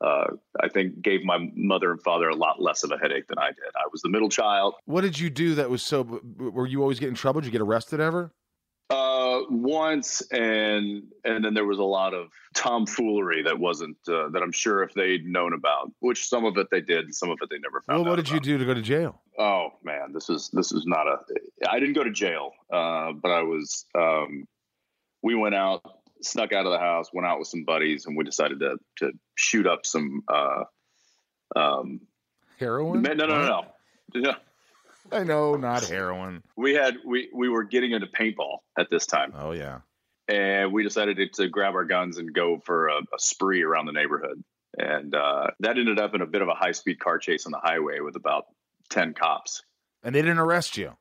Uh, 0.00 0.28
I 0.60 0.68
think 0.68 1.02
gave 1.02 1.24
my 1.24 1.50
mother 1.56 1.90
and 1.90 2.00
father 2.00 2.28
a 2.28 2.34
lot 2.36 2.62
less 2.62 2.84
of 2.84 2.92
a 2.92 2.98
headache 2.98 3.26
than 3.26 3.38
I 3.38 3.48
did. 3.48 3.64
I 3.74 3.88
was 3.90 4.00
the 4.00 4.08
middle 4.08 4.28
child. 4.28 4.74
What 4.84 5.00
did 5.00 5.18
you 5.18 5.28
do 5.28 5.56
that 5.56 5.68
was 5.68 5.82
so? 5.82 6.20
Were 6.38 6.68
you 6.68 6.82
always 6.82 7.00
getting 7.00 7.16
trouble? 7.16 7.40
Did 7.40 7.48
you 7.48 7.52
get 7.52 7.62
arrested 7.62 7.98
ever? 7.98 8.32
Once, 9.50 10.22
and 10.30 11.04
and 11.24 11.44
then 11.44 11.54
there 11.54 11.64
was 11.64 11.78
a 11.78 11.84
lot 11.84 12.14
of 12.14 12.28
tomfoolery 12.54 13.42
that 13.44 13.58
wasn't 13.58 13.96
uh, 14.08 14.28
that 14.30 14.42
I'm 14.42 14.52
sure 14.52 14.82
if 14.82 14.92
they'd 14.94 15.24
known 15.24 15.52
about, 15.52 15.90
which 16.00 16.28
some 16.28 16.44
of 16.44 16.56
it 16.58 16.68
they 16.70 16.80
did, 16.80 17.14
some 17.14 17.30
of 17.30 17.38
it 17.40 17.48
they 17.50 17.58
never 17.58 17.80
found. 17.82 18.00
Out. 18.00 18.02
Well, 18.02 18.10
what 18.12 18.16
did 18.16 18.26
about. 18.28 18.34
you 18.34 18.40
do 18.40 18.58
to 18.58 18.64
go 18.64 18.74
to 18.74 18.82
jail? 18.82 19.20
Oh 19.38 19.68
man, 19.82 20.12
this 20.12 20.28
is 20.28 20.50
this 20.52 20.72
is 20.72 20.84
not 20.86 21.06
a. 21.06 21.18
I 21.68 21.80
didn't 21.80 21.94
go 21.94 22.04
to 22.04 22.10
jail, 22.10 22.52
uh, 22.72 23.12
but 23.12 23.30
I 23.30 23.42
was. 23.42 23.86
Um, 23.94 24.46
we 25.22 25.34
went 25.34 25.54
out, 25.54 25.82
snuck 26.22 26.52
out 26.52 26.66
of 26.66 26.72
the 26.72 26.78
house, 26.78 27.08
went 27.12 27.26
out 27.26 27.38
with 27.38 27.48
some 27.48 27.64
buddies, 27.64 28.06
and 28.06 28.16
we 28.16 28.24
decided 28.24 28.60
to 28.60 28.76
to 28.98 29.12
shoot 29.36 29.66
up 29.66 29.86
some. 29.86 30.22
Uh, 30.28 30.64
um, 31.56 32.00
Heroin? 32.58 33.02
No, 33.02 33.12
no, 33.14 33.26
no, 33.26 33.64
no. 34.14 34.34
I 35.12 35.24
know, 35.24 35.54
not 35.54 35.84
heroin. 35.84 36.42
We 36.56 36.74
had 36.74 36.96
we 37.04 37.28
we 37.32 37.48
were 37.48 37.64
getting 37.64 37.92
into 37.92 38.06
paintball 38.06 38.58
at 38.78 38.88
this 38.90 39.06
time. 39.06 39.32
Oh 39.36 39.52
yeah. 39.52 39.80
And 40.28 40.72
we 40.72 40.82
decided 40.82 41.16
to, 41.16 41.28
to 41.42 41.48
grab 41.48 41.74
our 41.74 41.84
guns 41.84 42.18
and 42.18 42.32
go 42.34 42.60
for 42.64 42.88
a, 42.88 42.98
a 42.98 43.18
spree 43.18 43.62
around 43.62 43.86
the 43.86 43.92
neighborhood. 43.92 44.42
And 44.76 45.14
uh, 45.14 45.48
that 45.60 45.78
ended 45.78 45.98
up 45.98 46.14
in 46.14 46.20
a 46.20 46.26
bit 46.26 46.42
of 46.42 46.48
a 46.48 46.54
high 46.54 46.72
speed 46.72 47.00
car 47.00 47.18
chase 47.18 47.46
on 47.46 47.52
the 47.52 47.60
highway 47.62 48.00
with 48.00 48.16
about 48.16 48.46
ten 48.90 49.14
cops. 49.14 49.62
And 50.02 50.14
they 50.14 50.20
didn't 50.20 50.38
arrest 50.38 50.76
you. 50.76 50.96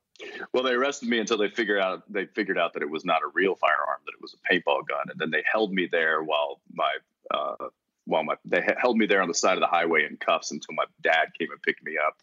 Well, 0.53 0.63
they 0.63 0.71
arrested 0.71 1.09
me 1.09 1.19
until 1.19 1.37
they 1.37 1.49
figured 1.49 1.79
out 1.79 2.01
they 2.11 2.25
figured 2.25 2.57
out 2.57 2.73
that 2.73 2.81
it 2.81 2.89
was 2.89 3.05
not 3.05 3.21
a 3.21 3.29
real 3.33 3.55
firearm, 3.55 3.99
that 4.05 4.13
it 4.13 4.21
was 4.21 4.33
a 4.33 4.53
paintball 4.53 4.87
gun, 4.87 5.09
and 5.09 5.19
then 5.19 5.29
they 5.29 5.43
held 5.51 5.71
me 5.71 5.87
there 5.91 6.23
while 6.23 6.59
my 6.73 6.91
uh, 7.31 7.67
while 8.05 8.23
my 8.23 8.35
they 8.45 8.65
held 8.77 8.97
me 8.97 9.05
there 9.05 9.21
on 9.21 9.27
the 9.27 9.33
side 9.35 9.53
of 9.53 9.59
the 9.59 9.67
highway 9.67 10.07
in 10.09 10.17
cuffs 10.17 10.51
until 10.51 10.73
my 10.73 10.85
dad 11.01 11.27
came 11.37 11.51
and 11.51 11.61
picked 11.61 11.83
me 11.83 11.97
up. 12.03 12.15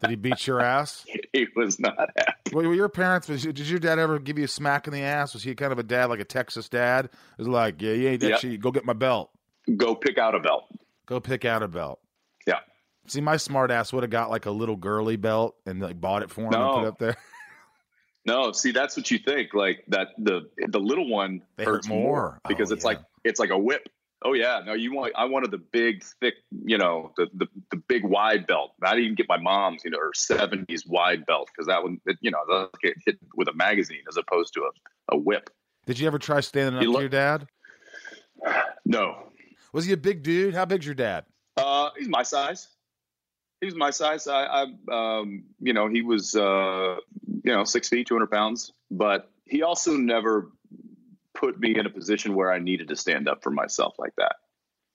Did 0.00 0.10
he 0.10 0.16
beat 0.16 0.46
your 0.46 0.60
ass? 0.60 1.04
he 1.32 1.46
was 1.56 1.80
not 1.80 1.96
happy. 2.16 2.54
Were 2.54 2.72
your 2.72 2.88
parents? 2.88 3.26
Did 3.26 3.58
your 3.58 3.80
dad 3.80 3.98
ever 3.98 4.18
give 4.18 4.38
you 4.38 4.44
a 4.44 4.48
smack 4.48 4.86
in 4.86 4.92
the 4.92 5.02
ass? 5.02 5.34
Was 5.34 5.42
he 5.42 5.54
kind 5.54 5.72
of 5.72 5.78
a 5.78 5.82
dad, 5.82 6.06
like 6.06 6.20
a 6.20 6.24
Texas 6.24 6.68
dad? 6.68 7.06
It 7.06 7.10
was 7.38 7.48
like, 7.48 7.82
yeah, 7.82 7.92
yeah, 7.92 8.16
that 8.16 8.28
yep. 8.28 8.40
shit. 8.40 8.60
Go 8.60 8.70
get 8.70 8.84
my 8.84 8.92
belt. 8.92 9.30
Go 9.76 9.94
pick 9.94 10.18
out 10.18 10.34
a 10.34 10.40
belt. 10.40 10.64
Go 11.06 11.20
pick 11.20 11.44
out 11.44 11.62
a 11.62 11.68
belt. 11.68 12.00
Yeah. 12.46 12.60
See, 13.06 13.20
my 13.20 13.36
smart 13.36 13.70
ass 13.70 13.92
would 13.92 14.02
have 14.02 14.10
got 14.10 14.30
like 14.30 14.46
a 14.46 14.50
little 14.50 14.76
girly 14.76 15.16
belt 15.16 15.56
and 15.66 15.80
like 15.80 16.00
bought 16.00 16.22
it 16.22 16.30
for 16.30 16.42
him 16.42 16.50
no. 16.50 16.62
and 16.62 16.74
put 16.74 16.84
it 16.84 16.88
up 16.88 16.98
there. 16.98 17.16
No, 18.28 18.52
see, 18.52 18.72
that's 18.72 18.94
what 18.94 19.10
you 19.10 19.18
think. 19.18 19.54
Like 19.54 19.84
that, 19.88 20.08
the 20.18 20.50
the 20.68 20.78
little 20.78 21.08
one 21.08 21.40
they 21.56 21.64
hurts 21.64 21.86
hurt 21.86 21.94
more 21.94 22.38
because 22.46 22.70
oh, 22.70 22.74
it's 22.74 22.84
yeah. 22.84 22.88
like 22.88 23.00
it's 23.24 23.40
like 23.40 23.48
a 23.48 23.58
whip. 23.58 23.88
Oh 24.24 24.32
yeah, 24.32 24.60
no, 24.66 24.72
you 24.72 24.92
want 24.92 25.12
I 25.16 25.26
wanted 25.26 25.52
the 25.52 25.58
big, 25.58 26.02
thick, 26.20 26.34
you 26.64 26.76
know, 26.76 27.12
the 27.16 27.28
the, 27.34 27.46
the 27.70 27.76
big 27.76 28.04
wide 28.04 28.46
belt. 28.48 28.72
I 28.82 28.90
didn't 28.90 29.04
even 29.04 29.14
get 29.14 29.28
my 29.28 29.38
mom's, 29.38 29.82
you 29.84 29.90
know, 29.90 29.98
her 30.00 30.12
seventies 30.14 30.84
wide 30.86 31.24
belt 31.24 31.48
because 31.52 31.68
that 31.68 31.82
one, 31.82 32.00
you 32.20 32.30
know, 32.32 32.40
that 32.48 32.70
get 32.82 32.94
hit 33.06 33.18
with 33.36 33.46
a 33.48 33.52
magazine 33.54 34.02
as 34.08 34.16
opposed 34.16 34.54
to 34.54 34.62
a, 34.62 35.14
a 35.14 35.16
whip. 35.16 35.50
Did 35.86 36.00
you 36.00 36.06
ever 36.08 36.18
try 36.18 36.40
standing 36.40 36.74
up 36.76 36.82
to 36.82 37.00
your 37.00 37.08
dad? 37.08 37.46
No. 38.84 39.30
Was 39.72 39.84
he 39.84 39.92
a 39.92 39.96
big 39.96 40.22
dude? 40.22 40.54
How 40.54 40.64
big's 40.64 40.84
your 40.84 40.94
dad? 40.94 41.24
Uh, 41.56 41.90
he's 41.96 42.08
my 42.08 42.22
size. 42.22 42.68
He 43.60 43.66
was 43.66 43.74
my 43.74 43.90
size. 43.90 44.26
I, 44.26 44.44
I 44.44 44.66
um, 44.90 45.44
you 45.60 45.72
know, 45.72 45.88
he 45.88 46.02
was, 46.02 46.34
uh, 46.34 46.96
you 47.44 47.52
know, 47.52 47.64
six 47.64 47.88
feet, 47.88 48.06
two 48.06 48.14
hundred 48.14 48.30
pounds, 48.30 48.72
but 48.90 49.30
he 49.44 49.62
also 49.62 49.96
never 49.96 50.50
put 51.38 51.58
me 51.58 51.78
in 51.78 51.86
a 51.86 51.90
position 51.90 52.34
where 52.34 52.52
I 52.52 52.58
needed 52.58 52.88
to 52.88 52.96
stand 52.96 53.28
up 53.28 53.42
for 53.42 53.50
myself 53.50 53.94
like 53.98 54.14
that. 54.16 54.36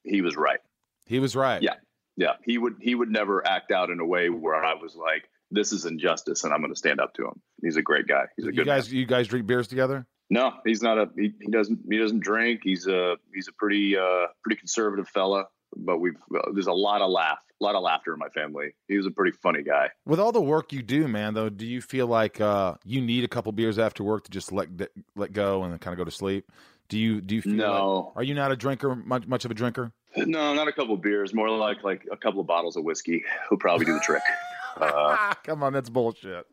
He 0.03 0.21
was 0.21 0.35
right. 0.35 0.59
He 1.05 1.19
was 1.19 1.35
right. 1.35 1.61
Yeah. 1.61 1.75
Yeah. 2.17 2.33
He 2.45 2.57
would 2.57 2.75
he 2.81 2.95
would 2.95 3.09
never 3.09 3.45
act 3.47 3.71
out 3.71 3.89
in 3.89 3.99
a 3.99 4.05
way 4.05 4.29
where 4.29 4.63
I 4.63 4.73
was 4.73 4.95
like, 4.95 5.29
this 5.51 5.71
is 5.71 5.85
injustice 5.85 6.43
and 6.43 6.53
I'm 6.53 6.61
gonna 6.61 6.75
stand 6.75 6.99
up 6.99 7.13
to 7.15 7.23
him. 7.23 7.41
He's 7.61 7.77
a 7.77 7.81
great 7.81 8.07
guy. 8.07 8.25
He's 8.35 8.45
a 8.45 8.49
you 8.49 8.53
good 8.53 8.65
guys 8.65 8.89
man. 8.89 8.99
you 8.99 9.05
guys 9.05 9.27
drink 9.27 9.47
beers 9.47 9.67
together? 9.67 10.05
No, 10.29 10.51
he's 10.65 10.81
not 10.81 10.97
a 10.97 11.07
he, 11.15 11.31
he 11.41 11.51
doesn't 11.51 11.79
he 11.89 11.97
doesn't 11.97 12.21
drink. 12.21 12.61
He's 12.63 12.87
a 12.87 13.15
he's 13.33 13.47
a 13.47 13.53
pretty 13.53 13.97
uh 13.97 14.27
pretty 14.43 14.59
conservative 14.59 15.07
fella 15.07 15.45
but 15.75 15.99
we've 15.99 16.15
there's 16.53 16.67
a 16.67 16.73
lot 16.73 17.01
of 17.01 17.09
laugh, 17.09 17.39
a 17.59 17.63
lot 17.63 17.75
of 17.75 17.83
laughter 17.83 18.13
in 18.13 18.19
my 18.19 18.29
family. 18.29 18.73
He 18.87 18.97
was 18.97 19.05
a 19.05 19.11
pretty 19.11 19.37
funny 19.41 19.63
guy. 19.63 19.89
With 20.05 20.19
all 20.19 20.31
the 20.31 20.41
work 20.41 20.73
you 20.73 20.81
do, 20.81 21.07
man, 21.07 21.33
though, 21.33 21.49
do 21.49 21.65
you 21.65 21.81
feel 21.81 22.07
like 22.07 22.39
uh, 22.41 22.75
you 22.85 23.01
need 23.01 23.23
a 23.23 23.27
couple 23.27 23.51
beers 23.51 23.79
after 23.79 24.03
work 24.03 24.25
to 24.25 24.31
just 24.31 24.51
let 24.51 24.69
let 25.15 25.33
go 25.33 25.63
and 25.63 25.79
kind 25.79 25.93
of 25.93 25.97
go 25.97 26.03
to 26.05 26.11
sleep? 26.11 26.51
Do 26.89 26.99
you 26.99 27.21
do 27.21 27.35
you 27.35 27.41
feel 27.41 27.53
no? 27.53 28.11
Like, 28.15 28.17
are 28.17 28.23
you 28.23 28.33
not 28.33 28.51
a 28.51 28.55
drinker? 28.55 28.95
Much 28.95 29.27
much 29.27 29.45
of 29.45 29.51
a 29.51 29.53
drinker? 29.53 29.91
No, 30.15 30.53
not 30.53 30.67
a 30.67 30.71
couple 30.71 30.95
beers. 30.97 31.33
More 31.33 31.49
like 31.49 31.83
like 31.83 32.05
a 32.11 32.17
couple 32.17 32.39
of 32.41 32.47
bottles 32.47 32.75
of 32.75 32.83
whiskey. 32.83 33.23
Will 33.49 33.57
probably 33.57 33.85
do 33.85 33.93
the 33.93 33.99
trick. 33.99 34.23
Uh, 34.75 35.35
Come 35.43 35.61
on, 35.61 35.71
that's 35.71 35.91
bullshit. 35.91 36.47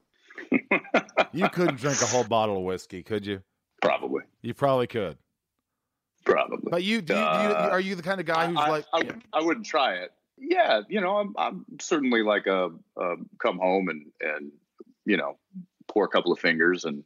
you 1.32 1.48
couldn't 1.48 1.76
drink 1.76 2.02
a 2.02 2.06
whole 2.06 2.22
bottle 2.22 2.58
of 2.58 2.64
whiskey, 2.64 3.02
could 3.02 3.24
you? 3.24 3.42
Probably. 3.80 4.24
You 4.42 4.52
probably 4.52 4.86
could. 4.86 5.16
Probably. 6.24 6.70
But 6.70 6.82
you, 6.82 7.00
do 7.00 7.14
you, 7.14 7.18
do 7.18 7.24
you 7.24 7.28
Uh, 7.28 7.68
are 7.70 7.80
you 7.80 7.94
the 7.94 8.02
kind 8.02 8.20
of 8.20 8.26
guy 8.26 8.46
who's 8.46 8.58
I, 8.58 8.68
like? 8.68 8.84
I, 8.92 9.08
I 9.32 9.42
wouldn't 9.42 9.66
try 9.66 9.94
it. 9.94 10.12
Yeah, 10.38 10.82
you 10.88 11.00
know, 11.00 11.18
I'm, 11.18 11.34
I'm 11.36 11.64
certainly 11.80 12.22
like 12.22 12.46
a, 12.46 12.70
a 12.96 13.14
come 13.38 13.58
home 13.58 13.88
and 13.88 14.06
and 14.20 14.52
you 15.04 15.16
know 15.16 15.38
pour 15.88 16.04
a 16.04 16.08
couple 16.08 16.32
of 16.32 16.38
fingers 16.38 16.84
and 16.84 17.04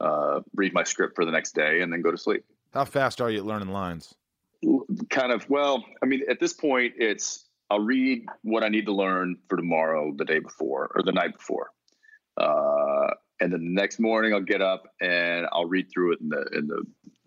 uh, 0.00 0.40
read 0.54 0.72
my 0.72 0.84
script 0.84 1.14
for 1.14 1.24
the 1.24 1.30
next 1.30 1.54
day 1.54 1.82
and 1.82 1.92
then 1.92 2.02
go 2.02 2.10
to 2.10 2.18
sleep. 2.18 2.44
How 2.72 2.84
fast 2.84 3.20
are 3.20 3.30
you 3.30 3.38
at 3.38 3.46
learning 3.46 3.68
lines? 3.68 4.14
Kind 5.08 5.32
of. 5.32 5.48
Well, 5.48 5.84
I 6.02 6.06
mean, 6.06 6.22
at 6.28 6.40
this 6.40 6.52
point, 6.52 6.94
it's 6.98 7.46
I'll 7.70 7.80
read 7.80 8.26
what 8.42 8.64
I 8.64 8.68
need 8.68 8.86
to 8.86 8.92
learn 8.92 9.36
for 9.48 9.56
tomorrow, 9.56 10.12
the 10.16 10.24
day 10.24 10.38
before 10.38 10.90
or 10.94 11.02
the 11.02 11.12
night 11.12 11.36
before, 11.36 11.70
uh, 12.36 13.08
and 13.40 13.52
then 13.52 13.60
the 13.60 13.70
next 13.70 13.98
morning 14.00 14.34
I'll 14.34 14.40
get 14.40 14.62
up 14.62 14.88
and 15.00 15.46
I'll 15.52 15.66
read 15.66 15.90
through 15.92 16.12
it 16.12 16.20
in 16.20 16.28
the 16.28 16.42
in 16.52 16.66
the 16.66 16.84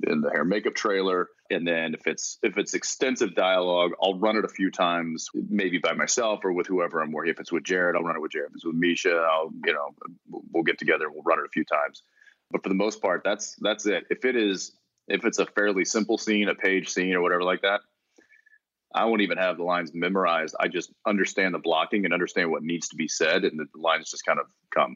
in 0.07 0.21
the 0.21 0.29
hair 0.29 0.43
makeup 0.43 0.75
trailer. 0.75 1.29
And 1.49 1.67
then 1.67 1.93
if 1.93 2.07
it's 2.07 2.37
if 2.43 2.57
it's 2.57 2.73
extensive 2.73 3.35
dialogue, 3.35 3.91
I'll 4.01 4.17
run 4.17 4.37
it 4.37 4.45
a 4.45 4.49
few 4.49 4.71
times, 4.71 5.29
maybe 5.49 5.77
by 5.77 5.93
myself 5.93 6.41
or 6.43 6.53
with 6.53 6.67
whoever 6.67 7.01
I'm 7.01 7.11
working. 7.11 7.31
If 7.31 7.39
it's 7.39 7.51
with 7.51 7.63
Jared, 7.63 7.95
I'll 7.95 8.03
run 8.03 8.15
it 8.15 8.21
with 8.21 8.31
Jared. 8.31 8.49
If 8.51 8.55
it's 8.55 8.65
with 8.65 8.75
Misha, 8.75 9.27
I'll 9.31 9.51
you 9.65 9.73
know 9.73 9.89
we'll 10.51 10.63
get 10.63 10.79
together. 10.79 11.05
And 11.05 11.13
we'll 11.13 11.23
run 11.23 11.39
it 11.39 11.45
a 11.45 11.49
few 11.49 11.65
times. 11.65 12.03
But 12.51 12.63
for 12.63 12.69
the 12.69 12.75
most 12.75 13.01
part, 13.01 13.21
that's 13.23 13.55
that's 13.61 13.85
it. 13.85 14.05
If 14.09 14.25
it 14.25 14.35
is 14.35 14.73
if 15.07 15.25
it's 15.25 15.39
a 15.39 15.45
fairly 15.45 15.85
simple 15.85 16.17
scene, 16.17 16.49
a 16.49 16.55
page 16.55 16.89
scene 16.89 17.13
or 17.13 17.21
whatever 17.21 17.43
like 17.43 17.61
that, 17.61 17.81
I 18.93 19.05
won't 19.05 19.21
even 19.21 19.37
have 19.37 19.57
the 19.57 19.63
lines 19.63 19.91
memorized. 19.93 20.55
I 20.59 20.67
just 20.67 20.91
understand 21.05 21.53
the 21.53 21.59
blocking 21.59 22.05
and 22.05 22.13
understand 22.13 22.51
what 22.51 22.63
needs 22.63 22.89
to 22.89 22.95
be 22.95 23.07
said, 23.07 23.45
and 23.45 23.59
the 23.59 23.67
lines 23.79 24.11
just 24.11 24.25
kind 24.25 24.39
of 24.39 24.47
come. 24.73 24.95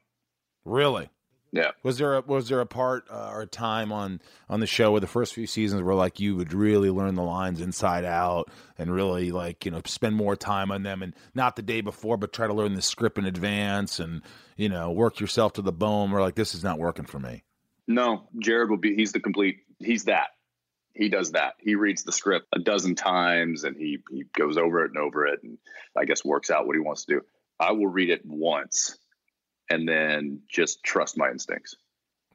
Really? 0.65 1.09
Yeah. 1.55 1.71
Was 1.83 1.99
there 1.99 2.15
a 2.15 2.21
was 2.21 2.49
there 2.49 2.59
a 2.59 2.65
part 2.65 3.05
uh, 3.09 3.29
or 3.31 3.43
a 3.43 3.47
time 3.47 3.93
on 3.93 4.19
on 4.49 4.59
the 4.59 4.67
show 4.67 4.91
where 4.91 4.99
the 4.99 5.07
first 5.07 5.33
few 5.33 5.47
seasons 5.47 5.83
where 5.83 5.95
like 5.95 6.19
you 6.19 6.35
would 6.35 6.51
really 6.51 6.89
learn 6.89 7.15
the 7.15 7.23
lines 7.23 7.61
inside 7.61 8.03
out 8.03 8.51
and 8.77 8.93
really 8.93 9.31
like 9.31 9.63
you 9.63 9.71
know 9.71 9.81
spend 9.85 10.17
more 10.17 10.35
time 10.35 10.69
on 10.69 10.83
them 10.83 11.01
and 11.01 11.13
not 11.33 11.55
the 11.55 11.61
day 11.61 11.79
before 11.79 12.17
but 12.17 12.33
try 12.33 12.45
to 12.45 12.53
learn 12.53 12.73
the 12.73 12.81
script 12.81 13.17
in 13.17 13.25
advance 13.25 14.01
and 14.01 14.21
you 14.57 14.67
know 14.67 14.91
work 14.91 15.21
yourself 15.21 15.53
to 15.53 15.61
the 15.61 15.71
bone 15.71 16.11
or 16.11 16.19
like 16.19 16.35
this 16.35 16.55
is 16.55 16.61
not 16.61 16.77
working 16.77 17.05
for 17.05 17.19
me. 17.19 17.43
No, 17.87 18.27
Jared 18.39 18.69
will 18.69 18.75
be. 18.75 18.93
He's 18.93 19.13
the 19.13 19.21
complete. 19.21 19.59
He's 19.79 20.05
that. 20.05 20.31
He 20.93 21.07
does 21.07 21.31
that. 21.33 21.53
He 21.59 21.75
reads 21.75 22.03
the 22.03 22.11
script 22.11 22.47
a 22.51 22.59
dozen 22.59 22.95
times 22.95 23.63
and 23.63 23.77
he 23.77 23.99
he 24.11 24.25
goes 24.37 24.57
over 24.57 24.83
it 24.83 24.91
and 24.93 24.97
over 24.97 25.25
it 25.25 25.39
and 25.41 25.57
I 25.95 26.03
guess 26.03 26.25
works 26.25 26.51
out 26.51 26.67
what 26.67 26.75
he 26.75 26.81
wants 26.81 27.05
to 27.05 27.13
do. 27.13 27.21
I 27.57 27.71
will 27.71 27.87
read 27.87 28.09
it 28.09 28.23
once 28.25 28.97
and 29.69 29.87
then 29.87 30.41
just 30.49 30.83
trust 30.83 31.17
my 31.17 31.29
instincts. 31.29 31.75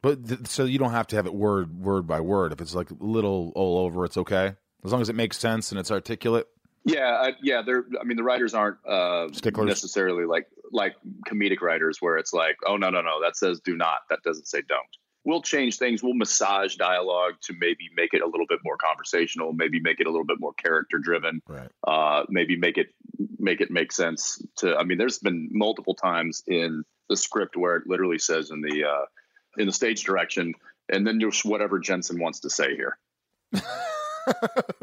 But 0.02 0.26
th- 0.26 0.46
so 0.46 0.64
you 0.64 0.78
don't 0.78 0.92
have 0.92 1.06
to 1.08 1.16
have 1.16 1.26
it 1.26 1.34
word 1.34 1.78
word 1.78 2.06
by 2.06 2.20
word. 2.20 2.52
If 2.52 2.60
it's 2.60 2.74
like 2.74 2.88
little 2.98 3.52
all 3.54 3.78
over, 3.78 4.04
it's 4.04 4.16
okay 4.16 4.54
as 4.84 4.92
long 4.92 5.00
as 5.00 5.08
it 5.08 5.16
makes 5.16 5.38
sense 5.38 5.70
and 5.70 5.78
it's 5.78 5.90
articulate. 5.90 6.46
Yeah, 6.84 7.10
I, 7.10 7.32
yeah. 7.42 7.62
They're. 7.64 7.84
I 8.00 8.04
mean, 8.04 8.16
the 8.16 8.22
writers 8.22 8.54
aren't 8.54 8.78
uh, 8.86 9.28
Sticklers. 9.32 9.68
necessarily 9.68 10.24
like 10.24 10.46
like 10.72 10.94
comedic 11.28 11.60
writers, 11.60 11.98
where 12.00 12.16
it's 12.16 12.32
like, 12.32 12.56
oh 12.66 12.76
no, 12.76 12.88
no, 12.88 13.02
no, 13.02 13.20
that 13.22 13.36
says 13.36 13.60
do 13.60 13.76
not. 13.76 13.98
That 14.08 14.20
doesn't 14.24 14.46
say 14.48 14.62
don't. 14.66 14.80
We'll 15.22 15.42
change 15.42 15.76
things. 15.76 16.02
We'll 16.02 16.14
massage 16.14 16.76
dialogue 16.76 17.34
to 17.42 17.52
maybe 17.52 17.90
make 17.94 18.14
it 18.14 18.22
a 18.22 18.26
little 18.26 18.46
bit 18.48 18.60
more 18.64 18.78
conversational. 18.78 19.52
Maybe 19.52 19.78
make 19.78 20.00
it 20.00 20.06
a 20.06 20.10
little 20.10 20.24
bit 20.24 20.40
more 20.40 20.54
character 20.54 20.98
driven. 20.98 21.42
Right. 21.46 21.68
Uh, 21.86 22.24
maybe 22.30 22.56
make 22.56 22.78
it 22.78 22.86
make 23.38 23.60
it 23.60 23.70
make 23.70 23.92
sense 23.92 24.42
to. 24.56 24.74
I 24.74 24.84
mean, 24.84 24.96
there's 24.96 25.18
been 25.18 25.50
multiple 25.52 25.94
times 25.94 26.42
in 26.46 26.84
the 27.10 27.16
script 27.16 27.56
where 27.56 27.76
it 27.76 27.86
literally 27.86 28.18
says 28.18 28.50
in 28.50 28.62
the 28.62 28.84
uh, 28.84 29.04
in 29.58 29.66
the 29.66 29.72
stage 29.72 30.04
direction, 30.04 30.54
and 30.88 31.06
then 31.06 31.20
just 31.20 31.44
whatever 31.44 31.78
Jensen 31.78 32.18
wants 32.18 32.40
to 32.40 32.48
say 32.50 32.74
here. 32.74 32.96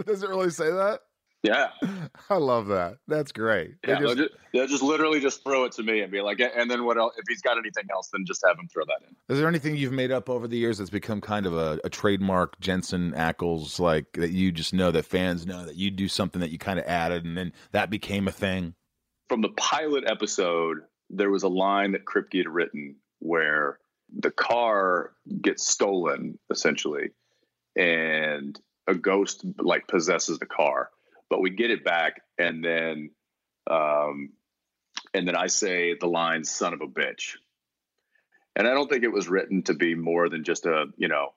Does 0.05 0.23
it 0.23 0.29
really 0.29 0.49
say 0.49 0.69
that? 0.71 1.01
Yeah. 1.43 1.69
I 2.29 2.35
love 2.35 2.67
that. 2.67 2.97
That's 3.07 3.31
great. 3.31 3.75
They 3.83 3.93
Yeah, 3.93 3.99
just- 3.99 4.15
they'll, 4.17 4.25
just, 4.27 4.39
they'll 4.53 4.67
just 4.67 4.83
literally 4.83 5.19
just 5.19 5.43
throw 5.43 5.63
it 5.65 5.71
to 5.73 5.83
me 5.83 6.01
and 6.01 6.11
be 6.11 6.19
like, 6.21 6.39
and 6.41 6.69
then 6.69 6.83
what 6.83 6.97
else? 6.97 7.13
If 7.17 7.23
he's 7.29 7.41
got 7.41 7.57
anything 7.57 7.85
else, 7.91 8.09
then 8.11 8.25
just 8.25 8.43
have 8.45 8.57
him 8.57 8.67
throw 8.67 8.83
that 8.85 9.07
in. 9.07 9.15
Is 9.29 9.39
there 9.39 9.47
anything 9.47 9.77
you've 9.77 9.93
made 9.93 10.11
up 10.11 10.29
over 10.29 10.47
the 10.47 10.57
years 10.57 10.79
that's 10.79 10.89
become 10.89 11.21
kind 11.21 11.45
of 11.45 11.53
a, 11.55 11.79
a 11.83 11.89
trademark 11.89 12.59
Jensen 12.59 13.13
Ackles, 13.13 13.79
like 13.79 14.11
that 14.13 14.31
you 14.31 14.51
just 14.51 14.73
know 14.73 14.91
that 14.91 15.05
fans 15.05 15.45
know 15.45 15.65
that 15.65 15.75
you 15.75 15.91
do 15.91 16.07
something 16.07 16.41
that 16.41 16.49
you 16.49 16.57
kind 16.57 16.79
of 16.79 16.85
added 16.85 17.23
and 17.23 17.37
then 17.37 17.53
that 17.71 17.89
became 17.89 18.27
a 18.27 18.31
thing? 18.31 18.73
From 19.29 19.41
the 19.41 19.49
pilot 19.49 20.05
episode, 20.07 20.79
there 21.09 21.29
was 21.29 21.43
a 21.43 21.49
line 21.49 21.91
that 21.93 22.05
Kripke 22.05 22.37
had 22.37 22.47
written 22.47 22.95
where 23.19 23.79
the 24.15 24.31
car 24.31 25.13
gets 25.41 25.67
stolen 25.67 26.37
essentially, 26.49 27.11
and 27.75 28.59
a 28.87 28.95
ghost 28.95 29.45
like 29.59 29.87
possesses 29.87 30.39
the 30.39 30.45
car, 30.45 30.89
but 31.29 31.41
we 31.41 31.49
get 31.49 31.71
it 31.71 31.83
back, 31.83 32.21
and 32.37 32.63
then, 32.63 33.11
um, 33.69 34.29
and 35.13 35.27
then 35.27 35.35
I 35.35 35.47
say 35.47 35.95
the 35.99 36.07
line 36.07 36.43
"son 36.43 36.73
of 36.73 36.81
a 36.81 36.87
bitch," 36.87 37.35
and 38.55 38.67
I 38.67 38.73
don't 38.73 38.89
think 38.89 39.03
it 39.03 39.11
was 39.11 39.27
written 39.27 39.63
to 39.63 39.73
be 39.73 39.95
more 39.95 40.29
than 40.29 40.43
just 40.43 40.65
a 40.65 40.85
you 40.97 41.07
know 41.07 41.33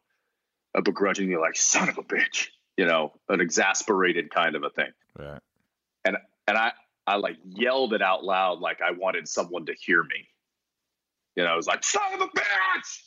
a 0.75 0.83
begrudgingly 0.83 1.37
like 1.37 1.57
son 1.57 1.89
of 1.89 1.99
a 1.99 2.03
bitch, 2.03 2.49
you 2.77 2.87
know, 2.87 3.13
an 3.29 3.41
exasperated 3.41 4.31
kind 4.31 4.57
of 4.57 4.63
a 4.63 4.71
thing. 4.71 4.93
Right. 5.19 5.41
And 6.05 6.17
and 6.47 6.57
I 6.57 6.73
I 7.07 7.17
like 7.17 7.37
yelled 7.45 7.93
it 7.93 8.03
out 8.03 8.25
loud 8.25 8.61
like 8.61 8.81
I 8.81 8.93
wanted 8.93 9.29
someone 9.29 9.67
to 9.67 9.75
hear 9.75 10.03
me. 10.03 10.29
You 11.37 11.45
know, 11.45 11.51
I 11.51 11.57
was 11.57 11.67
like, 11.67 11.85
son 11.85 12.03
of 12.15 12.21
a 12.21 12.29
bitch. 12.29 13.01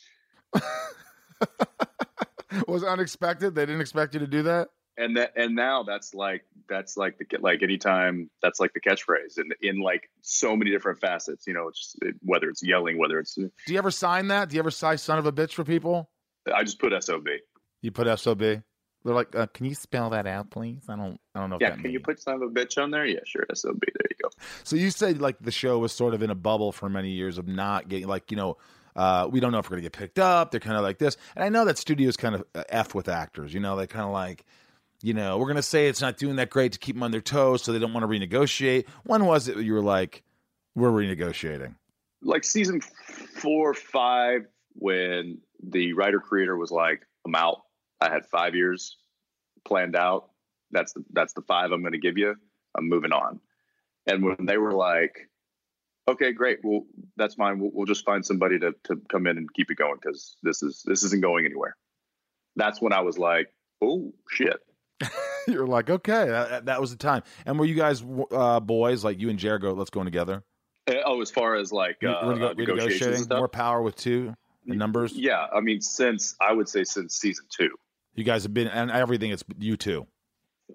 Was 2.68 2.84
unexpected? 2.84 3.54
They 3.54 3.66
didn't 3.66 3.80
expect 3.80 4.14
you 4.14 4.20
to 4.20 4.26
do 4.26 4.42
that? 4.44 4.68
And 4.96 5.16
that 5.16 5.32
and 5.36 5.56
now 5.56 5.82
that's 5.82 6.14
like 6.14 6.44
that's 6.68 6.96
like 6.96 7.18
the 7.18 7.26
like 7.40 7.64
anytime 7.64 8.30
that's 8.42 8.60
like 8.60 8.72
the 8.74 8.80
catchphrase 8.80 9.38
and 9.38 9.52
in 9.60 9.80
like 9.80 10.08
so 10.22 10.54
many 10.54 10.70
different 10.70 11.00
facets, 11.00 11.48
you 11.48 11.52
know, 11.52 11.66
it's 11.66 11.96
it, 12.02 12.14
whether 12.22 12.48
it's 12.48 12.62
yelling, 12.62 12.96
whether 12.96 13.18
it's 13.18 13.34
Do 13.34 13.50
you 13.66 13.78
ever 13.78 13.90
sign 13.90 14.28
that? 14.28 14.50
Do 14.50 14.54
you 14.54 14.60
ever 14.60 14.70
sign 14.70 14.98
son 14.98 15.18
of 15.18 15.26
a 15.26 15.32
bitch 15.32 15.52
for 15.52 15.64
people? 15.64 16.08
I 16.54 16.62
just 16.62 16.78
put 16.78 16.92
SOB. 17.02 17.26
You 17.82 17.90
put 17.90 18.18
SOB. 18.18 18.62
They're 19.04 19.14
like, 19.14 19.34
uh, 19.34 19.46
can 19.48 19.66
you 19.66 19.74
spell 19.74 20.10
that 20.10 20.26
out, 20.26 20.50
please? 20.50 20.82
I 20.88 20.96
don't, 20.96 21.20
I 21.34 21.40
don't 21.40 21.50
know. 21.50 21.56
If 21.56 21.62
Yeah, 21.62 21.70
that 21.70 21.80
can 21.80 21.90
you 21.90 22.00
put 22.00 22.20
son 22.20 22.34
of 22.34 22.42
a 22.42 22.48
bitch 22.48 22.82
on 22.82 22.90
there? 22.90 23.04
Yeah, 23.04 23.20
sure, 23.24 23.44
SOB. 23.52 23.80
There 23.80 24.08
you 24.10 24.16
go. 24.22 24.30
So 24.62 24.76
you 24.76 24.90
said 24.90 25.20
like 25.20 25.38
the 25.40 25.50
show 25.50 25.78
was 25.78 25.92
sort 25.92 26.14
of 26.14 26.22
in 26.22 26.30
a 26.30 26.34
bubble 26.34 26.72
for 26.72 26.88
many 26.88 27.10
years 27.10 27.38
of 27.38 27.46
not 27.46 27.88
getting 27.88 28.08
like 28.08 28.30
you 28.30 28.36
know. 28.36 28.56
Uh, 28.96 29.28
we 29.28 29.40
don't 29.40 29.50
know 29.50 29.58
if 29.58 29.68
we're 29.68 29.74
gonna 29.74 29.82
get 29.82 29.92
picked 29.92 30.20
up. 30.20 30.52
They're 30.52 30.60
kind 30.60 30.76
of 30.76 30.84
like 30.84 30.98
this, 30.98 31.16
and 31.34 31.44
I 31.44 31.48
know 31.48 31.64
that 31.64 31.78
studios 31.78 32.16
kind 32.16 32.36
of 32.36 32.44
uh, 32.54 32.62
f 32.68 32.94
with 32.94 33.08
actors. 33.08 33.52
You 33.52 33.58
know, 33.58 33.74
they 33.74 33.88
kind 33.88 34.04
of 34.04 34.12
like, 34.12 34.44
you 35.02 35.14
know, 35.14 35.36
we're 35.36 35.48
gonna 35.48 35.62
say 35.62 35.88
it's 35.88 36.00
not 36.00 36.16
doing 36.16 36.36
that 36.36 36.48
great 36.48 36.72
to 36.72 36.78
keep 36.78 36.94
them 36.94 37.02
on 37.02 37.10
their 37.10 37.20
toes, 37.20 37.64
so 37.64 37.72
they 37.72 37.80
don't 37.80 37.92
want 37.92 38.04
to 38.04 38.08
renegotiate. 38.08 38.86
When 39.02 39.26
was 39.26 39.48
it 39.48 39.56
you 39.58 39.72
were 39.72 39.82
like, 39.82 40.22
we're 40.76 40.90
renegotiating? 40.90 41.74
like 42.24 42.44
season 42.44 42.80
four, 42.80 43.70
or 43.70 43.74
five, 43.74 44.46
when 44.74 45.38
the 45.62 45.92
writer 45.92 46.20
creator 46.20 46.56
was 46.56 46.70
like, 46.70 47.02
"I'm 47.26 47.34
out. 47.34 47.62
I 48.04 48.12
had 48.12 48.26
five 48.26 48.54
years 48.54 48.98
planned 49.64 49.96
out. 49.96 50.30
That's 50.70 50.92
the 50.92 51.04
that's 51.12 51.32
the 51.32 51.42
five 51.42 51.72
I'm 51.72 51.80
going 51.80 51.92
to 51.92 51.98
give 51.98 52.18
you. 52.18 52.34
I'm 52.76 52.88
moving 52.88 53.12
on." 53.12 53.40
And 54.06 54.22
when 54.22 54.36
they 54.44 54.58
were 54.58 54.72
like, 54.72 55.28
"Okay, 56.08 56.32
great. 56.32 56.58
Well, 56.62 56.86
that's 57.16 57.34
fine. 57.34 57.58
We'll, 57.60 57.70
we'll 57.72 57.86
just 57.86 58.04
find 58.04 58.24
somebody 58.24 58.58
to 58.58 58.74
to 58.84 59.00
come 59.08 59.26
in 59.26 59.38
and 59.38 59.52
keep 59.54 59.70
it 59.70 59.76
going 59.76 59.96
because 60.00 60.36
this 60.42 60.62
is 60.62 60.82
this 60.84 61.02
isn't 61.04 61.22
going 61.22 61.46
anywhere." 61.46 61.76
That's 62.56 62.80
when 62.80 62.92
I 62.92 63.00
was 63.00 63.18
like, 63.18 63.52
"Oh 63.82 64.12
shit." 64.30 64.60
You're 65.48 65.66
like, 65.66 65.90
okay, 65.90 66.26
that, 66.26 66.66
that 66.66 66.80
was 66.80 66.90
the 66.90 66.96
time. 66.96 67.22
And 67.44 67.58
were 67.58 67.66
you 67.66 67.74
guys 67.74 68.02
uh, 68.30 68.60
boys 68.60 69.04
like 69.04 69.20
you 69.20 69.28
and 69.28 69.38
Jared 69.38 69.60
go? 69.60 69.72
Let's 69.72 69.90
go 69.90 70.00
in 70.00 70.06
together. 70.06 70.42
Uh, 70.88 70.94
Oh, 71.04 71.20
as 71.20 71.30
far 71.30 71.56
as 71.56 71.72
like 71.72 71.98
uh, 72.02 72.08
uh, 72.08 72.54
stuff. 73.16 73.38
more 73.38 73.48
power 73.48 73.82
with 73.82 73.96
two 73.96 74.34
the 74.66 74.74
numbers. 74.74 75.12
Yeah, 75.12 75.46
I 75.54 75.60
mean, 75.60 75.80
since 75.80 76.34
I 76.40 76.52
would 76.52 76.68
say 76.68 76.84
since 76.84 77.16
season 77.16 77.44
two, 77.50 77.70
You 78.14 78.24
guys 78.24 78.42
have 78.44 78.54
been 78.54 78.68
and 78.68 78.90
everything. 78.90 79.30
It's 79.30 79.44
you 79.58 79.76
two. 79.76 80.06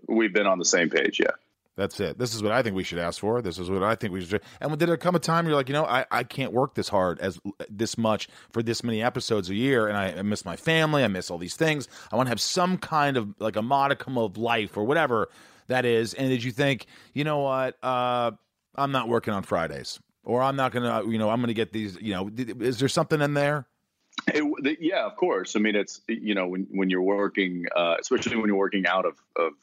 we've 0.07 0.33
been 0.33 0.47
on 0.47 0.59
the 0.59 0.65
same 0.65 0.89
page. 0.89 1.19
Yeah. 1.19 1.31
That's 1.79 1.97
it. 2.01 2.17
This 2.17 2.35
is 2.35 2.43
what 2.43 2.51
I 2.51 2.61
think 2.61 2.75
we 2.75 2.83
should 2.83 2.99
ask 2.99 3.21
for. 3.21 3.41
This 3.41 3.57
is 3.57 3.69
what 3.69 3.83
I 3.83 3.95
think 3.95 4.11
we 4.11 4.19
should. 4.19 4.41
do. 4.41 4.47
And 4.59 4.77
did 4.77 4.89
there 4.89 4.97
come 4.97 5.15
a 5.15 5.19
time 5.19 5.45
you're 5.45 5.55
like, 5.55 5.69
you 5.69 5.73
know, 5.73 5.85
I, 5.85 6.05
I 6.11 6.23
can't 6.23 6.51
work 6.51 6.75
this 6.75 6.89
hard 6.89 7.21
as 7.21 7.39
this 7.69 7.97
much 7.97 8.27
for 8.51 8.61
this 8.61 8.83
many 8.83 9.01
episodes 9.01 9.49
a 9.49 9.55
year, 9.55 9.87
and 9.87 9.95
I, 9.95 10.07
I 10.07 10.21
miss 10.23 10.43
my 10.43 10.57
family, 10.57 11.05
I 11.05 11.07
miss 11.07 11.31
all 11.31 11.37
these 11.37 11.55
things. 11.55 11.87
I 12.11 12.17
want 12.17 12.27
to 12.27 12.31
have 12.31 12.41
some 12.41 12.77
kind 12.77 13.15
of 13.15 13.33
like 13.39 13.55
a 13.55 13.61
modicum 13.61 14.17
of 14.17 14.37
life 14.37 14.75
or 14.75 14.83
whatever 14.83 15.29
that 15.67 15.85
is. 15.85 16.13
And 16.13 16.27
did 16.27 16.43
you 16.43 16.51
think, 16.51 16.85
you 17.13 17.23
know 17.23 17.39
what, 17.39 17.81
uh, 17.81 18.31
I'm 18.75 18.91
not 18.91 19.07
working 19.07 19.33
on 19.33 19.43
Fridays, 19.43 20.01
or 20.25 20.41
I'm 20.43 20.57
not 20.57 20.73
gonna, 20.73 21.09
you 21.09 21.17
know, 21.17 21.29
I'm 21.29 21.39
gonna 21.39 21.53
get 21.53 21.71
these. 21.71 21.97
You 22.01 22.13
know, 22.13 22.29
is 22.59 22.79
there 22.79 22.89
something 22.89 23.21
in 23.21 23.35
there? 23.35 23.68
It, 24.27 24.43
the, 24.63 24.77
yeah, 24.79 25.05
of 25.05 25.15
course. 25.15 25.55
I 25.55 25.59
mean, 25.59 25.75
it's 25.75 26.01
you 26.07 26.35
know 26.35 26.47
when 26.47 26.67
when 26.71 26.89
you're 26.89 27.01
working, 27.01 27.65
uh, 27.75 27.95
especially 27.99 28.37
when 28.37 28.47
you're 28.47 28.57
working 28.57 28.85
out 28.85 29.05
of 29.05 29.17
of 29.35 29.53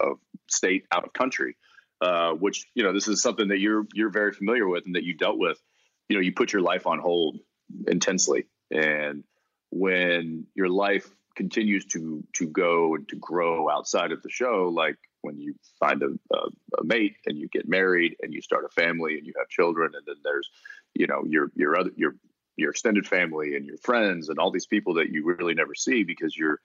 of 0.00 0.18
state, 0.48 0.86
out 0.92 1.04
of 1.04 1.12
country, 1.12 1.56
uh, 2.00 2.32
which 2.32 2.66
you 2.74 2.82
know 2.82 2.92
this 2.92 3.08
is 3.08 3.22
something 3.22 3.48
that 3.48 3.58
you're 3.58 3.86
you're 3.94 4.10
very 4.10 4.32
familiar 4.32 4.68
with 4.68 4.86
and 4.86 4.94
that 4.94 5.04
you 5.04 5.14
dealt 5.14 5.38
with. 5.38 5.60
You 6.08 6.16
know, 6.16 6.22
you 6.22 6.32
put 6.32 6.52
your 6.52 6.62
life 6.62 6.86
on 6.86 6.98
hold 6.98 7.38
intensely, 7.86 8.46
and 8.70 9.24
when 9.70 10.46
your 10.54 10.68
life 10.68 11.08
continues 11.34 11.84
to 11.86 12.24
to 12.34 12.46
go 12.46 12.94
and 12.94 13.08
to 13.08 13.16
grow 13.16 13.70
outside 13.70 14.12
of 14.12 14.22
the 14.22 14.30
show, 14.30 14.70
like 14.72 14.96
when 15.22 15.38
you 15.38 15.54
find 15.80 16.02
a, 16.02 16.10
a, 16.32 16.38
a 16.80 16.84
mate 16.84 17.16
and 17.26 17.36
you 17.36 17.48
get 17.48 17.68
married 17.68 18.16
and 18.22 18.32
you 18.32 18.40
start 18.40 18.64
a 18.64 18.68
family 18.68 19.18
and 19.18 19.26
you 19.26 19.32
have 19.36 19.48
children, 19.48 19.92
and 19.94 20.04
then 20.06 20.16
there's 20.22 20.48
you 20.94 21.06
know 21.06 21.24
your 21.26 21.50
your 21.54 21.78
other 21.78 21.90
your 21.96 22.14
your 22.56 22.70
extended 22.70 23.06
family 23.06 23.56
and 23.56 23.66
your 23.66 23.78
friends 23.78 24.28
and 24.28 24.38
all 24.38 24.50
these 24.50 24.66
people 24.66 24.94
that 24.94 25.10
you 25.10 25.24
really 25.24 25.54
never 25.54 25.74
see 25.74 26.02
because 26.02 26.36
you're 26.36 26.60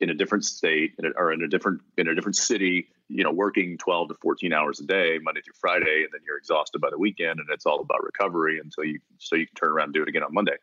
in 0.00 0.10
a 0.10 0.14
different 0.14 0.44
state 0.44 0.92
or 1.16 1.32
in 1.32 1.42
a 1.42 1.48
different 1.48 1.80
in 1.96 2.08
a 2.08 2.14
different 2.14 2.36
city 2.36 2.88
you 3.08 3.22
know 3.22 3.30
working 3.30 3.78
12 3.78 4.08
to 4.08 4.14
14 4.14 4.52
hours 4.52 4.80
a 4.80 4.84
day 4.84 5.18
monday 5.22 5.40
through 5.40 5.54
friday 5.60 6.02
and 6.02 6.08
then 6.12 6.20
you're 6.26 6.36
exhausted 6.36 6.80
by 6.80 6.90
the 6.90 6.98
weekend 6.98 7.38
and 7.38 7.48
it's 7.50 7.66
all 7.66 7.80
about 7.80 8.02
recovery 8.02 8.58
until 8.58 8.84
you 8.84 8.98
so 9.18 9.36
you 9.36 9.46
can 9.46 9.54
turn 9.54 9.70
around 9.70 9.86
and 9.86 9.94
do 9.94 10.02
it 10.02 10.08
again 10.08 10.22
on 10.22 10.32
monday. 10.32 10.56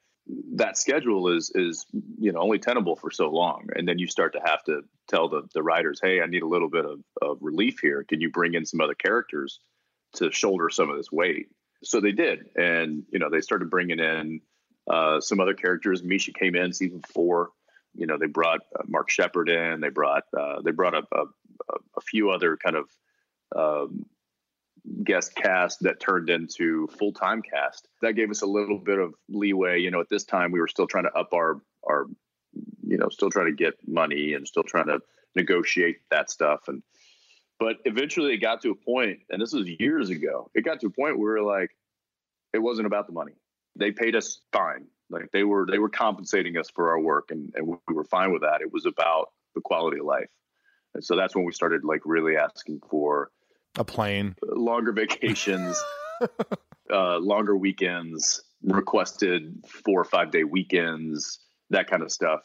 That 0.56 0.78
schedule 0.78 1.30
is 1.30 1.52
is 1.56 1.86
you 2.20 2.32
know 2.32 2.40
only 2.40 2.60
tenable 2.60 2.96
for 2.96 3.10
so 3.10 3.30
long 3.30 3.70
and 3.76 3.88
then 3.88 3.98
you 4.00 4.08
start 4.08 4.34
to 4.34 4.42
have 4.44 4.64
to 4.66 4.82
tell 5.08 5.30
the 5.30 5.44
the 5.54 5.64
writers 5.64 6.00
hey 6.02 6.22
i 6.22 6.26
need 6.26 6.44
a 6.44 6.48
little 6.48 6.70
bit 6.70 6.86
of, 6.86 7.00
of 7.22 7.38
relief 7.42 7.80
here. 7.82 8.04
Can 8.04 8.22
you 8.22 8.30
bring 8.30 8.54
in 8.54 8.66
some 8.66 8.82
other 8.82 8.94
characters 8.94 9.60
to 10.16 10.32
shoulder 10.32 10.70
some 10.70 10.90
of 10.90 10.98
this 10.98 11.12
weight 11.12 11.48
so 11.84 12.00
they 12.00 12.12
did. 12.12 12.50
And 12.56 13.04
you 13.12 13.20
know 13.20 13.30
they 13.30 13.42
started 13.42 13.70
bringing 13.70 14.00
in 14.00 14.42
uh, 14.90 15.22
some 15.22 15.40
other 15.40 15.54
characters. 15.54 16.04
Misha 16.04 16.34
came 16.34 16.56
in 16.56 16.74
season 16.74 17.02
four. 17.14 17.50
You 17.96 18.08
know 18.08 18.18
they 18.18 18.28
brought 18.28 18.62
uh, 18.78 18.84
Mark 18.88 19.10
Sheppard 19.10 19.50
in. 19.50 19.82
They 19.82 19.90
brought 19.90 20.24
uh, 20.38 20.62
they 20.62 20.72
brought 20.72 20.96
a, 20.96 21.04
a, 21.12 21.26
a 21.98 22.02
few 22.02 22.32
other 22.32 22.58
kind 22.58 22.76
of 22.76 22.90
um, 23.56 24.06
guest 25.04 25.36
cast 25.36 25.82
that 25.82 26.00
turned 26.00 26.30
into 26.30 26.88
full-time 26.98 27.42
cast. 27.42 27.88
That 28.02 28.14
gave 28.14 28.32
us 28.32 28.42
a 28.42 28.48
little 28.48 28.80
bit 28.80 29.00
of 29.00 29.14
leeway. 29.30 29.80
You 29.80 29.92
know 29.92 30.02
at 30.02 30.10
this 30.10 30.24
time 30.24 30.52
we 30.52 30.60
were 30.60 30.68
still 30.68 30.88
trying 30.88 31.06
to 31.06 31.14
up 31.14 31.34
our 31.34 31.62
our 31.88 32.06
you 32.86 32.98
know 32.98 33.10
still 33.10 33.30
trying 33.30 33.48
to 33.48 33.64
get 33.64 33.76
money 33.88 34.34
and 34.34 34.48
still 34.48 34.64
trying 34.64 34.88
to 34.88 35.00
negotiate 35.36 35.98
that 36.12 36.30
stuff. 36.30 36.68
And 36.68 36.84
but 37.62 37.78
eventually 37.86 38.34
it 38.34 38.38
got 38.38 38.62
to 38.62 38.72
a 38.72 38.76
point 38.76 39.20
and 39.30 39.42
this 39.42 39.54
was 39.54 39.68
years 39.80 40.10
ago 40.10 40.50
it 40.56 40.66
got 40.66 40.82
to 40.82 40.88
a 40.88 40.90
point 40.90 41.18
where 41.18 41.42
like 41.42 41.70
it 42.54 42.60
wasn't 42.60 42.86
about 42.86 43.08
the 43.08 43.14
money 43.14 43.34
they 43.78 43.92
paid 43.92 44.16
us 44.16 44.42
fine 44.52 44.88
like 45.10 45.32
they 45.32 45.44
were 45.44 45.66
they 45.70 45.80
were 45.80 45.90
compensating 45.90 46.58
us 46.58 46.70
for 46.70 46.90
our 46.90 47.00
work 47.00 47.30
and, 47.32 47.54
and 47.56 47.68
we 47.68 47.94
were 47.94 48.04
fine 48.04 48.34
with 48.34 48.42
that 48.42 48.62
it 48.62 48.74
was 48.74 48.86
about 48.86 49.30
the 49.56 49.62
quality 49.62 50.00
of 50.00 50.06
life 50.06 50.30
and 50.96 51.04
so 51.04 51.16
that's 51.16 51.36
when 51.36 51.46
we 51.46 51.54
started 51.54 51.86
like 51.86 52.02
really 52.04 52.36
asking 52.36 52.82
for 52.90 53.30
A 53.78 53.86
plane. 53.86 54.36
longer 54.44 54.92
vacations 54.92 55.82
uh, 56.92 57.18
longer 57.18 57.56
weekends, 57.56 58.42
requested 58.64 59.64
four 59.86 60.02
or 60.02 60.06
five 60.06 60.32
day 60.32 60.44
weekends, 60.44 61.40
that 61.70 61.90
kind 61.90 62.04
of 62.04 62.12
stuff. 62.12 62.42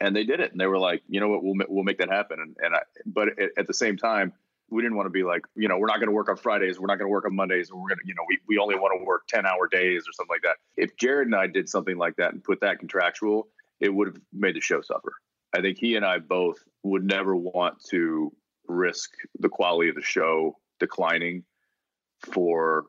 And 0.00 0.16
they 0.16 0.24
did 0.24 0.40
it. 0.40 0.50
And 0.52 0.60
they 0.60 0.66
were 0.66 0.78
like, 0.78 1.02
you 1.08 1.20
know 1.20 1.28
what, 1.28 1.44
we'll, 1.44 1.54
we'll 1.68 1.84
make 1.84 1.98
that 1.98 2.10
happen. 2.10 2.38
And, 2.40 2.56
and 2.60 2.74
I, 2.74 2.80
but 3.04 3.28
at, 3.38 3.50
at 3.58 3.66
the 3.66 3.74
same 3.74 3.96
time, 3.96 4.32
we 4.70 4.82
didn't 4.82 4.96
want 4.96 5.06
to 5.06 5.10
be 5.10 5.22
like, 5.22 5.42
you 5.54 5.68
know, 5.68 5.78
we're 5.78 5.86
not 5.86 5.96
going 5.96 6.08
to 6.08 6.14
work 6.14 6.28
on 6.28 6.36
Fridays, 6.36 6.78
we're 6.78 6.86
not 6.86 6.98
going 6.98 7.08
to 7.08 7.12
work 7.12 7.24
on 7.24 7.34
Mondays, 7.34 7.72
we're 7.72 7.88
going 7.88 7.98
to, 7.98 8.06
you 8.06 8.14
know, 8.14 8.22
we, 8.28 8.38
we 8.48 8.58
only 8.58 8.76
want 8.76 8.98
to 8.98 9.04
work 9.04 9.26
10 9.28 9.46
hour 9.46 9.68
days 9.68 10.02
or 10.08 10.12
something 10.12 10.34
like 10.34 10.42
that. 10.42 10.56
If 10.76 10.96
Jared 10.96 11.26
and 11.26 11.34
I 11.34 11.46
did 11.46 11.68
something 11.68 11.96
like 11.96 12.16
that 12.16 12.32
and 12.32 12.42
put 12.42 12.60
that 12.60 12.78
contractual, 12.78 13.48
it 13.80 13.92
would 13.92 14.08
have 14.08 14.16
made 14.32 14.56
the 14.56 14.60
show 14.60 14.80
suffer. 14.80 15.14
I 15.54 15.60
think 15.60 15.78
he 15.78 15.96
and 15.96 16.04
I 16.04 16.18
both 16.18 16.58
would 16.82 17.04
never 17.04 17.34
want 17.34 17.82
to 17.90 18.32
risk 18.68 19.10
the 19.38 19.48
quality 19.48 19.88
of 19.88 19.96
the 19.96 20.02
show 20.02 20.56
declining 20.78 21.44
for 22.20 22.86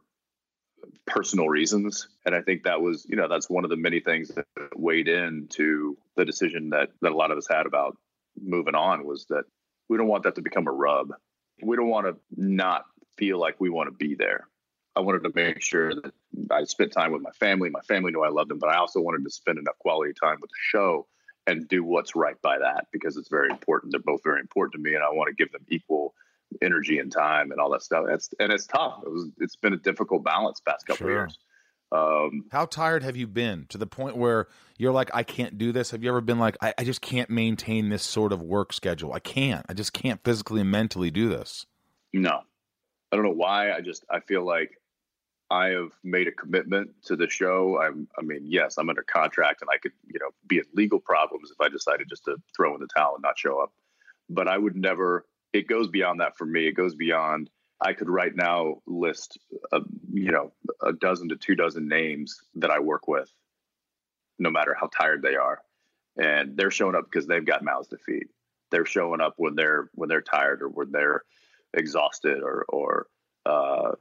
personal 1.08 1.48
reasons. 1.48 2.08
And 2.26 2.36
I 2.36 2.42
think 2.42 2.64
that 2.64 2.82
was, 2.82 3.06
you 3.10 3.16
know, 3.16 3.28
that's 3.28 3.50
one 3.50 3.64
of 3.64 3.70
the 3.70 3.78
many 3.78 4.00
things 4.00 4.30
that 4.30 4.46
weighed 4.76 5.08
into 5.08 5.98
the 6.16 6.26
decision 6.26 6.70
that, 6.70 6.90
that 7.02 7.12
a 7.12 7.16
lot 7.16 7.32
of 7.32 7.38
us 7.38 7.48
had 7.50 7.66
about 7.66 7.98
moving 8.40 8.76
on 8.76 9.06
was 9.06 9.26
that 9.30 9.44
we 9.90 9.98
don't 9.98 10.08
want 10.08 10.24
that 10.24 10.36
to 10.36 10.42
become 10.42 10.68
a 10.68 10.72
rub. 10.72 11.10
We 11.62 11.76
don't 11.76 11.90
want 11.90 12.08
to 12.08 12.16
not 12.36 12.86
feel 13.18 13.40
like 13.40 13.60
we 13.60 13.70
want 13.70 13.88
to 13.88 13.96
be 13.96 14.16
there. 14.16 14.48
I 14.96 15.00
wanted 15.00 15.24
to 15.24 15.32
make 15.34 15.62
sure 15.62 15.94
that 15.96 16.14
I 16.52 16.64
spent 16.66 16.92
time 16.92 17.12
with 17.14 17.22
my 17.22 17.32
family. 17.32 17.70
My 17.70 17.82
family 17.82 18.12
knew 18.12 18.24
I 18.24 18.30
loved 18.30 18.50
them, 18.50 18.60
but 18.60 18.70
I 18.70 18.78
also 18.78 19.00
wanted 19.00 19.24
to 19.24 19.30
spend 19.30 19.58
enough 19.58 19.78
quality 19.80 20.14
time 20.14 20.38
with 20.42 20.50
the 20.50 20.56
show 20.60 21.08
and 21.48 21.68
do 21.68 21.84
what's 21.84 22.16
right 22.16 22.40
by 22.42 22.60
that 22.60 22.88
because 22.92 23.16
it's 23.18 23.30
very 23.30 23.50
important. 23.50 23.92
They're 23.94 24.02
both 24.02 24.22
very 24.24 24.42
important 24.42 24.74
to 24.74 24.80
me, 24.80 24.96
and 24.96 25.04
I 25.04 25.10
want 25.10 25.30
to 25.30 25.34
give 25.34 25.52
them 25.52 25.66
equal 25.70 26.14
energy 26.62 27.00
and 27.00 27.12
time 27.12 27.52
and 27.52 27.60
all 27.62 27.72
that 27.72 27.84
stuff. 27.84 28.06
It's 28.10 28.30
and 28.40 28.52
it's 28.52 28.68
tough. 28.68 29.02
It 29.06 29.10
was 29.12 29.30
it's 29.40 29.56
been 29.56 29.74
a 29.74 29.78
difficult 29.78 30.24
balance 30.24 30.60
past 30.60 30.86
couple 30.86 31.08
Sure. 31.08 31.10
of 31.10 31.30
years. 31.30 31.40
Um, 31.92 32.46
How 32.52 32.66
tired 32.66 33.04
have 33.04 33.18
you 33.18 33.28
been 33.28 33.66
to 33.70 33.78
the 33.78 33.88
point 33.88 34.16
where 34.16 34.48
you're 34.78 34.94
like, 34.94 35.10
I 35.14 35.24
can't 35.24 35.58
do 35.58 35.72
this? 35.72 35.92
Have 35.92 36.04
you 36.04 36.10
ever 36.10 36.22
been 36.22 36.40
like, 36.40 36.58
I, 36.62 36.74
I 36.78 36.84
just 36.84 37.02
can't 37.02 37.30
maintain 37.30 37.90
this 37.90 38.04
sort 38.04 38.32
of 38.32 38.42
work 38.42 38.72
schedule? 38.72 39.14
I 39.14 39.20
can't. 39.20 39.66
I 39.68 39.74
just 39.74 39.92
can't 39.92 40.24
physically 40.24 40.62
and 40.62 40.72
mentally 40.72 41.12
do 41.12 41.28
this. 41.28 41.66
No, 42.14 42.42
I 43.12 43.16
don't 43.16 43.26
know 43.26 43.32
why. 43.32 43.74
I 43.74 43.82
just 43.82 44.06
I 44.10 44.22
feel 44.22 44.46
like 44.46 44.80
I 45.50 45.68
have 45.70 45.92
made 46.04 46.28
a 46.28 46.32
commitment 46.32 46.92
to 47.06 47.18
the 47.18 47.30
show. 47.30 47.80
I'm, 47.82 48.08
I 48.18 48.22
mean, 48.22 48.44
yes, 48.46 48.78
I'm 48.78 48.90
under 48.90 49.04
contract, 49.04 49.62
and 49.62 49.70
I 49.70 49.78
could, 49.78 49.92
you 50.08 50.20
know, 50.20 50.30
be 50.48 50.60
in 50.60 50.64
legal 50.74 51.00
problems 51.00 51.52
if 51.52 51.60
I 51.60 51.68
decided 51.68 52.08
just 52.10 52.24
to 52.26 52.38
throw 52.56 52.74
in 52.74 52.80
the 52.80 52.88
towel 52.88 53.16
and 53.16 53.22
not 53.22 53.38
show 53.38 53.60
up. 53.60 53.74
But 54.30 54.48
I 54.48 54.58
would 54.58 54.78
never. 54.78 55.26
It 55.52 55.68
goes 55.68 55.90
beyond 55.90 56.22
that 56.22 56.38
for 56.38 56.46
me. 56.46 56.68
It 56.68 56.74
goes 56.74 56.96
beyond. 56.96 57.50
I 57.82 57.94
could 57.94 58.10
right 58.10 58.36
now 58.36 58.82
list, 58.86 59.40
a, 59.72 59.82
you 60.14 60.32
know, 60.32 60.54
a 60.84 60.94
dozen 60.94 61.30
to 61.30 61.36
two 61.36 61.56
dozen 61.56 61.88
names 61.88 62.40
that 62.56 62.70
I 62.70 62.80
work 62.80 63.08
with, 63.08 63.32
no 64.38 64.52
matter 64.52 64.76
how 64.80 64.88
tired 64.88 65.24
they 65.24 65.36
are, 65.36 65.60
and 66.18 66.56
they're 66.56 66.72
showing 66.72 66.96
up 66.96 67.06
because 67.06 67.26
they've 67.26 67.46
got 67.46 67.64
mouths 67.64 67.88
to 67.90 67.98
feed. 67.98 68.28
They're 68.70 68.86
showing 68.86 69.20
up 69.20 69.34
when 69.38 69.56
they're 69.56 69.90
when 69.94 70.10
they're 70.10 70.22
tired 70.22 70.62
or 70.62 70.70
when 70.70 70.92
they're 70.92 71.24
exhausted 71.74 72.42
or 72.44 72.66
or 72.70 73.08
uh, 73.46 73.94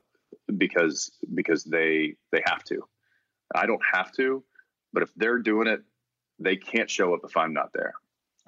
because 0.58 1.10
because 1.34 1.64
they 1.64 2.16
they 2.32 2.42
have 2.44 2.62
to. 2.64 2.82
I 3.54 3.66
don't 3.66 3.82
have 3.92 4.12
to, 4.12 4.44
but 4.92 5.02
if 5.02 5.12
they're 5.16 5.38
doing 5.38 5.66
it, 5.66 5.82
they 6.38 6.56
can't 6.56 6.90
show 6.90 7.14
up 7.14 7.20
if 7.24 7.36
I'm 7.36 7.54
not 7.54 7.72
there, 7.72 7.94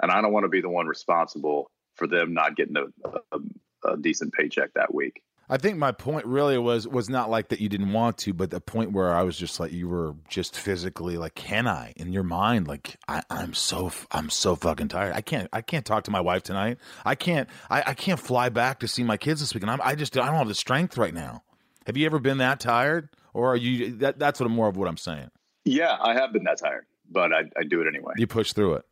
and 0.00 0.12
I 0.12 0.20
don't 0.20 0.32
want 0.32 0.44
to 0.44 0.50
be 0.50 0.60
the 0.60 0.68
one 0.68 0.86
responsible 0.86 1.70
for 1.94 2.06
them 2.06 2.34
not 2.34 2.56
getting 2.56 2.76
a, 2.76 2.84
a, 3.32 3.38
a 3.84 3.96
decent 3.96 4.32
paycheck 4.32 4.74
that 4.74 4.94
week. 4.94 5.22
I 5.48 5.58
think 5.58 5.76
my 5.76 5.92
point 5.92 6.24
really 6.24 6.56
was 6.56 6.88
was 6.88 7.10
not 7.10 7.28
like 7.28 7.48
that 7.48 7.60
you 7.60 7.68
didn't 7.68 7.92
want 7.92 8.16
to, 8.18 8.32
but 8.32 8.50
the 8.50 8.60
point 8.60 8.92
where 8.92 9.12
I 9.12 9.22
was 9.22 9.36
just 9.36 9.60
like 9.60 9.70
you 9.70 9.86
were 9.88 10.14
just 10.28 10.58
physically 10.58 11.18
like, 11.18 11.34
can 11.34 11.66
I? 11.66 11.92
In 11.96 12.12
your 12.12 12.22
mind, 12.22 12.68
like 12.68 12.96
I, 13.06 13.22
I'm 13.28 13.52
so 13.52 13.92
I'm 14.12 14.30
so 14.30 14.56
fucking 14.56 14.88
tired. 14.88 15.14
I 15.14 15.20
can't 15.20 15.48
I 15.52 15.60
can't 15.60 15.84
talk 15.84 16.04
to 16.04 16.10
my 16.10 16.20
wife 16.20 16.42
tonight. 16.42 16.78
I 17.04 17.16
can't 17.16 17.50
I, 17.68 17.82
I 17.88 17.94
can't 17.94 18.18
fly 18.18 18.48
back 18.48 18.80
to 18.80 18.88
see 18.88 19.02
my 19.02 19.18
kids 19.18 19.40
this 19.40 19.52
weekend. 19.52 19.70
I'm, 19.70 19.80
I 19.82 19.94
just 19.94 20.16
I 20.16 20.24
don't 20.24 20.36
have 20.36 20.48
the 20.48 20.54
strength 20.54 20.96
right 20.96 21.12
now. 21.12 21.42
Have 21.86 21.96
you 21.96 22.06
ever 22.06 22.18
been 22.18 22.38
that 22.38 22.60
tired, 22.60 23.10
or 23.34 23.52
are 23.52 23.56
you? 23.56 23.96
That, 23.96 24.18
that's 24.18 24.40
what 24.40 24.48
more 24.48 24.68
of 24.68 24.76
what 24.76 24.88
I'm 24.88 24.96
saying. 24.96 25.30
Yeah, 25.64 25.96
I 26.00 26.14
have 26.14 26.32
been 26.32 26.44
that 26.44 26.60
tired, 26.60 26.86
but 27.10 27.32
I, 27.32 27.42
I 27.58 27.64
do 27.64 27.80
it 27.82 27.88
anyway. 27.88 28.14
You 28.16 28.26
push 28.26 28.52
through 28.52 28.74
it. 28.74 28.84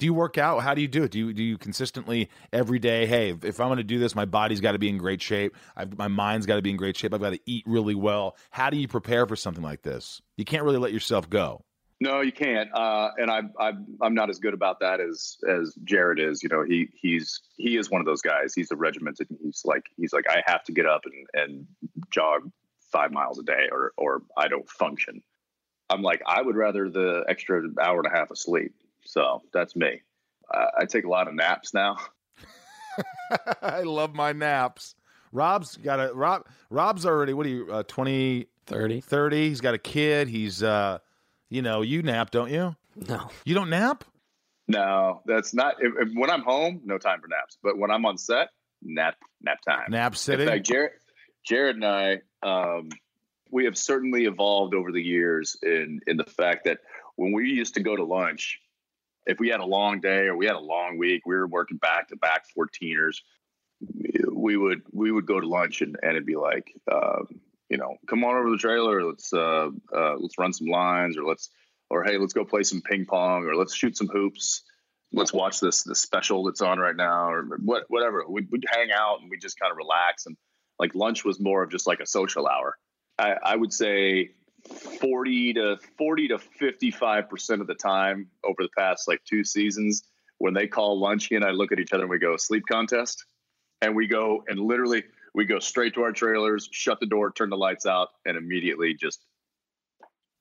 Do 0.00 0.06
you 0.06 0.14
work 0.14 0.38
out? 0.38 0.62
How 0.62 0.72
do 0.72 0.80
you 0.80 0.88
do 0.88 1.02
it? 1.02 1.10
Do 1.10 1.18
you 1.18 1.34
do 1.34 1.42
you 1.42 1.58
consistently 1.58 2.30
every 2.54 2.78
day? 2.78 3.04
Hey, 3.04 3.36
if, 3.42 3.60
I'm 3.60 3.68
going 3.68 3.76
to 3.76 3.84
do 3.84 3.98
this, 3.98 4.14
my 4.14 4.24
body's 4.24 4.62
got 4.62 4.72
to 4.72 4.78
be 4.78 4.88
in 4.88 4.96
great 4.96 5.20
shape. 5.20 5.54
I've, 5.76 5.96
my 5.98 6.08
mind's 6.08 6.46
got 6.46 6.56
to 6.56 6.62
be 6.62 6.70
in 6.70 6.78
great 6.78 6.96
shape. 6.96 7.12
I've 7.12 7.20
got 7.20 7.34
to 7.34 7.40
eat 7.44 7.64
really 7.66 7.94
well. 7.94 8.34
How 8.48 8.70
do 8.70 8.78
you 8.78 8.88
prepare 8.88 9.26
for 9.26 9.36
something 9.36 9.62
like 9.62 9.82
this? 9.82 10.22
You 10.38 10.46
can't 10.46 10.64
really 10.64 10.78
let 10.78 10.94
yourself 10.94 11.28
go. 11.28 11.66
No, 12.00 12.22
you 12.22 12.32
can't. 12.32 12.70
Uh, 12.72 13.10
and 13.18 13.30
I, 13.30 13.42
I, 13.58 13.72
I'm 14.00 14.14
not 14.14 14.30
as 14.30 14.38
good 14.38 14.54
about 14.54 14.80
that 14.80 15.00
as 15.00 15.36
as 15.46 15.74
Jared 15.84 16.18
is. 16.18 16.42
You 16.42 16.48
know, 16.48 16.64
he 16.64 16.88
he's 16.94 17.42
he 17.58 17.76
is 17.76 17.90
one 17.90 18.00
of 18.00 18.06
those 18.06 18.22
guys. 18.22 18.54
He's 18.54 18.70
a 18.70 18.76
regimented. 18.76 19.28
He's 19.42 19.60
like 19.66 19.84
he's 19.98 20.14
like 20.14 20.24
I 20.30 20.42
have 20.46 20.64
to 20.64 20.72
get 20.72 20.86
up 20.86 21.02
and 21.04 21.26
and 21.34 21.66
jog 22.10 22.50
five 22.90 23.12
miles 23.12 23.38
a 23.38 23.42
day, 23.42 23.68
or 23.70 23.92
or 23.98 24.22
I 24.34 24.48
don't 24.48 24.66
function. 24.66 25.22
I'm 25.90 26.00
like 26.00 26.22
I 26.26 26.40
would 26.40 26.56
rather 26.56 26.88
the 26.88 27.26
extra 27.28 27.64
hour 27.78 27.98
and 27.98 28.06
a 28.06 28.16
half 28.18 28.30
of 28.30 28.38
sleep. 28.38 28.72
So 29.04 29.42
that's 29.52 29.74
me. 29.76 30.02
Uh, 30.52 30.66
I 30.78 30.84
take 30.84 31.04
a 31.04 31.08
lot 31.08 31.28
of 31.28 31.34
naps 31.34 31.72
now. 31.74 31.96
I 33.62 33.82
love 33.82 34.14
my 34.14 34.32
naps. 34.32 34.94
Rob's 35.32 35.76
got 35.76 36.00
a 36.00 36.12
Rob. 36.12 36.46
Rob's 36.70 37.06
already 37.06 37.32
what 37.32 37.46
are 37.46 37.50
you? 37.50 37.68
Uh, 37.70 37.82
20, 37.84 38.46
30? 38.66 39.00
30. 39.00 39.48
He's 39.48 39.60
got 39.60 39.74
a 39.74 39.78
kid. 39.78 40.28
He's 40.28 40.62
uh, 40.62 40.98
you 41.48 41.62
know, 41.62 41.82
you 41.82 42.02
nap, 42.02 42.30
don't 42.30 42.50
you? 42.50 42.74
No. 42.96 43.30
You 43.44 43.54
don't 43.54 43.70
nap? 43.70 44.04
No, 44.68 45.22
that's 45.26 45.54
not. 45.54 45.76
If, 45.80 45.92
if- 45.98 46.14
when 46.14 46.30
I'm 46.30 46.42
home, 46.42 46.80
no 46.84 46.98
time 46.98 47.20
for 47.20 47.28
naps. 47.28 47.58
But 47.62 47.78
when 47.78 47.90
I'm 47.90 48.04
on 48.06 48.18
set, 48.18 48.48
nap 48.82 49.14
nap 49.40 49.58
time. 49.66 49.90
Nap 49.90 50.12
In 50.12 50.16
sitting. 50.18 50.48
fact, 50.48 50.66
Jared, 50.66 50.92
Jared 51.46 51.76
and 51.76 51.84
I, 51.84 52.18
um, 52.42 52.88
we 53.50 53.64
have 53.66 53.76
certainly 53.78 54.24
evolved 54.26 54.74
over 54.74 54.90
the 54.92 55.02
years 55.02 55.56
in 55.62 56.00
in 56.08 56.16
the 56.16 56.24
fact 56.24 56.64
that 56.64 56.78
when 57.16 57.32
we 57.32 57.48
used 57.50 57.74
to 57.74 57.80
go 57.82 57.94
to 57.96 58.04
lunch, 58.04 58.60
if 59.26 59.38
we 59.38 59.48
had 59.48 59.60
a 59.60 59.64
long 59.64 60.00
day 60.00 60.26
or 60.26 60.36
we 60.36 60.46
had 60.46 60.56
a 60.56 60.60
long 60.60 60.98
week, 60.98 61.22
we 61.26 61.34
were 61.34 61.46
working 61.46 61.76
back 61.76 62.08
to 62.08 62.16
back 62.16 62.44
14ers. 62.56 63.16
We 64.30 64.56
would 64.56 64.82
we 64.92 65.10
would 65.12 65.26
go 65.26 65.40
to 65.40 65.46
lunch 65.46 65.80
and, 65.80 65.96
and 66.02 66.12
it'd 66.12 66.26
be 66.26 66.36
like, 66.36 66.72
um, 66.90 67.40
you 67.68 67.78
know, 67.78 67.96
come 68.08 68.24
on 68.24 68.36
over 68.36 68.46
to 68.46 68.52
the 68.52 68.58
trailer. 68.58 69.04
Let's 69.04 69.32
uh, 69.32 69.70
uh, 69.94 70.16
let's 70.16 70.38
run 70.38 70.52
some 70.52 70.66
lines, 70.66 71.16
or 71.16 71.24
let's 71.24 71.50
or 71.88 72.04
hey, 72.04 72.18
let's 72.18 72.32
go 72.32 72.44
play 72.44 72.62
some 72.62 72.82
ping 72.82 73.06
pong, 73.06 73.44
or 73.44 73.54
let's 73.54 73.74
shoot 73.74 73.96
some 73.96 74.08
hoops. 74.08 74.62
Let's 75.12 75.32
watch 75.32 75.60
this 75.60 75.82
this 75.82 76.00
special 76.00 76.44
that's 76.44 76.60
on 76.60 76.78
right 76.78 76.96
now, 76.96 77.30
or 77.30 77.44
what 77.64 77.84
whatever. 77.88 78.24
We'd, 78.28 78.48
we'd 78.50 78.64
hang 78.70 78.90
out 78.92 79.20
and 79.20 79.30
we 79.30 79.38
just 79.38 79.58
kind 79.58 79.70
of 79.70 79.78
relax 79.78 80.26
and 80.26 80.36
like 80.78 80.94
lunch 80.94 81.24
was 81.24 81.38
more 81.38 81.62
of 81.62 81.70
just 81.70 81.86
like 81.86 82.00
a 82.00 82.06
social 82.06 82.48
hour. 82.48 82.76
I, 83.18 83.36
I 83.42 83.56
would 83.56 83.72
say 83.72 84.30
40 85.00 85.54
to 85.54 85.78
40 85.98 86.28
to 86.28 86.38
55 86.38 87.28
percent 87.28 87.60
of 87.60 87.66
the 87.66 87.74
time 87.74 88.28
over 88.44 88.62
the 88.62 88.68
past 88.76 89.08
like 89.08 89.22
two 89.24 89.44
seasons, 89.44 90.04
when 90.38 90.54
they 90.54 90.66
call 90.66 90.98
lunch, 90.98 91.26
he 91.26 91.36
and 91.36 91.44
I 91.44 91.50
look 91.50 91.72
at 91.72 91.78
each 91.78 91.92
other 91.92 92.04
and 92.04 92.10
we 92.10 92.18
go 92.18 92.36
sleep 92.36 92.64
contest, 92.70 93.24
and 93.82 93.94
we 93.94 94.06
go 94.06 94.44
and 94.48 94.58
literally 94.58 95.04
we 95.34 95.44
go 95.44 95.58
straight 95.58 95.94
to 95.94 96.02
our 96.02 96.12
trailers, 96.12 96.68
shut 96.72 96.98
the 97.00 97.06
door, 97.06 97.30
turn 97.30 97.50
the 97.50 97.56
lights 97.56 97.86
out, 97.86 98.08
and 98.26 98.36
immediately 98.36 98.94
just 98.94 99.24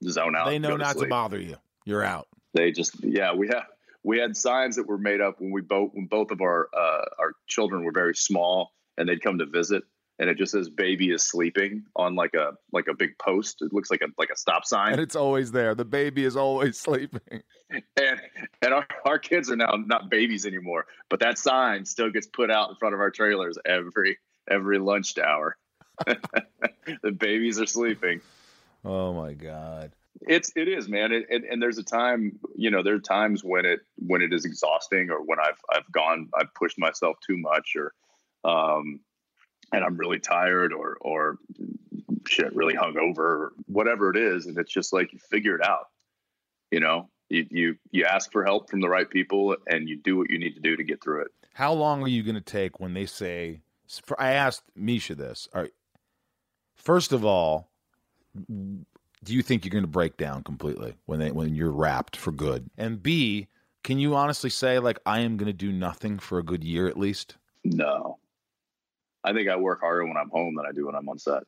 zone 0.07 0.35
out. 0.35 0.47
they 0.47 0.59
know 0.59 0.69
go 0.69 0.77
not 0.77 0.97
to 0.97 1.07
bother 1.07 1.39
you. 1.39 1.55
You're 1.85 2.03
out. 2.03 2.27
They 2.53 2.71
just 2.71 3.03
yeah 3.03 3.33
we 3.33 3.47
have 3.49 3.65
we 4.03 4.17
had 4.17 4.35
signs 4.35 4.75
that 4.77 4.87
were 4.87 4.97
made 4.97 5.21
up 5.21 5.39
when 5.39 5.51
we 5.51 5.61
both 5.61 5.91
when 5.93 6.05
both 6.05 6.31
of 6.31 6.41
our 6.41 6.69
uh, 6.75 7.05
our 7.19 7.33
children 7.47 7.83
were 7.83 7.91
very 7.91 8.15
small 8.15 8.71
and 8.97 9.07
they'd 9.07 9.21
come 9.21 9.37
to 9.39 9.45
visit 9.45 9.83
and 10.19 10.29
it 10.29 10.37
just 10.37 10.51
says 10.51 10.69
baby 10.69 11.11
is 11.11 11.23
sleeping 11.23 11.83
on 11.95 12.15
like 12.15 12.33
a 12.33 12.51
like 12.71 12.87
a 12.87 12.93
big 12.93 13.17
post 13.17 13.61
it 13.61 13.73
looks 13.73 13.89
like 13.89 14.01
a 14.01 14.07
like 14.17 14.29
a 14.29 14.37
stop 14.37 14.65
sign 14.65 14.93
And 14.93 15.01
it's 15.01 15.15
always 15.15 15.51
there. 15.51 15.73
The 15.75 15.85
baby 15.85 16.25
is 16.25 16.35
always 16.35 16.77
sleeping. 16.87 17.41
and 17.71 18.21
and 18.61 18.73
our, 18.73 18.87
our 19.05 19.19
kids 19.19 19.49
are 19.49 19.55
now 19.55 19.73
not 19.85 20.09
babies 20.09 20.45
anymore 20.45 20.85
but 21.09 21.19
that 21.21 21.37
sign 21.37 21.85
still 21.85 22.09
gets 22.09 22.27
put 22.27 22.51
out 22.51 22.69
in 22.69 22.75
front 22.75 22.93
of 22.93 23.01
our 23.01 23.11
trailers 23.11 23.57
every 23.65 24.17
every 24.49 24.79
lunch 24.79 25.17
hour 25.17 25.57
the 27.03 27.11
babies 27.11 27.59
are 27.59 27.65
sleeping 27.65 28.21
Oh 28.85 29.13
my 29.13 29.33
god. 29.33 29.91
It's 30.21 30.51
it 30.55 30.67
is, 30.67 30.89
man. 30.89 31.11
It, 31.11 31.27
and, 31.29 31.43
and 31.45 31.61
there's 31.61 31.77
a 31.77 31.83
time, 31.83 32.39
you 32.55 32.71
know, 32.71 32.83
there 32.83 32.95
are 32.95 32.99
times 32.99 33.43
when 33.43 33.65
it 33.65 33.81
when 33.95 34.21
it 34.21 34.33
is 34.33 34.45
exhausting, 34.45 35.09
or 35.09 35.23
when 35.23 35.39
I've 35.39 35.59
I've 35.73 35.89
gone, 35.91 36.29
I've 36.37 36.53
pushed 36.55 36.77
myself 36.77 37.17
too 37.25 37.37
much, 37.37 37.75
or 37.75 37.93
um, 38.49 38.99
and 39.71 39.83
I'm 39.83 39.97
really 39.97 40.19
tired, 40.19 40.73
or 40.73 40.97
or 41.01 41.37
shit, 42.27 42.55
really 42.55 42.75
hungover, 42.75 43.49
whatever 43.65 44.09
it 44.09 44.17
is, 44.17 44.45
and 44.45 44.57
it's 44.57 44.71
just 44.71 44.93
like 44.93 45.13
you 45.13 45.19
figure 45.19 45.55
it 45.55 45.65
out. 45.65 45.87
You 46.71 46.79
know, 46.79 47.09
you 47.29 47.45
you 47.49 47.75
you 47.91 48.05
ask 48.05 48.31
for 48.31 48.43
help 48.43 48.69
from 48.69 48.81
the 48.81 48.89
right 48.89 49.09
people, 49.09 49.55
and 49.67 49.87
you 49.87 49.97
do 49.97 50.17
what 50.17 50.29
you 50.29 50.39
need 50.39 50.55
to 50.55 50.61
do 50.61 50.75
to 50.75 50.83
get 50.83 51.01
through 51.01 51.21
it. 51.21 51.31
How 51.53 51.73
long 51.73 52.03
are 52.03 52.07
you 52.07 52.23
going 52.23 52.35
to 52.35 52.41
take 52.41 52.79
when 52.79 52.93
they 52.93 53.05
say? 53.05 53.61
For, 54.03 54.19
I 54.21 54.33
asked 54.33 54.63
Misha 54.75 55.15
this. 55.15 55.47
All 55.53 55.61
right. 55.61 55.71
First 56.75 57.11
of 57.11 57.25
all, 57.25 57.69
do 58.47 59.33
you 59.33 59.41
think 59.41 59.65
you're 59.65 59.71
going 59.71 59.83
to 59.83 59.87
break 59.87 60.15
down 60.17 60.43
completely 60.43 60.95
when 61.05 61.19
they 61.19 61.31
when 61.31 61.55
you're 61.55 61.71
wrapped 61.71 62.15
for 62.15 62.31
good? 62.31 62.69
And 62.77 63.01
B, 63.01 63.47
can 63.83 63.99
you 63.99 64.15
honestly 64.15 64.49
say 64.49 64.79
like 64.79 64.99
I 65.05 65.19
am 65.19 65.37
going 65.37 65.47
to 65.47 65.53
do 65.53 65.71
nothing 65.71 66.19
for 66.19 66.39
a 66.39 66.43
good 66.43 66.63
year 66.63 66.87
at 66.87 66.97
least? 66.97 67.35
No, 67.63 68.19
I 69.23 69.33
think 69.33 69.49
I 69.49 69.57
work 69.57 69.81
harder 69.81 70.05
when 70.05 70.17
I'm 70.17 70.29
home 70.29 70.55
than 70.55 70.65
I 70.65 70.71
do 70.71 70.85
when 70.85 70.95
I'm 70.95 71.09
on 71.09 71.17
set. 71.17 71.43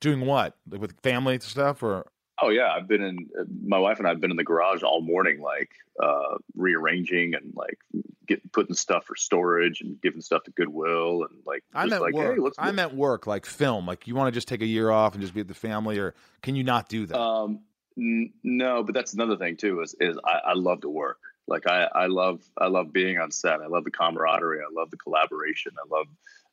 Doing 0.00 0.22
what? 0.22 0.56
Like 0.68 0.80
with 0.80 1.00
family 1.02 1.38
stuff 1.40 1.82
or 1.82 2.06
Oh 2.42 2.48
yeah, 2.48 2.72
I've 2.72 2.88
been 2.88 3.02
in. 3.02 3.30
My 3.64 3.78
wife 3.78 3.98
and 4.00 4.08
I've 4.08 4.20
been 4.20 4.32
in 4.32 4.36
the 4.36 4.44
garage 4.44 4.82
all 4.82 5.00
morning, 5.00 5.40
like 5.40 5.70
uh, 6.02 6.36
rearranging 6.56 7.34
and 7.34 7.52
like 7.54 7.78
get 8.26 8.52
putting 8.52 8.74
stuff 8.74 9.04
for 9.06 9.14
storage 9.14 9.80
and 9.82 10.00
giving 10.00 10.20
stuff 10.20 10.42
to 10.44 10.50
Goodwill 10.50 11.22
and 11.22 11.38
like 11.46 11.62
I'm 11.74 11.88
just 11.88 11.94
at 11.94 12.02
like, 12.02 12.14
work. 12.14 12.34
hey, 12.34 12.40
let's. 12.40 12.56
I'm 12.58 12.78
at 12.80 12.94
work, 12.94 13.28
like 13.28 13.46
film. 13.46 13.86
Like 13.86 14.08
you 14.08 14.16
want 14.16 14.28
to 14.28 14.32
just 14.32 14.48
take 14.48 14.62
a 14.62 14.66
year 14.66 14.90
off 14.90 15.14
and 15.14 15.22
just 15.22 15.32
be 15.32 15.40
with 15.40 15.48
the 15.48 15.54
family, 15.54 15.98
or 15.98 16.14
can 16.42 16.56
you 16.56 16.64
not 16.64 16.88
do 16.88 17.06
that? 17.06 17.16
Um, 17.16 17.60
n- 17.96 18.32
no, 18.42 18.82
but 18.82 18.94
that's 18.94 19.14
another 19.14 19.36
thing 19.36 19.56
too. 19.56 19.80
Is 19.82 19.94
is 20.00 20.18
I, 20.24 20.50
I 20.50 20.52
love 20.54 20.80
to 20.80 20.88
work. 20.88 21.20
Like 21.46 21.68
I, 21.68 21.88
I 21.94 22.06
love 22.06 22.42
I 22.58 22.66
love 22.66 22.92
being 22.92 23.18
on 23.18 23.30
set. 23.30 23.60
I 23.60 23.68
love 23.68 23.84
the 23.84 23.92
camaraderie. 23.92 24.60
I 24.60 24.72
love 24.74 24.90
the 24.90 24.96
collaboration. 24.96 25.72
I 25.78 25.86
love 25.88 26.08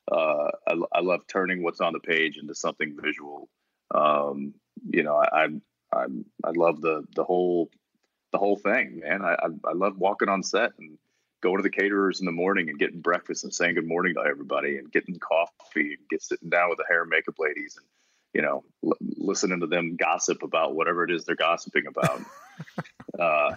uh, 0.09 0.49
I, 0.67 0.75
I 0.93 1.01
love 1.01 1.21
turning 1.27 1.63
what's 1.63 1.81
on 1.81 1.93
the 1.93 1.99
page 1.99 2.37
into 2.37 2.55
something 2.55 2.97
visual. 3.01 3.49
Um, 3.93 4.53
you 4.89 5.03
know, 5.03 5.15
I, 5.15 5.43
I'm 5.43 5.61
I'm 5.93 6.25
I 6.43 6.51
love 6.51 6.81
the 6.81 7.03
the 7.15 7.23
whole 7.23 7.69
the 8.31 8.37
whole 8.37 8.57
thing, 8.57 9.01
man. 9.03 9.21
I, 9.21 9.33
I 9.33 9.47
I 9.65 9.73
love 9.73 9.97
walking 9.97 10.29
on 10.29 10.43
set 10.43 10.71
and 10.79 10.97
going 11.41 11.57
to 11.57 11.63
the 11.63 11.69
caterers 11.69 12.19
in 12.19 12.25
the 12.25 12.31
morning 12.31 12.69
and 12.69 12.79
getting 12.79 13.01
breakfast 13.01 13.43
and 13.43 13.53
saying 13.53 13.75
good 13.75 13.87
morning 13.87 14.13
to 14.13 14.21
everybody 14.21 14.77
and 14.77 14.91
getting 14.91 15.19
coffee 15.19 15.95
and 15.95 16.09
get 16.09 16.21
sitting 16.21 16.49
down 16.49 16.69
with 16.69 16.77
the 16.77 16.85
hair 16.87 17.01
and 17.01 17.09
makeup 17.09 17.35
ladies 17.39 17.77
and 17.77 17.85
you 18.33 18.41
know 18.41 18.63
l- 18.85 18.97
listening 19.17 19.59
to 19.59 19.67
them 19.67 19.95
gossip 19.95 20.43
about 20.43 20.75
whatever 20.75 21.03
it 21.03 21.11
is 21.11 21.25
they're 21.25 21.35
gossiping 21.35 21.87
about. 21.87 22.21
uh, 23.19 23.55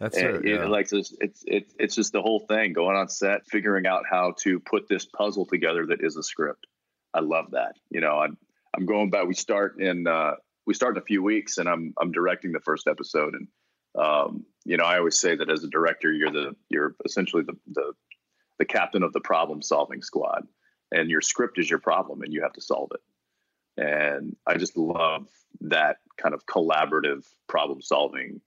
That's 0.00 0.16
and, 0.16 0.44
it, 0.44 0.46
yeah. 0.46 0.66
like 0.66 0.92
it's, 0.92 1.14
it's 1.20 1.44
it's 1.46 1.74
it's 1.78 1.94
just 1.94 2.12
the 2.12 2.22
whole 2.22 2.40
thing 2.40 2.72
going 2.72 2.96
on 2.96 3.08
set, 3.08 3.46
figuring 3.46 3.86
out 3.86 4.02
how 4.10 4.34
to 4.40 4.58
put 4.58 4.88
this 4.88 5.04
puzzle 5.04 5.46
together 5.46 5.86
that 5.86 6.02
is 6.02 6.16
a 6.16 6.22
script. 6.22 6.66
I 7.12 7.20
love 7.20 7.52
that. 7.52 7.76
You 7.90 8.00
know, 8.00 8.18
I'm 8.18 8.36
I'm 8.76 8.86
going 8.86 9.10
back. 9.10 9.26
We 9.26 9.34
start 9.34 9.80
in 9.80 10.06
uh, 10.06 10.32
we 10.66 10.74
start 10.74 10.96
in 10.96 11.02
a 11.02 11.04
few 11.04 11.22
weeks, 11.22 11.58
and 11.58 11.68
I'm 11.68 11.94
I'm 12.00 12.10
directing 12.10 12.52
the 12.52 12.60
first 12.60 12.88
episode. 12.88 13.34
And 13.34 13.48
um, 13.96 14.44
you 14.64 14.76
know, 14.76 14.84
I 14.84 14.98
always 14.98 15.18
say 15.18 15.36
that 15.36 15.50
as 15.50 15.62
a 15.62 15.68
director, 15.68 16.12
you're 16.12 16.32
the 16.32 16.56
you're 16.68 16.96
essentially 17.04 17.44
the 17.44 17.56
the 17.72 17.92
the 18.58 18.64
captain 18.64 19.04
of 19.04 19.12
the 19.12 19.20
problem 19.20 19.62
solving 19.62 20.02
squad, 20.02 20.42
and 20.90 21.08
your 21.08 21.20
script 21.20 21.58
is 21.58 21.70
your 21.70 21.78
problem, 21.78 22.22
and 22.22 22.32
you 22.32 22.42
have 22.42 22.54
to 22.54 22.60
solve 22.60 22.90
it. 22.94 23.00
And 23.76 24.36
I 24.46 24.56
just 24.56 24.76
love 24.76 25.28
that 25.60 25.98
kind 26.16 26.34
of 26.34 26.46
collaborative 26.46 27.24
problem 27.48 27.80
solving 27.80 28.40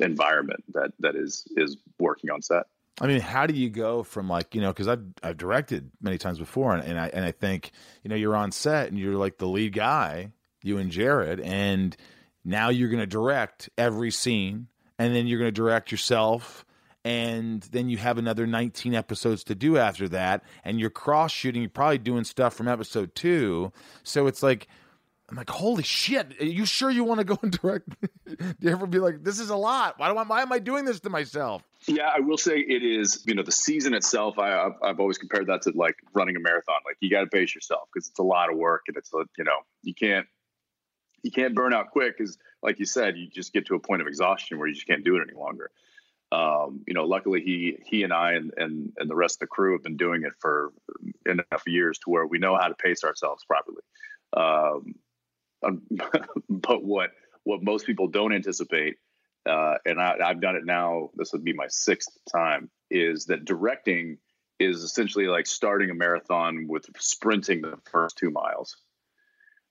environment 0.00 0.64
that 0.74 0.92
that 1.00 1.16
is 1.16 1.46
is 1.56 1.76
working 1.98 2.30
on 2.30 2.42
set. 2.42 2.64
I 3.00 3.06
mean, 3.06 3.20
how 3.20 3.46
do 3.46 3.54
you 3.54 3.70
go 3.70 4.02
from 4.02 4.28
like 4.28 4.54
you 4.54 4.60
know 4.60 4.72
because 4.72 4.88
I've 4.88 5.04
I've 5.22 5.36
directed 5.36 5.90
many 6.00 6.18
times 6.18 6.38
before, 6.38 6.74
and, 6.74 6.84
and 6.84 6.98
I 6.98 7.08
and 7.08 7.24
I 7.24 7.32
think 7.32 7.70
you 8.02 8.10
know 8.10 8.16
you're 8.16 8.36
on 8.36 8.52
set 8.52 8.88
and 8.88 8.98
you're 8.98 9.16
like 9.16 9.38
the 9.38 9.46
lead 9.46 9.72
guy, 9.72 10.32
you 10.62 10.78
and 10.78 10.90
Jared, 10.90 11.40
and 11.40 11.96
now 12.44 12.70
you're 12.70 12.88
going 12.88 13.00
to 13.00 13.06
direct 13.06 13.70
every 13.78 14.10
scene, 14.10 14.68
and 14.98 15.14
then 15.14 15.26
you're 15.26 15.38
going 15.38 15.48
to 15.48 15.52
direct 15.52 15.92
yourself, 15.92 16.64
and 17.04 17.62
then 17.62 17.88
you 17.88 17.98
have 17.98 18.18
another 18.18 18.46
19 18.46 18.94
episodes 18.94 19.44
to 19.44 19.54
do 19.54 19.76
after 19.78 20.08
that, 20.08 20.42
and 20.64 20.80
you're 20.80 20.90
cross 20.90 21.30
shooting. 21.30 21.62
You're 21.62 21.70
probably 21.70 21.98
doing 21.98 22.24
stuff 22.24 22.54
from 22.54 22.68
episode 22.68 23.14
two, 23.14 23.72
so 24.02 24.26
it's 24.26 24.42
like. 24.42 24.68
I'm 25.28 25.36
like, 25.36 25.50
holy 25.50 25.82
shit! 25.82 26.40
Are 26.40 26.44
you 26.44 26.64
sure 26.64 26.90
you 26.90 27.04
want 27.04 27.18
to 27.18 27.24
go 27.24 27.38
and 27.42 27.52
direct? 27.52 27.88
do 28.26 28.36
you 28.60 28.70
ever 28.70 28.86
be 28.86 28.98
like, 28.98 29.22
this 29.22 29.38
is 29.38 29.50
a 29.50 29.56
lot? 29.56 29.98
Why 29.98 30.10
do 30.10 30.16
I? 30.16 30.24
Why 30.24 30.40
am 30.40 30.52
I 30.52 30.58
doing 30.58 30.86
this 30.86 31.00
to 31.00 31.10
myself? 31.10 31.62
Yeah, 31.86 32.10
I 32.14 32.20
will 32.20 32.38
say 32.38 32.58
it 32.58 32.82
is. 32.82 33.24
You 33.26 33.34
know, 33.34 33.42
the 33.42 33.52
season 33.52 33.92
itself. 33.92 34.38
I 34.38 34.58
I've, 34.58 34.72
I've 34.82 35.00
always 35.00 35.18
compared 35.18 35.48
that 35.48 35.62
to 35.62 35.72
like 35.74 35.96
running 36.14 36.36
a 36.36 36.40
marathon. 36.40 36.76
Like 36.86 36.96
you 37.00 37.10
got 37.10 37.20
to 37.20 37.26
pace 37.26 37.54
yourself 37.54 37.88
because 37.92 38.08
it's 38.08 38.18
a 38.18 38.22
lot 38.22 38.50
of 38.50 38.56
work 38.56 38.84
and 38.88 38.96
it's 38.96 39.12
a 39.12 39.24
you 39.36 39.44
know 39.44 39.58
you 39.82 39.94
can't 39.94 40.26
you 41.22 41.30
can't 41.30 41.54
burn 41.54 41.74
out 41.74 41.90
quick 41.90 42.16
because 42.16 42.38
like 42.62 42.78
you 42.78 42.86
said 42.86 43.18
you 43.18 43.28
just 43.28 43.52
get 43.52 43.66
to 43.66 43.74
a 43.74 43.80
point 43.80 44.00
of 44.00 44.08
exhaustion 44.08 44.58
where 44.58 44.66
you 44.66 44.74
just 44.74 44.86
can't 44.86 45.04
do 45.04 45.16
it 45.16 45.28
any 45.28 45.38
longer. 45.38 45.70
Um, 46.32 46.84
you 46.86 46.94
know, 46.94 47.04
luckily 47.04 47.42
he 47.42 47.76
he 47.84 48.02
and 48.02 48.14
I 48.14 48.32
and, 48.32 48.52
and 48.56 48.92
and 48.96 49.10
the 49.10 49.14
rest 49.14 49.36
of 49.36 49.40
the 49.40 49.46
crew 49.48 49.72
have 49.72 49.82
been 49.82 49.98
doing 49.98 50.22
it 50.22 50.32
for 50.40 50.72
enough 51.26 51.64
years 51.66 51.98
to 51.98 52.10
where 52.10 52.26
we 52.26 52.38
know 52.38 52.56
how 52.56 52.68
to 52.68 52.74
pace 52.74 53.04
ourselves 53.04 53.44
properly. 53.44 53.82
Um, 54.34 54.94
um, 55.62 55.82
but 56.48 56.84
what 56.84 57.10
what 57.44 57.62
most 57.62 57.86
people 57.86 58.08
don't 58.08 58.34
anticipate, 58.34 58.96
uh, 59.48 59.74
and 59.86 60.00
I, 60.00 60.16
I've 60.24 60.40
done 60.40 60.56
it 60.56 60.64
now. 60.64 61.10
This 61.14 61.32
would 61.32 61.44
be 61.44 61.52
my 61.52 61.68
sixth 61.68 62.10
time. 62.30 62.70
Is 62.90 63.26
that 63.26 63.44
directing 63.44 64.18
is 64.58 64.82
essentially 64.82 65.26
like 65.26 65.46
starting 65.46 65.90
a 65.90 65.94
marathon 65.94 66.66
with 66.68 66.86
sprinting 66.98 67.62
the 67.62 67.78
first 67.90 68.18
two 68.18 68.30
miles, 68.30 68.76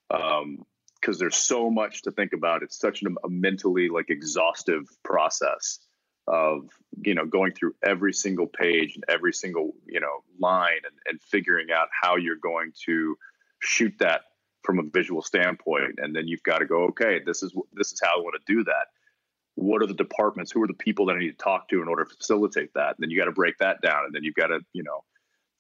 because 0.10 1.20
there's 1.20 1.36
so 1.36 1.70
much 1.70 2.04
to 2.04 2.12
think 2.12 2.34
about. 2.34 2.64
It's 2.64 2.80
such 2.80 3.02
an, 3.02 3.16
a 3.24 3.30
mentally 3.30 3.90
like 3.90 4.10
exhaustive 4.10 4.86
process 5.04 5.80
of 6.28 6.68
you 7.06 7.16
know 7.16 7.26
going 7.26 7.54
through 7.54 7.74
every 7.84 8.14
single 8.14 8.48
page 8.48 8.96
and 8.96 9.04
every 9.08 9.34
single 9.34 9.72
you 9.86 10.00
know 10.00 10.24
line 10.40 10.82
and, 10.84 10.96
and 11.06 11.22
figuring 11.22 11.68
out 11.72 11.88
how 11.92 12.18
you're 12.18 12.36
going 12.36 12.74
to 12.86 13.18
shoot 13.60 13.94
that 14.00 14.22
from 14.68 14.78
a 14.78 14.84
visual 14.84 15.24
standpoint 15.24 15.98
and 15.98 16.16
then 16.16 16.28
you've 16.28 16.44
got 16.44 16.60
to 16.60 16.66
go 16.66 16.84
okay 16.84 17.20
this 17.26 17.42
is 17.42 17.52
this 17.74 17.92
is 17.92 18.00
how 18.04 18.20
i 18.20 18.22
want 18.22 18.36
to 18.36 18.54
do 18.54 18.64
that. 18.66 18.88
What 19.56 19.82
are 19.82 19.88
the 19.88 19.96
departments 19.96 20.52
who 20.52 20.62
are 20.62 20.68
the 20.68 20.76
people 20.76 21.08
that 21.08 21.14
i 21.16 21.20
need 21.20 21.32
to 21.32 21.44
talk 21.44 21.68
to 21.70 21.82
in 21.82 21.88
order 21.88 22.04
to 22.04 22.16
facilitate 22.16 22.72
that? 22.76 22.90
And 22.90 22.98
then 23.00 23.10
you 23.10 23.18
got 23.18 23.26
to 23.26 23.32
break 23.32 23.58
that 23.58 23.82
down 23.82 24.06
and 24.06 24.14
then 24.14 24.24
you've 24.24 24.36
got 24.36 24.48
to 24.48 24.60
you 24.74 24.84
know 24.84 25.04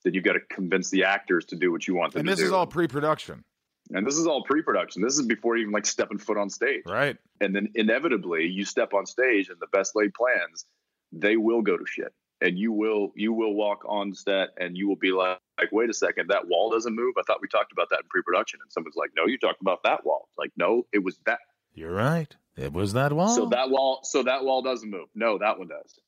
then 0.03 0.13
you've 0.13 0.23
got 0.23 0.33
to 0.33 0.41
convince 0.51 0.91
the 0.91 1.05
actors 1.05 1.45
to 1.45 1.55
do 1.55 1.71
what 1.71 1.87
you 1.87 1.95
want 1.95 2.13
them 2.13 2.19
to 2.19 2.23
do. 2.25 2.29
And 2.29 2.37
to 2.37 2.41
this 2.41 2.43
do. 2.43 2.47
is 2.47 2.53
all 2.53 2.67
pre-production, 2.67 3.43
and 3.91 4.05
this 4.05 4.17
is 4.17 4.27
all 4.27 4.43
pre-production. 4.43 5.01
This 5.01 5.17
is 5.17 5.25
before 5.25 5.57
even 5.57 5.71
like 5.71 5.87
stepping 5.87 6.19
foot 6.19 6.37
on 6.37 6.49
stage. 6.49 6.83
Right? 6.85 7.17
and 7.41 7.55
then 7.55 7.69
inevitably 7.75 8.45
you 8.45 8.65
step 8.65 8.93
on 8.93 9.05
stage 9.05 9.49
and 9.49 9.59
the 9.59 9.67
best 9.67 9.95
laid 9.95 10.13
plans 10.13 10.65
they 11.11 11.37
will 11.37 11.61
go 11.61 11.77
to 11.77 11.85
shit 11.85 12.13
and 12.41 12.57
you 12.57 12.71
will 12.71 13.11
you 13.15 13.33
will 13.33 13.53
walk 13.53 13.83
on 13.87 14.13
set 14.13 14.49
and 14.59 14.77
you 14.77 14.87
will 14.87 14.95
be 14.95 15.11
like 15.11 15.39
like 15.59 15.71
wait 15.71 15.89
a 15.89 15.93
second 15.93 16.29
that 16.29 16.47
wall 16.47 16.69
doesn't 16.69 16.95
move 16.95 17.13
i 17.17 17.21
thought 17.25 17.39
we 17.41 17.47
talked 17.47 17.71
about 17.71 17.89
that 17.89 17.99
in 17.99 18.07
pre-production 18.09 18.59
and 18.61 18.71
someone's 18.71 18.95
like 18.95 19.09
no 19.15 19.25
you 19.25 19.37
talked 19.37 19.61
about 19.61 19.81
that 19.83 20.05
wall 20.05 20.29
like 20.37 20.51
no 20.57 20.85
it 20.93 21.03
was 21.03 21.17
that 21.25 21.39
You're 21.73 21.91
right. 21.93 22.33
It 22.55 22.73
was 22.73 22.93
that 22.93 23.13
wall. 23.13 23.29
so 23.35 23.45
that 23.47 23.69
wall 23.69 23.99
so 24.03 24.23
that 24.23 24.43
wall 24.43 24.61
doesn't 24.61 24.89
move 24.89 25.07
no 25.15 25.37
that 25.37 25.57
one 25.59 25.67
does 25.67 25.99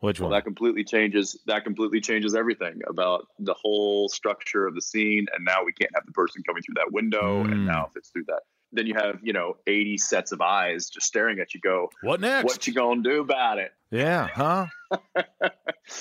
which 0.00 0.18
well 0.20 0.30
one? 0.30 0.36
that 0.38 0.44
completely 0.44 0.84
changes 0.84 1.38
that 1.46 1.64
completely 1.64 2.00
changes 2.00 2.34
everything 2.34 2.80
about 2.88 3.26
the 3.38 3.54
whole 3.54 4.08
structure 4.08 4.66
of 4.66 4.74
the 4.74 4.82
scene 4.82 5.26
and 5.34 5.44
now 5.44 5.62
we 5.64 5.72
can't 5.72 5.90
have 5.94 6.06
the 6.06 6.12
person 6.12 6.42
coming 6.42 6.62
through 6.62 6.74
that 6.76 6.90
window 6.92 7.42
Mm. 7.44 7.52
and 7.52 7.66
now 7.66 7.86
if 7.88 7.96
it's 7.96 8.08
through 8.10 8.24
that 8.28 8.42
then 8.72 8.86
you 8.86 8.94
have 8.94 9.18
you 9.22 9.32
know 9.32 9.56
80 9.66 9.98
sets 9.98 10.32
of 10.32 10.40
eyes 10.40 10.88
just 10.88 11.06
staring 11.06 11.40
at 11.40 11.54
you 11.54 11.60
go 11.60 11.90
what 12.02 12.20
next? 12.20 12.44
what 12.44 12.66
you 12.66 12.72
gonna 12.72 13.02
do 13.02 13.20
about 13.20 13.58
it 13.58 13.72
yeah, 13.90 14.28
huh? 14.28 14.66
what 14.90 15.24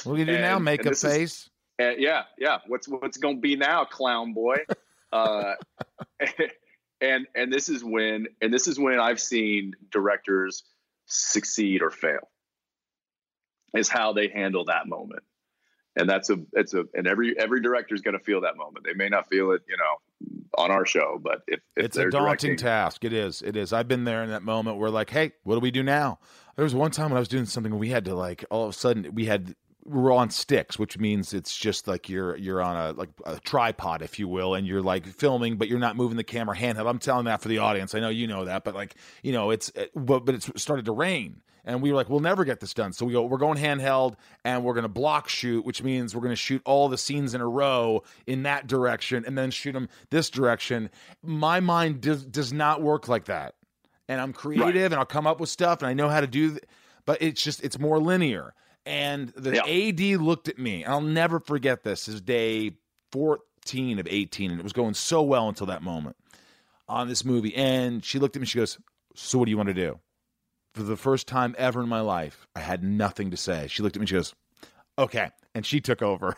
do 0.05 0.15
you 0.15 0.25
do 0.25 0.37
now? 0.37 0.59
Make 0.59 0.85
a 0.85 0.89
this 0.89 1.03
is- 1.03 1.13
face. 1.13 1.49
Uh, 1.81 1.91
yeah, 1.97 2.23
yeah. 2.37 2.59
What's 2.67 2.87
what's 2.87 3.17
to 3.17 3.35
be 3.35 3.55
now, 3.55 3.85
clown 3.85 4.33
boy? 4.33 4.57
uh, 5.13 5.53
and 7.01 7.25
and 7.33 7.51
this 7.51 7.69
is 7.69 7.83
when 7.83 8.27
and 8.41 8.53
this 8.53 8.67
is 8.67 8.77
when 8.79 8.99
I've 8.99 9.19
seen 9.19 9.75
directors 9.89 10.63
succeed 11.05 11.81
or 11.81 11.89
fail. 11.89 12.29
Is 13.73 13.87
how 13.87 14.13
they 14.13 14.27
handle 14.27 14.65
that 14.65 14.87
moment, 14.87 15.23
and 15.95 16.09
that's 16.09 16.29
a 16.29 16.37
it's 16.53 16.73
a 16.73 16.85
and 16.93 17.07
every 17.07 17.39
every 17.39 17.61
director 17.61 17.95
is 17.95 18.01
going 18.01 18.17
to 18.17 18.23
feel 18.23 18.41
that 18.41 18.57
moment. 18.57 18.85
They 18.85 18.93
may 18.93 19.09
not 19.09 19.29
feel 19.29 19.51
it, 19.51 19.61
you 19.69 19.77
know, 19.77 20.01
on 20.57 20.71
our 20.71 20.85
show, 20.85 21.19
but 21.21 21.41
if, 21.47 21.59
if 21.77 21.85
it's 21.85 21.97
a 21.97 22.09
daunting 22.09 22.21
directing- 22.21 22.57
task. 22.57 23.05
It 23.05 23.13
is. 23.13 23.41
It 23.41 23.55
is. 23.55 23.71
I've 23.71 23.87
been 23.87 24.03
there 24.03 24.23
in 24.23 24.29
that 24.29 24.43
moment 24.43 24.77
where 24.77 24.89
like, 24.89 25.09
hey, 25.09 25.31
what 25.43 25.55
do 25.55 25.61
we 25.61 25.71
do 25.71 25.83
now? 25.83 26.19
There 26.55 26.63
was 26.63 26.75
one 26.75 26.91
time 26.91 27.09
when 27.11 27.17
I 27.17 27.19
was 27.19 27.29
doing 27.29 27.45
something 27.45 27.71
and 27.71 27.79
we 27.79 27.89
had 27.89 28.05
to 28.05 28.15
like 28.15 28.43
all 28.49 28.65
of 28.65 28.71
a 28.71 28.73
sudden 28.73 29.13
we 29.13 29.25
had 29.25 29.55
were 29.85 30.11
on 30.11 30.29
sticks, 30.29 30.77
which 30.77 30.97
means 30.97 31.33
it's 31.33 31.55
just 31.55 31.87
like 31.87 32.09
you're 32.09 32.35
you're 32.37 32.61
on 32.61 32.75
a 32.75 32.91
like 32.93 33.09
a 33.25 33.39
tripod, 33.39 34.01
if 34.01 34.19
you 34.19 34.27
will, 34.27 34.55
and 34.55 34.67
you're 34.67 34.81
like 34.81 35.05
filming, 35.05 35.57
but 35.57 35.67
you're 35.67 35.79
not 35.79 35.95
moving 35.95 36.17
the 36.17 36.23
camera 36.23 36.55
handheld. 36.55 36.87
I'm 36.87 36.99
telling 36.99 37.25
that 37.25 37.41
for 37.41 37.47
the 37.47 37.59
audience. 37.59 37.95
I 37.95 37.99
know 37.99 38.09
you 38.09 38.27
know 38.27 38.45
that, 38.45 38.63
but 38.63 38.75
like 38.75 38.95
you 39.23 39.31
know, 39.31 39.51
it's 39.51 39.71
but 39.95 40.25
but 40.25 40.35
it's 40.35 40.51
started 40.61 40.85
to 40.85 40.91
rain, 40.91 41.41
and 41.65 41.81
we 41.81 41.91
were 41.91 41.95
like, 41.95 42.09
we'll 42.09 42.19
never 42.19 42.45
get 42.45 42.59
this 42.59 42.73
done. 42.73 42.93
So 42.93 43.05
we 43.05 43.13
go, 43.13 43.23
we're 43.23 43.37
going 43.37 43.57
handheld, 43.57 44.15
and 44.43 44.63
we're 44.63 44.73
gonna 44.73 44.89
block 44.89 45.29
shoot, 45.29 45.65
which 45.65 45.81
means 45.81 46.15
we're 46.15 46.21
gonna 46.21 46.35
shoot 46.35 46.61
all 46.65 46.89
the 46.89 46.97
scenes 46.97 47.33
in 47.33 47.41
a 47.41 47.47
row 47.47 48.03
in 48.27 48.43
that 48.43 48.67
direction, 48.67 49.23
and 49.25 49.37
then 49.37 49.49
shoot 49.49 49.71
them 49.71 49.89
this 50.09 50.29
direction. 50.29 50.89
My 51.23 51.59
mind 51.59 52.01
does 52.01 52.25
does 52.25 52.53
not 52.53 52.81
work 52.81 53.07
like 53.07 53.25
that, 53.25 53.55
and 54.07 54.19
I'm 54.19 54.33
creative, 54.33 54.91
and 54.91 54.99
I'll 54.99 55.05
come 55.05 55.25
up 55.25 55.39
with 55.39 55.49
stuff, 55.49 55.81
and 55.81 55.87
I 55.87 55.93
know 55.93 56.09
how 56.09 56.21
to 56.21 56.27
do. 56.27 56.49
Th- 56.51 56.63
but 57.05 57.21
it's 57.21 57.41
just 57.41 57.63
it's 57.63 57.79
more 57.79 57.97
linear. 57.99 58.53
And 58.85 59.29
the 59.29 59.55
Yeah. 59.55 59.65
AD 60.15 60.21
looked 60.21 60.47
at 60.47 60.57
me, 60.57 60.85
I'll 60.85 61.01
never 61.01 61.39
forget 61.39 61.83
this. 61.83 62.07
Is 62.07 62.21
day 62.21 62.71
14 63.11 63.99
of 63.99 64.07
18, 64.09 64.51
and 64.51 64.59
it 64.59 64.63
was 64.63 64.73
going 64.73 64.93
so 64.93 65.21
well 65.21 65.47
until 65.49 65.67
that 65.67 65.81
moment. 65.83 66.15
on 66.87 67.07
this 67.07 67.23
movie. 67.23 67.53
And 67.55 68.03
she 68.03 68.17
looked 68.17 68.35
at 68.35 68.39
me, 68.39 68.47
she 68.47 68.57
goes, 68.57 68.79
So 69.13 69.37
what 69.37 69.45
do 69.45 69.51
you 69.51 69.57
want 69.57 69.67
to 69.67 69.75
do? 69.75 69.99
For 70.73 70.81
the 70.81 70.97
first 70.97 71.27
time 71.27 71.53
ever 71.57 71.83
in 71.83 71.87
my 71.89 72.01
life, 72.01 72.47
I 72.55 72.61
had 72.61 72.83
nothing 72.83 73.29
to 73.29 73.37
say. 73.37 73.67
She 73.67 73.83
looked 73.83 73.95
at 73.95 73.99
me, 73.99 74.07
she 74.07 74.15
goes, 74.15 74.33
Okay. 74.97 75.29
And 75.53 75.63
she 75.65 75.81
took 75.81 76.01
over. 76.01 76.35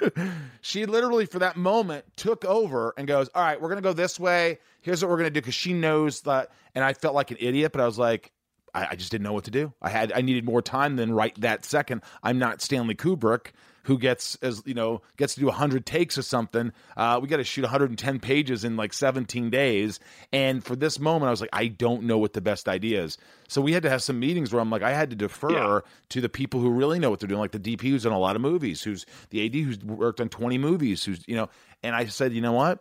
she 0.60 0.86
literally, 0.86 1.26
for 1.26 1.38
that 1.38 1.56
moment, 1.56 2.04
took 2.16 2.44
over 2.44 2.94
and 2.96 3.06
goes, 3.06 3.28
All 3.34 3.42
right, 3.44 3.60
we're 3.60 3.68
going 3.68 3.80
to 3.80 3.88
go 3.88 3.92
this 3.92 4.18
way. 4.18 4.58
Here's 4.80 5.02
what 5.04 5.08
we're 5.10 5.18
going 5.18 5.28
to 5.28 5.30
do. 5.30 5.40
Because 5.40 5.54
she 5.54 5.72
knows 5.72 6.22
that. 6.22 6.50
And 6.74 6.84
I 6.84 6.94
felt 6.94 7.14
like 7.14 7.30
an 7.30 7.36
idiot, 7.38 7.70
but 7.72 7.80
I 7.80 7.86
was 7.86 7.98
like, 7.98 8.32
I, 8.74 8.88
I 8.92 8.94
just 8.96 9.10
didn't 9.10 9.24
know 9.24 9.32
what 9.32 9.44
to 9.44 9.50
do. 9.50 9.72
I 9.82 9.88
had 9.90 10.12
I 10.12 10.20
needed 10.20 10.44
more 10.44 10.62
time 10.62 10.96
than 10.96 11.12
right 11.12 11.38
that 11.40 11.64
second. 11.64 12.02
I'm 12.22 12.38
not 12.38 12.62
Stanley 12.62 12.94
Kubrick 12.94 13.52
who 13.84 13.98
gets 13.98 14.36
as 14.42 14.62
you 14.64 14.74
know 14.74 15.02
gets 15.16 15.34
to 15.34 15.40
do 15.40 15.46
100 15.46 15.84
takes 15.84 16.16
or 16.16 16.22
something 16.22 16.72
uh, 16.96 17.18
we 17.20 17.26
got 17.26 17.38
to 17.38 17.44
shoot 17.44 17.62
110 17.62 18.20
pages 18.20 18.62
in 18.62 18.76
like 18.76 18.92
17 18.92 19.50
days 19.50 19.98
and 20.32 20.62
for 20.64 20.76
this 20.76 21.00
moment 21.00 21.26
i 21.26 21.30
was 21.32 21.40
like 21.40 21.50
i 21.52 21.66
don't 21.66 22.04
know 22.04 22.16
what 22.16 22.32
the 22.32 22.40
best 22.40 22.68
idea 22.68 23.02
is 23.02 23.18
so 23.48 23.60
we 23.60 23.72
had 23.72 23.82
to 23.82 23.90
have 23.90 24.00
some 24.00 24.20
meetings 24.20 24.52
where 24.52 24.60
i'm 24.62 24.70
like 24.70 24.82
i 24.82 24.92
had 24.92 25.10
to 25.10 25.16
defer 25.16 25.50
Yeah. 25.50 25.80
to 26.10 26.20
the 26.20 26.28
people 26.28 26.60
who 26.60 26.70
really 26.70 27.00
know 27.00 27.10
what 27.10 27.18
they're 27.18 27.26
doing 27.28 27.40
like 27.40 27.50
the 27.50 27.58
dp 27.58 27.80
who's 27.80 28.04
done 28.04 28.12
a 28.12 28.18
lot 28.20 28.36
of 28.36 28.42
movies 28.42 28.84
who's 28.84 29.04
the 29.30 29.44
ad 29.44 29.52
who's 29.52 29.80
worked 29.80 30.20
on 30.20 30.28
20 30.28 30.58
movies 30.58 31.02
who's 31.02 31.20
you 31.26 31.34
know 31.34 31.48
and 31.82 31.96
i 31.96 32.06
said 32.06 32.32
you 32.32 32.40
know 32.40 32.52
what 32.52 32.78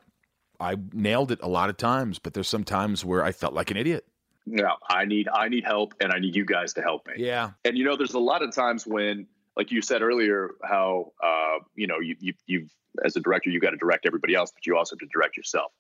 i 0.59 0.75
nailed 0.93 1.31
it 1.31 1.39
a 1.41 1.47
lot 1.49 1.71
of 1.71 1.77
times 1.77 2.19
but 2.19 2.35
there's 2.35 2.47
some 2.47 2.63
times 2.63 3.03
where 3.03 3.23
i 3.23 3.31
felt 3.31 3.55
like 3.55 3.71
an 3.71 3.77
idiot 3.77 4.05
No, 4.45 4.75
I 4.89 5.05
need 5.05 5.27
I 5.33 5.49
need 5.49 5.63
help, 5.63 5.93
and 6.01 6.11
I 6.11 6.19
need 6.19 6.35
you 6.35 6.45
guys 6.45 6.73
to 6.73 6.81
help 6.81 7.07
me. 7.07 7.13
yeah 7.17 7.51
And 7.65 7.77
you 7.77 7.85
know, 7.85 7.95
there's 7.95 8.13
a 8.13 8.19
lot 8.19 8.41
of 8.41 8.53
times 8.53 8.87
when, 8.87 9.27
like 9.55 9.71
you 9.71 9.81
said 9.81 10.01
earlier, 10.01 10.51
how 10.63 11.11
uh, 11.23 11.59
you 11.75 11.87
know 11.87 11.99
you, 11.99 12.15
you 12.19 12.33
you've 12.47 12.69
as 13.05 13.15
a 13.15 13.19
director 13.19 13.49
you 13.49 13.59
got 13.59 13.71
to 13.71 13.77
direct 13.77 14.05
everybody 14.05 14.35
else, 14.35 14.51
but 14.51 14.65
you 14.65 14.77
also 14.77 14.95
have 14.95 14.99
to 14.99 15.07
direct 15.13 15.37
yourself. 15.37 15.71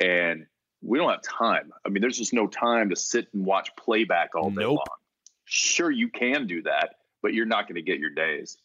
And 0.00 0.46
we 0.82 0.98
don't 0.98 1.10
have 1.10 1.22
time. 1.22 1.72
I 1.84 1.88
mean, 1.88 2.00
there's 2.00 2.18
just 2.18 2.32
no 2.32 2.46
time 2.46 2.90
to 2.90 2.96
sit 2.96 3.28
and 3.32 3.44
watch 3.44 3.70
playback 3.76 4.34
all 4.34 4.50
day 4.50 4.62
Nope. 4.62 4.76
long. 4.76 4.86
Sure, 5.44 5.90
you 5.90 6.08
can 6.08 6.46
do 6.46 6.62
that, 6.62 6.96
but 7.22 7.34
you're 7.34 7.46
not 7.46 7.66
going 7.66 7.76
to 7.76 7.82
get 7.82 7.98
your 7.98 8.10
days. 8.10 8.58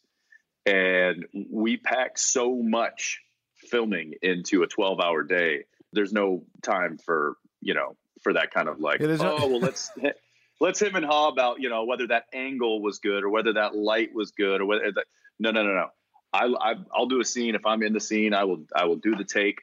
And 0.66 1.26
we 1.50 1.76
pack 1.76 2.18
so 2.18 2.56
much 2.56 3.20
filming 3.56 4.14
into 4.22 4.62
a 4.62 4.66
12 4.66 5.00
hour 5.00 5.22
day. 5.22 5.64
There's 5.92 6.12
no 6.12 6.44
time 6.62 6.98
for 6.98 7.36
you 7.60 7.74
know 7.74 7.96
for 8.24 8.32
that 8.32 8.50
kind 8.50 8.68
of 8.68 8.80
like 8.80 9.00
oh 9.00 9.46
well 9.46 9.60
let's 9.60 9.92
let's 10.60 10.80
him 10.80 10.96
and 10.96 11.04
haw 11.04 11.28
about 11.28 11.60
you 11.60 11.68
know 11.68 11.84
whether 11.84 12.08
that 12.08 12.24
angle 12.32 12.82
was 12.82 12.98
good 12.98 13.22
or 13.22 13.28
whether 13.28 13.52
that 13.52 13.76
light 13.76 14.12
was 14.12 14.32
good 14.32 14.60
or 14.60 14.64
whether 14.64 14.90
that, 14.90 15.04
no 15.38 15.52
no 15.52 15.62
no 15.62 15.74
no. 15.74 15.88
I, 16.32 16.46
I 16.60 16.74
I'll 16.92 17.06
do 17.06 17.20
a 17.20 17.24
scene. 17.24 17.54
If 17.54 17.64
I'm 17.64 17.82
in 17.84 17.92
the 17.92 18.00
scene 18.00 18.34
I 18.34 18.44
will 18.44 18.64
I 18.74 18.86
will 18.86 18.96
do 18.96 19.14
the 19.14 19.24
take. 19.24 19.60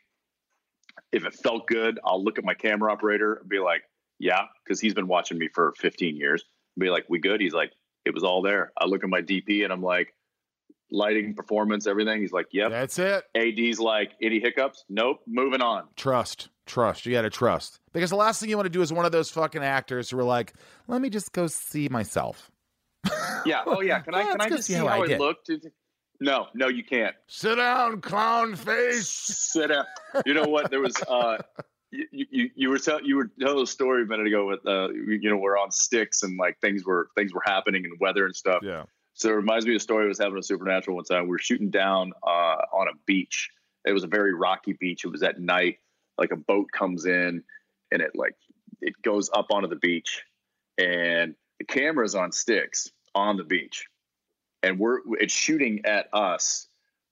If 1.11 1.25
it 1.25 1.33
felt 1.33 1.67
good 1.67 1.99
I'll 2.05 2.23
look 2.23 2.37
at 2.37 2.45
my 2.45 2.53
camera 2.53 2.93
operator 2.93 3.33
and 3.35 3.49
be 3.49 3.59
like 3.59 3.81
yeah 4.19 4.43
because 4.63 4.79
he's 4.79 4.93
been 4.93 5.07
watching 5.07 5.37
me 5.37 5.49
for 5.53 5.73
15 5.77 6.15
years. 6.15 6.45
Be 6.77 6.89
like 6.89 7.05
we 7.09 7.19
good? 7.19 7.41
He's 7.41 7.53
like 7.53 7.73
it 8.05 8.13
was 8.13 8.23
all 8.23 8.41
there. 8.41 8.71
I 8.77 8.85
look 8.85 9.03
at 9.03 9.09
my 9.09 9.21
DP 9.21 9.63
and 9.63 9.73
I'm 9.73 9.83
like 9.83 10.13
lighting 10.91 11.33
performance 11.33 11.87
everything 11.87 12.19
he's 12.21 12.31
like 12.31 12.47
yep 12.51 12.69
that's 12.69 12.99
it 12.99 13.23
AD's 13.35 13.79
like 13.79 14.11
any 14.21 14.39
hiccups 14.39 14.83
nope 14.89 15.21
moving 15.25 15.61
on 15.61 15.83
Trust. 15.95 16.49
Trust. 16.65 17.05
You 17.05 17.11
got 17.11 17.23
to 17.23 17.29
trust. 17.29 17.79
Because 17.91 18.11
the 18.11 18.15
last 18.15 18.39
thing 18.39 18.49
you 18.49 18.55
want 18.55 18.65
to 18.65 18.69
do 18.69 18.81
is 18.81 18.93
one 18.93 19.05
of 19.05 19.11
those 19.11 19.29
fucking 19.29 19.61
actors 19.63 20.09
who 20.09 20.19
are 20.19 20.23
like, 20.23 20.53
let 20.87 21.01
me 21.01 21.09
just 21.09 21.33
go 21.33 21.47
see 21.47 21.89
myself. 21.89 22.49
yeah 23.45 23.63
oh 23.65 23.81
yeah 23.81 23.99
can 23.99 24.13
I 24.13 24.23
can 24.31 24.39
I 24.41 24.49
just 24.49 24.65
see 24.65 24.73
how 24.73 24.87
how, 24.87 25.03
I 25.03 25.07
it 25.07 25.19
looked 25.19 25.49
no 26.19 26.47
no 26.53 26.67
you 26.67 26.83
can't 26.83 27.15
Sit 27.27 27.55
down, 27.55 27.99
clown 27.99 28.55
face. 28.55 29.09
sit 29.09 29.67
down. 29.67 29.85
You 30.25 30.35
know 30.35 30.43
what? 30.43 30.69
There 30.69 30.79
was 30.79 30.95
uh, 31.09 31.39
you, 31.91 32.05
you 32.11 32.49
you 32.55 32.69
were 32.69 32.77
tell, 32.77 33.01
you 33.01 33.17
were 33.17 33.31
telling 33.39 33.63
a 33.63 33.67
story 33.67 34.03
a 34.03 34.05
minute 34.05 34.27
ago 34.27 34.47
with 34.47 34.65
uh, 34.65 34.89
you 34.91 35.29
know 35.29 35.37
we're 35.37 35.57
on 35.57 35.71
sticks 35.71 36.21
and 36.23 36.37
like 36.37 36.59
things 36.61 36.85
were 36.85 37.09
things 37.17 37.33
were 37.33 37.41
happening 37.43 37.85
and 37.85 37.99
weather 37.99 38.25
and 38.25 38.35
stuff. 38.35 38.61
Yeah. 38.61 38.83
So 39.21 39.29
it 39.29 39.33
reminds 39.33 39.67
me 39.67 39.73
of 39.73 39.75
a 39.75 39.79
story 39.79 40.05
I 40.05 40.07
was 40.07 40.17
having 40.17 40.39
a 40.39 40.41
supernatural 40.41 40.95
one 40.95 41.05
time. 41.05 41.25
We 41.25 41.29
were 41.29 41.37
shooting 41.37 41.69
down 41.69 42.11
uh, 42.23 42.57
on 42.73 42.87
a 42.87 42.97
beach. 43.05 43.51
It 43.85 43.93
was 43.93 44.03
a 44.03 44.07
very 44.07 44.33
rocky 44.33 44.73
beach. 44.73 45.05
It 45.05 45.09
was 45.09 45.21
at 45.21 45.39
night. 45.39 45.77
Like 46.17 46.31
a 46.31 46.35
boat 46.35 46.71
comes 46.71 47.05
in 47.05 47.43
and 47.91 48.01
it 48.01 48.15
like 48.15 48.33
it 48.81 48.99
goes 49.03 49.29
up 49.31 49.51
onto 49.51 49.67
the 49.67 49.75
beach 49.75 50.23
and 50.79 51.35
the 51.59 51.65
camera's 51.65 52.15
on 52.15 52.31
sticks 52.31 52.89
on 53.13 53.37
the 53.37 53.43
beach 53.43 53.85
and 54.63 54.79
we're 54.79 54.99
it's 55.19 55.33
shooting 55.33 55.81
at 55.85 56.07
us 56.13 56.67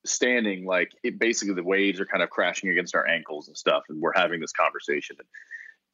standing 0.05 0.65
like 0.65 0.91
it 1.03 1.19
basically 1.19 1.53
the 1.53 1.63
waves 1.63 1.99
are 1.99 2.05
kind 2.05 2.23
of 2.23 2.29
crashing 2.29 2.69
against 2.69 2.95
our 2.95 3.07
ankles 3.07 3.47
and 3.47 3.57
stuff 3.57 3.83
and 3.89 4.01
we're 4.01 4.13
having 4.15 4.39
this 4.39 4.51
conversation 4.51 5.15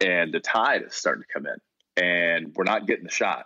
and, 0.01 0.09
and 0.09 0.33
the 0.33 0.39
tide 0.39 0.83
is 0.83 0.93
starting 0.93 1.23
to 1.23 1.33
come 1.33 1.45
in 1.45 2.03
and 2.03 2.53
we're 2.55 2.63
not 2.63 2.85
getting 2.87 3.03
the 3.03 3.11
shot 3.11 3.45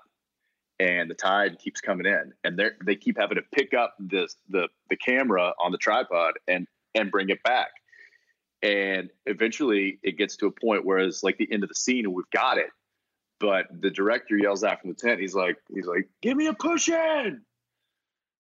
and 0.80 1.10
the 1.10 1.16
tide 1.16 1.60
keeps 1.60 1.82
coming 1.82 2.06
in 2.06 2.34
and 2.44 2.58
they 2.58 2.70
they 2.84 2.96
keep 2.96 3.18
having 3.18 3.36
to 3.36 3.44
pick 3.54 3.74
up 3.74 3.96
this 4.00 4.36
the 4.50 4.68
the 4.90 4.96
camera 4.96 5.54
on 5.60 5.72
the 5.72 5.78
tripod 5.78 6.36
and 6.48 6.68
and 6.96 7.12
bring 7.12 7.30
it 7.30 7.42
back. 7.44 7.70
And 8.62 9.10
eventually 9.26 10.00
it 10.04 10.18
gets 10.18 10.36
to 10.38 10.48
a 10.48 10.52
point 10.52 10.86
where 10.86 11.00
it's 11.00 11.24
like 11.24 11.38
the 11.38 11.52
end 11.52 11.64
of 11.64 11.70
the 11.70 11.76
scene 11.76 12.06
and 12.06 12.14
we've 12.14 12.30
got 12.32 12.58
it. 12.58 12.70
But 13.40 13.68
the 13.72 13.90
director 13.90 14.38
yells 14.38 14.64
out 14.66 14.82
from 14.82 14.90
the 14.90 14.96
tent. 14.96 15.20
He's 15.22 15.36
like 15.36 15.58
he's 15.74 15.86
like 15.86 16.10
give 16.22 16.36
me 16.36 16.48
a 16.48 16.54
push 16.54 16.90
in 16.90 17.42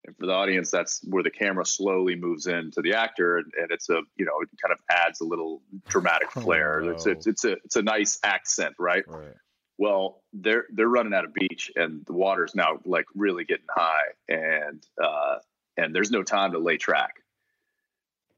and 0.04 0.16
for 0.18 0.26
the 0.26 0.32
audience 0.32 0.70
that's 0.70 1.00
where 1.04 1.22
the 1.22 1.30
camera 1.30 1.64
slowly 1.64 2.16
moves 2.16 2.46
into 2.46 2.82
the 2.82 2.94
actor 2.94 3.38
and, 3.38 3.52
and 3.56 3.70
it's 3.70 3.88
a 3.88 4.00
you 4.16 4.24
know 4.24 4.32
it 4.42 4.48
kind 4.60 4.72
of 4.72 4.78
adds 4.90 5.20
a 5.20 5.24
little 5.24 5.62
dramatic 5.88 6.28
Oh, 6.36 6.40
flair. 6.40 6.80
It's, 6.90 7.06
it's, 7.06 7.26
it's 7.26 7.44
a 7.44 7.52
it's 7.64 7.76
a 7.76 7.82
nice 7.82 8.18
accent 8.24 8.74
right? 8.78 9.04
Right. 9.06 9.34
Well 9.78 10.22
they're 10.32 10.64
they're 10.72 10.88
running 10.88 11.14
out 11.14 11.24
of 11.24 11.34
beach 11.34 11.70
and 11.76 12.04
the 12.06 12.12
water's 12.12 12.54
now 12.54 12.78
like 12.84 13.06
really 13.14 13.44
getting 13.44 13.66
high 13.70 14.12
and 14.28 14.86
uh 15.02 15.36
and 15.76 15.94
there's 15.94 16.10
no 16.10 16.22
time 16.22 16.52
to 16.52 16.58
lay 16.58 16.76
track. 16.76 17.14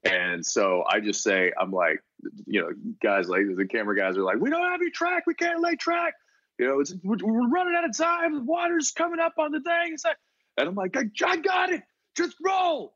And 0.05 0.45
so 0.45 0.85
i 0.89 1.01
just 1.01 1.23
say 1.23 1.53
i'm 1.59 1.71
like 1.73 2.03
you 2.47 2.61
know 2.61 2.71
guys 3.03 3.29
like 3.29 3.43
the 3.57 3.67
camera 3.67 3.97
guys 3.97 4.17
are 4.17 4.23
like 4.23 4.39
we 4.39 4.51
don't 4.51 4.65
have 4.71 4.81
any 4.81 4.91
track. 4.91 5.25
We 5.27 5.35
can't 5.35 5.61
lay 5.61 5.77
track. 5.77 6.15
You 6.59 6.67
know 6.69 6.81
it's 6.81 6.95
we're, 7.03 7.17
we're 7.23 7.49
running 7.49 7.75
out 7.77 7.85
of 7.85 7.97
time. 7.97 8.35
The 8.35 8.43
water's 8.43 8.93
coming 8.93 9.19
up 9.19 9.35
on 9.39 9.51
the 9.51 9.61
thing. 9.61 9.93
It's 9.93 10.05
like 10.05 10.17
and 10.57 10.69
i'm 10.69 10.75
like 10.75 10.97
i, 10.97 11.05
I 11.27 11.37
got 11.37 11.71
it. 11.71 11.83
Just 12.17 12.37
roll. 12.45 12.95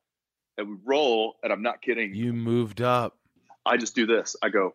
And 0.56 0.68
we 0.68 0.76
roll 0.84 1.36
and 1.42 1.52
i'm 1.52 1.62
not 1.62 1.82
kidding. 1.82 2.14
You 2.14 2.32
moved 2.32 2.80
up. 2.82 3.16
i 3.66 3.76
just 3.76 3.94
do 3.94 4.06
this. 4.06 4.36
I 4.42 4.48
go 4.50 4.74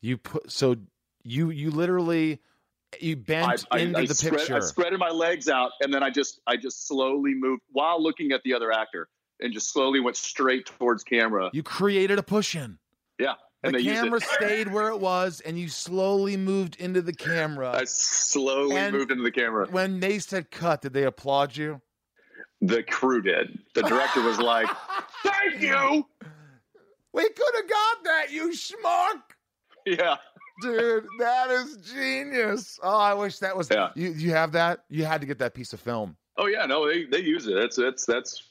You 0.00 0.16
put 0.18 0.50
so 0.50 0.76
you 1.22 1.50
you 1.50 1.70
literally 1.70 2.40
you 2.98 3.16
bent 3.16 3.66
I, 3.70 3.76
I, 3.76 3.80
into 3.80 3.98
I 4.00 4.06
the 4.06 4.14
spread, 4.14 4.38
picture. 4.38 4.56
I 4.56 4.58
spreaded 4.60 4.98
my 4.98 5.10
legs 5.10 5.48
out, 5.48 5.70
and 5.80 5.92
then 5.92 6.02
I 6.02 6.10
just 6.10 6.40
I 6.46 6.56
just 6.56 6.88
slowly 6.88 7.34
moved 7.34 7.62
while 7.70 8.02
looking 8.02 8.32
at 8.32 8.42
the 8.44 8.54
other 8.54 8.72
actor, 8.72 9.08
and 9.40 9.52
just 9.52 9.72
slowly 9.72 10.00
went 10.00 10.16
straight 10.16 10.66
towards 10.66 11.04
camera. 11.04 11.50
you 11.52 11.62
created 11.62 12.18
a 12.18 12.22
push 12.22 12.56
in. 12.56 12.78
Yeah, 13.18 13.34
and 13.62 13.74
The 13.74 13.82
camera 13.84 14.20
stayed 14.20 14.72
where 14.72 14.88
it 14.88 14.98
was, 14.98 15.40
and 15.40 15.58
you 15.58 15.68
slowly 15.68 16.36
moved 16.36 16.76
into 16.76 17.02
the 17.02 17.12
camera. 17.12 17.70
I 17.72 17.84
slowly 17.84 18.76
And- 18.76 18.96
moved 18.96 19.10
into 19.10 19.22
the 19.22 19.30
camera. 19.32 19.66
when 19.70 20.00
they 20.00 20.18
said 20.18 20.50
cut, 20.50 20.80
did 20.82 20.92
they 20.94 21.04
applaud 21.04 21.56
you? 21.56 21.80
The 22.62 22.82
crew 22.82 23.22
did. 23.22 23.58
The 23.74 23.82
director 23.82 24.20
was 24.22 24.38
like, 24.38 24.68
"Thank 25.22 25.60
you." 25.62 26.06
We 27.12 27.22
could 27.28 27.54
have 27.56 27.68
got 27.68 28.04
that, 28.04 28.26
you 28.30 28.50
schmuck. 28.52 29.20
Yeah, 29.86 30.16
Dude, 30.62 31.06
that 31.18 31.50
is 31.50 31.76
genius. 31.78 32.78
Oh, 32.82 32.98
I 32.98 33.14
wish 33.14 33.38
that 33.38 33.56
was 33.56 33.68
Yeah. 33.70 33.90
you 33.94 34.10
you 34.12 34.30
have 34.30 34.52
that? 34.52 34.84
You 34.88 35.04
had 35.04 35.20
to 35.20 35.26
get 35.26 35.38
that 35.38 35.54
piece 35.54 35.72
of 35.72 35.80
film. 35.80 36.16
Oh 36.36 36.46
yeah, 36.46 36.66
no, 36.66 36.86
they 36.86 37.04
they 37.04 37.20
use 37.20 37.46
it. 37.46 37.54
That's 37.54 37.76
that's 37.76 38.06
that's. 38.06 38.42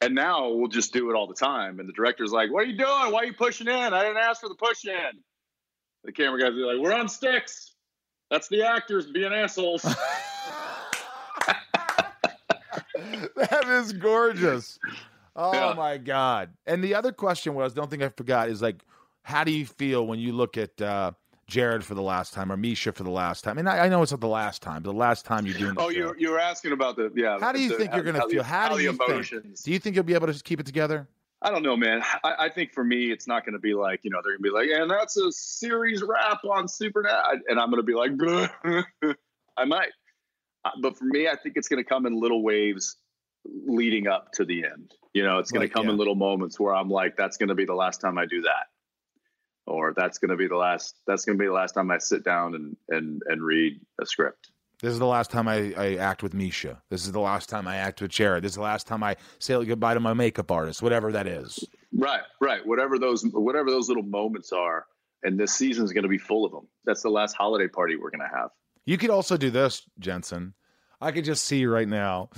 And 0.00 0.14
now 0.14 0.48
we'll 0.50 0.68
just 0.68 0.92
do 0.92 1.08
it 1.10 1.14
all 1.14 1.26
the 1.26 1.34
time. 1.34 1.78
And 1.80 1.88
the 1.88 1.92
director's 1.92 2.32
like, 2.32 2.52
"What 2.52 2.64
are 2.64 2.66
you 2.66 2.76
doing? 2.76 3.12
Why 3.12 3.20
are 3.20 3.24
you 3.24 3.32
pushing 3.32 3.68
in? 3.68 3.74
I 3.94 4.02
didn't 4.02 4.18
ask 4.18 4.40
for 4.40 4.48
the 4.48 4.54
push 4.56 4.84
in." 4.84 5.22
The 6.04 6.12
camera 6.12 6.38
guys 6.40 6.50
are 6.50 6.74
like, 6.74 6.78
"We're 6.82 6.92
on 6.92 7.08
sticks. 7.08 7.74
That's 8.30 8.48
the 8.48 8.62
actors 8.66 9.06
being 9.06 9.32
assholes." 9.32 9.82
that 13.36 13.64
is 13.68 13.92
gorgeous. 13.92 14.78
Oh 15.36 15.52
Yeah. 15.52 15.74
my 15.74 15.98
god! 15.98 16.50
And 16.66 16.82
the 16.82 16.94
other 16.94 17.12
question 17.12 17.54
was, 17.54 17.72
don't 17.74 17.90
think 17.90 18.02
I 18.02 18.08
forgot, 18.10 18.48
is 18.48 18.62
like, 18.62 18.82
how 19.22 19.44
do 19.44 19.50
you 19.52 19.66
feel 19.66 20.06
when 20.06 20.18
you 20.18 20.32
look 20.32 20.56
at 20.56 20.80
uh, 20.80 21.12
Jared 21.46 21.84
for 21.84 21.94
the 21.94 22.02
last 22.02 22.32
time 22.34 22.50
or 22.50 22.56
Misha 22.56 22.92
for 22.92 23.02
the 23.02 23.10
last 23.10 23.44
time? 23.44 23.58
And 23.58 23.68
I, 23.68 23.80
I 23.84 23.88
know 23.88 24.02
it's 24.02 24.12
not 24.12 24.20
the 24.20 24.26
last 24.28 24.62
time, 24.62 24.82
but 24.82 24.90
the 24.92 24.96
last 24.96 25.24
time 25.24 25.46
you're 25.46 25.58
doing. 25.58 25.74
Oh, 25.76 25.88
you 25.90 26.14
you 26.18 26.30
were 26.30 26.38
asking 26.40 26.72
about 26.72 26.96
the 26.96 27.12
yeah. 27.14 27.38
How 27.40 27.52
do 27.52 27.60
you 27.60 27.70
the- 27.70 27.76
think 27.76 27.94
you're 27.94 28.02
going 28.04 28.20
to 28.20 28.28
feel? 28.28 28.42
How, 28.42 28.74
do 28.76 28.82
you 28.82 28.90
emotions? 28.90 29.42
think? 29.42 29.62
Do 29.62 29.72
you 29.72 29.78
think 29.78 29.94
you'll 29.96 30.04
be 30.04 30.14
able 30.14 30.26
to 30.26 30.32
just 30.32 30.44
keep 30.44 30.60
it 30.60 30.66
together? 30.66 31.06
I 31.42 31.50
don't 31.50 31.62
know, 31.62 31.76
man. 31.76 32.02
I, 32.24 32.34
I 32.46 32.48
think 32.48 32.72
for 32.72 32.82
me, 32.82 33.10
it's 33.12 33.26
not 33.26 33.44
going 33.44 33.52
to 33.52 33.58
be 33.58 33.74
like 33.74 34.00
you 34.02 34.10
know 34.10 34.18
they're 34.24 34.38
going 34.38 34.42
to 34.44 34.66
be 34.66 34.72
like, 34.72 34.80
and 34.80 34.90
that's 34.90 35.16
a 35.18 35.30
series 35.30 36.02
wrap 36.02 36.38
on 36.44 36.66
Supernet, 36.66 37.40
and 37.48 37.60
I'm 37.60 37.70
going 37.70 37.76
to 37.76 37.82
be 37.82 37.94
like, 37.94 38.12
I 39.56 39.64
might, 39.66 39.88
Uh, 40.64 40.70
but 40.80 40.96
for 40.96 41.04
me, 41.04 41.28
I 41.28 41.36
think 41.36 41.56
it's 41.56 41.68
going 41.68 41.82
to 41.82 41.88
come 41.88 42.06
in 42.06 42.18
little 42.18 42.42
waves 42.42 42.96
leading 43.66 44.06
up 44.08 44.32
to 44.32 44.44
the 44.46 44.64
end. 44.64 44.94
You 45.12 45.22
know, 45.22 45.38
it's 45.38 45.50
going 45.52 45.60
Like, 45.62 45.70
to 45.70 45.74
come 45.74 45.84
yeah. 45.86 45.92
in 45.92 45.98
little 45.98 46.14
moments 46.14 46.58
where 46.58 46.74
I'm 46.74 46.88
like, 46.88 47.16
that's 47.16 47.36
going 47.36 47.50
to 47.50 47.54
be 47.54 47.66
the 47.66 47.74
last 47.74 48.00
time 48.00 48.16
I 48.18 48.24
do 48.26 48.40
that. 48.42 48.66
Or 49.74 49.92
that's 49.94 50.18
going 50.18 50.30
to 50.30 50.36
be 50.36 50.46
the 50.46 50.56
last 50.56 50.96
that's 51.06 51.24
going 51.24 51.38
to 51.38 51.42
be 51.42 51.46
the 51.46 51.52
last 51.52 51.72
time 51.72 51.90
I 51.90 51.98
sit 51.98 52.24
down 52.24 52.54
and 52.54 52.76
and 52.88 53.22
and 53.26 53.42
read 53.42 53.80
a 54.00 54.06
script. 54.06 54.50
This 54.80 54.92
is 54.92 54.98
the 54.98 55.06
last 55.06 55.30
time 55.30 55.48
I, 55.48 55.72
I 55.76 55.94
act 55.94 56.22
with 56.22 56.34
Misha. 56.34 56.82
This 56.90 57.06
is 57.06 57.12
the 57.12 57.20
last 57.20 57.48
time 57.48 57.66
I 57.66 57.76
act 57.76 58.02
with 58.02 58.10
Jared. 58.10 58.44
This 58.44 58.52
is 58.52 58.56
the 58.56 58.62
last 58.62 58.86
time 58.86 59.02
I 59.02 59.16
say 59.38 59.62
goodbye 59.64 59.94
to 59.94 60.00
my 60.00 60.12
makeup 60.12 60.50
artist, 60.50 60.82
whatever 60.82 61.12
that 61.12 61.26
is. 61.26 61.64
Right, 61.96 62.22
right. 62.40 62.66
Whatever 62.66 62.98
those 62.98 63.24
whatever 63.32 63.70
those 63.70 63.88
little 63.88 64.02
moments 64.02 64.52
are, 64.52 64.84
and 65.22 65.38
this 65.38 65.54
season 65.54 65.84
is 65.84 65.92
going 65.92 66.02
to 66.02 66.08
be 66.08 66.18
full 66.18 66.44
of 66.44 66.52
them. 66.52 66.68
That's 66.84 67.02
the 67.02 67.08
last 67.08 67.34
holiday 67.34 67.68
party 67.68 67.96
we're 67.96 68.10
going 68.10 68.28
to 68.28 68.36
have. 68.36 68.50
You 68.84 68.98
could 68.98 69.10
also 69.10 69.36
do 69.36 69.50
this, 69.50 69.82
Jensen. 69.98 70.54
I 71.04 71.12
could 71.12 71.24
just 71.24 71.44
see 71.44 71.66
right 71.66 71.86
now. 71.86 72.30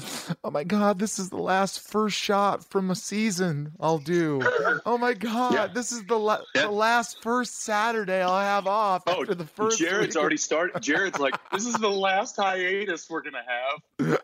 Oh 0.42 0.50
my 0.50 0.64
God, 0.64 0.98
this 0.98 1.18
is 1.18 1.30
the 1.30 1.36
last 1.38 1.80
first 1.88 2.16
shot 2.16 2.64
from 2.68 2.90
a 2.90 2.94
season 2.96 3.72
I'll 3.78 3.98
do. 3.98 4.42
Oh 4.84 4.98
my 4.98 5.14
God, 5.14 5.54
Yeah. 5.54 5.66
this 5.68 5.92
is 5.92 6.04
the, 6.06 6.18
la- 6.18 6.40
Yeah. 6.54 6.62
the 6.62 6.70
last 6.72 7.22
first 7.22 7.62
Saturday 7.62 8.20
I'll 8.22 8.40
have 8.40 8.66
off 8.66 9.04
Oh, 9.06 9.20
after 9.22 9.34
the 9.36 9.46
first. 9.46 9.78
Jared's 9.78 10.16
week. 10.16 10.20
already 10.20 10.36
started. 10.36 10.80
Jared's 10.82 11.18
like, 11.20 11.34
this 11.52 11.64
is 11.66 11.74
the 11.74 11.88
last 11.90 12.36
hiatus 12.36 13.08
we're 13.08 13.22
going 13.22 13.34
to 13.34 14.08
have. 14.08 14.20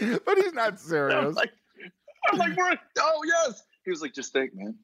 but 0.24 0.38
he's 0.38 0.52
not 0.52 0.72
I'm 0.72 0.76
serious. 0.78 1.34
like, 1.36 1.50
I'm 2.30 2.38
like, 2.38 2.56
we're 2.56 2.76
oh 3.00 3.20
yes. 3.26 3.62
He 3.84 3.90
was 3.90 4.02
like, 4.02 4.14
just 4.14 4.32
think, 4.32 4.54
man, 4.54 4.76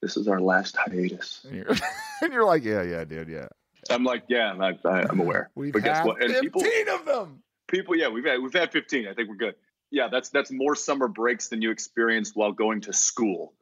this 0.00 0.16
is 0.16 0.28
our 0.28 0.40
last 0.40 0.76
hiatus. 0.76 1.44
and, 1.44 1.56
you're, 1.56 1.66
and 2.22 2.32
you're 2.32 2.44
like, 2.44 2.64
yeah, 2.64 2.82
yeah, 2.82 3.04
dude, 3.04 3.28
yeah. 3.28 3.48
I'm 3.94 4.04
like, 4.04 4.24
yeah, 4.28 4.52
I, 4.60 4.88
I'm 5.08 5.20
aware. 5.20 5.50
We've 5.54 5.72
but 5.72 5.82
guess 5.82 5.98
had 5.98 6.06
what? 6.06 6.22
And 6.22 6.32
15 6.32 6.50
people, 6.50 6.94
of 6.94 7.04
them. 7.04 7.42
people, 7.68 7.96
yeah, 7.96 8.08
we've 8.08 8.24
had 8.24 8.40
we've 8.40 8.52
had 8.52 8.72
15. 8.72 9.08
I 9.08 9.14
think 9.14 9.28
we're 9.28 9.36
good. 9.36 9.54
Yeah, 9.90 10.08
that's 10.10 10.30
that's 10.30 10.50
more 10.50 10.74
summer 10.74 11.08
breaks 11.08 11.48
than 11.48 11.62
you 11.62 11.70
experienced 11.70 12.34
while 12.34 12.52
going 12.52 12.82
to 12.82 12.92
school. 12.92 13.54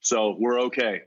So 0.00 0.36
we're 0.38 0.60
okay. 0.62 1.02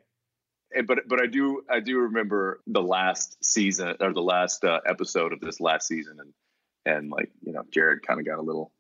And, 0.74 0.88
but 0.88 1.00
but 1.08 1.22
I 1.22 1.28
do 1.28 1.64
I 1.70 1.80
do 1.80 2.00
remember 2.00 2.62
the 2.68 2.82
last 2.82 3.44
season 3.44 3.96
or 4.00 4.14
the 4.14 4.22
last 4.22 4.64
uh, 4.64 4.80
episode 4.86 5.34
of 5.34 5.42
this 5.42 5.60
last 5.60 5.88
season 5.88 6.18
and 6.20 6.34
and 6.86 7.12
like 7.12 7.32
you 7.42 7.52
know 7.52 7.64
Jared 7.72 8.06
kind 8.06 8.20
of 8.20 8.26
got 8.26 8.40
a 8.40 8.42
little 8.42 8.72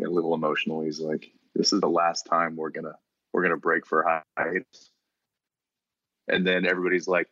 got 0.00 0.08
a 0.08 0.14
little 0.14 0.34
emotional. 0.34 0.82
He's 0.82 1.00
like, 1.00 1.30
this 1.54 1.72
is 1.72 1.80
the 1.80 1.88
last 1.88 2.26
time 2.26 2.56
we're 2.56 2.70
gonna 2.70 2.96
we're 3.32 3.42
gonna 3.42 3.56
break 3.56 3.86
for 3.86 4.22
hiatus. 4.36 4.90
And 6.28 6.46
then 6.46 6.66
everybody's 6.66 7.08
like, 7.08 7.28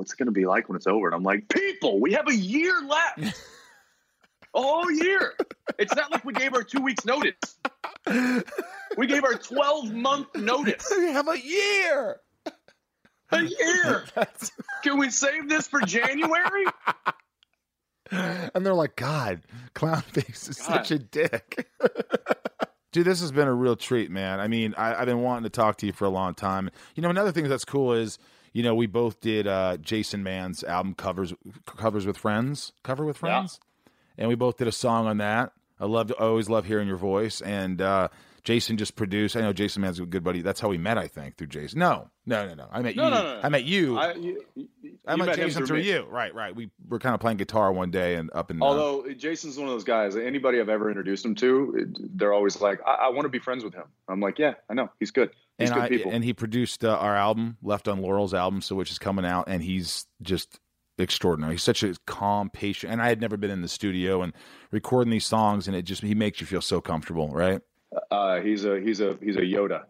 what's 0.00 0.14
it 0.14 0.16
gonna 0.16 0.30
be 0.30 0.46
like 0.46 0.66
when 0.66 0.76
it's 0.76 0.86
over? 0.86 1.06
And 1.06 1.14
I'm 1.14 1.22
like, 1.22 1.46
people, 1.50 2.00
we 2.00 2.14
have 2.14 2.26
a 2.26 2.34
year 2.34 2.72
left. 2.82 3.18
a 4.54 4.60
whole 4.62 4.90
year. 4.90 5.34
It's 5.78 5.94
not 5.94 6.10
like 6.10 6.24
we 6.24 6.32
gave 6.32 6.54
our 6.54 6.62
two 6.64 6.80
weeks 6.80 7.04
notice. 7.04 7.58
We 8.96 9.06
gave 9.06 9.24
our 9.24 9.34
12 9.34 9.92
month 9.92 10.34
notice. 10.34 10.90
We 10.98 11.12
have 11.12 11.28
a 11.28 11.38
year. 11.38 12.16
A 13.30 13.42
year. 13.42 14.04
Can 14.82 14.98
we 14.98 15.10
save 15.10 15.50
this 15.50 15.68
for 15.68 15.82
January? 15.82 16.64
and 18.10 18.64
they're 18.66 18.74
like, 18.74 18.96
God, 18.96 19.42
Clownface 19.74 20.48
is 20.48 20.56
God. 20.56 20.86
such 20.86 20.90
a 20.92 20.98
dick. 20.98 21.68
Dude, 22.90 23.06
this 23.06 23.20
has 23.20 23.32
been 23.32 23.48
a 23.48 23.54
real 23.54 23.76
treat, 23.76 24.10
man. 24.10 24.40
I 24.40 24.48
mean, 24.48 24.74
I, 24.78 24.94
I've 24.94 25.06
been 25.06 25.20
wanting 25.20 25.44
to 25.44 25.50
talk 25.50 25.76
to 25.78 25.86
you 25.86 25.92
for 25.92 26.06
a 26.06 26.10
long 26.10 26.34
time. 26.34 26.70
You 26.96 27.02
know, 27.02 27.10
another 27.10 27.32
thing 27.32 27.46
that's 27.48 27.66
cool 27.66 27.92
is, 27.92 28.18
you 28.52 28.62
know, 28.62 28.74
we 28.74 28.86
both 28.86 29.20
did 29.20 29.46
uh, 29.46 29.76
Jason 29.78 30.24
Manns' 30.24 30.64
album 30.64 30.94
covers 30.94 31.32
covers 31.66 32.06
with 32.06 32.16
friends, 32.16 32.72
cover 32.82 33.04
with 33.04 33.16
friends, 33.18 33.60
and 34.18 34.28
we 34.28 34.34
both 34.34 34.56
did 34.56 34.68
a 34.68 34.72
song 34.72 35.06
on 35.06 35.18
that. 35.18 35.52
I 35.78 35.86
love, 35.86 36.12
I 36.20 36.24
always 36.24 36.48
love 36.50 36.66
hearing 36.66 36.86
your 36.88 36.98
voice, 36.98 37.40
and 37.40 37.80
uh, 37.80 38.08
Jason 38.44 38.76
just 38.76 38.96
produced. 38.96 39.34
I 39.34 39.40
know 39.40 39.52
Jason 39.54 39.80
Mann's 39.82 39.98
a 39.98 40.04
good 40.04 40.22
buddy. 40.22 40.42
That's 40.42 40.60
how 40.60 40.68
we 40.68 40.76
met, 40.76 40.98
I 40.98 41.08
think, 41.08 41.36
through 41.38 41.46
Jason. 41.46 41.78
No, 41.78 42.10
no, 42.26 42.46
no, 42.46 42.52
no. 42.54 42.68
I 42.70 42.82
met 42.82 42.96
No, 42.96 43.04
you. 43.04 43.10
no, 43.10 43.22
no, 43.22 43.34
no. 43.36 43.40
I 43.42 43.48
met 43.48 43.64
you. 43.64 43.98
I, 43.98 44.12
you, 44.12 44.44
you 44.54 44.68
I 45.06 45.16
met 45.16 45.26
met 45.28 45.36
Jason 45.36 45.64
through, 45.64 45.78
me. 45.78 45.90
you. 45.90 46.02
Right, 46.10 46.34
right. 46.34 46.54
We 46.54 46.70
were 46.86 46.98
kind 46.98 47.14
of 47.14 47.20
playing 47.22 47.38
guitar 47.38 47.72
one 47.72 47.90
day 47.90 48.16
and 48.16 48.30
up 48.34 48.50
in. 48.50 48.60
uh, 48.60 48.64
Although 48.66 49.10
Jason's 49.14 49.56
one 49.56 49.68
of 49.68 49.72
those 49.72 49.84
guys, 49.84 50.16
anybody 50.16 50.60
I've 50.60 50.68
ever 50.68 50.88
introduced 50.90 51.24
him 51.24 51.34
to, 51.36 51.90
they're 52.14 52.34
always 52.34 52.60
like, 52.60 52.80
I, 52.86 53.06
I 53.06 53.08
want 53.08 53.22
to 53.22 53.30
be 53.30 53.38
friends 53.38 53.64
with 53.64 53.72
him. 53.74 53.84
I'm 54.06 54.20
like, 54.20 54.38
yeah, 54.38 54.54
I 54.68 54.74
know. 54.74 54.90
He's 55.00 55.12
good. 55.12 55.30
And 55.60 55.74
I, 55.74 55.88
people. 55.88 56.12
and 56.12 56.24
he 56.24 56.32
produced 56.32 56.84
uh, 56.84 56.96
our 56.96 57.16
album, 57.16 57.56
Left 57.62 57.88
on 57.88 58.00
Laurel's 58.00 58.34
album, 58.34 58.62
so 58.62 58.74
which 58.76 58.90
is 58.90 58.98
coming 58.98 59.24
out, 59.24 59.44
and 59.48 59.62
he's 59.62 60.06
just 60.22 60.60
extraordinary. 60.98 61.54
He's 61.54 61.62
such 61.62 61.82
a 61.82 61.94
calm, 62.06 62.50
patient, 62.50 62.92
and 62.92 63.02
I 63.02 63.08
had 63.08 63.20
never 63.20 63.36
been 63.36 63.50
in 63.50 63.62
the 63.62 63.68
studio 63.68 64.22
and 64.22 64.32
recording 64.70 65.10
these 65.10 65.26
songs, 65.26 65.66
and 65.66 65.76
it 65.76 65.82
just 65.82 66.02
he 66.02 66.14
makes 66.14 66.40
you 66.40 66.46
feel 66.46 66.62
so 66.62 66.80
comfortable, 66.80 67.28
right? 67.28 67.60
uh, 68.10 68.40
he's 68.40 68.64
a 68.64 68.80
he's 68.80 69.00
a 69.00 69.16
he's 69.22 69.36
a 69.36 69.40
Yoda. 69.40 69.84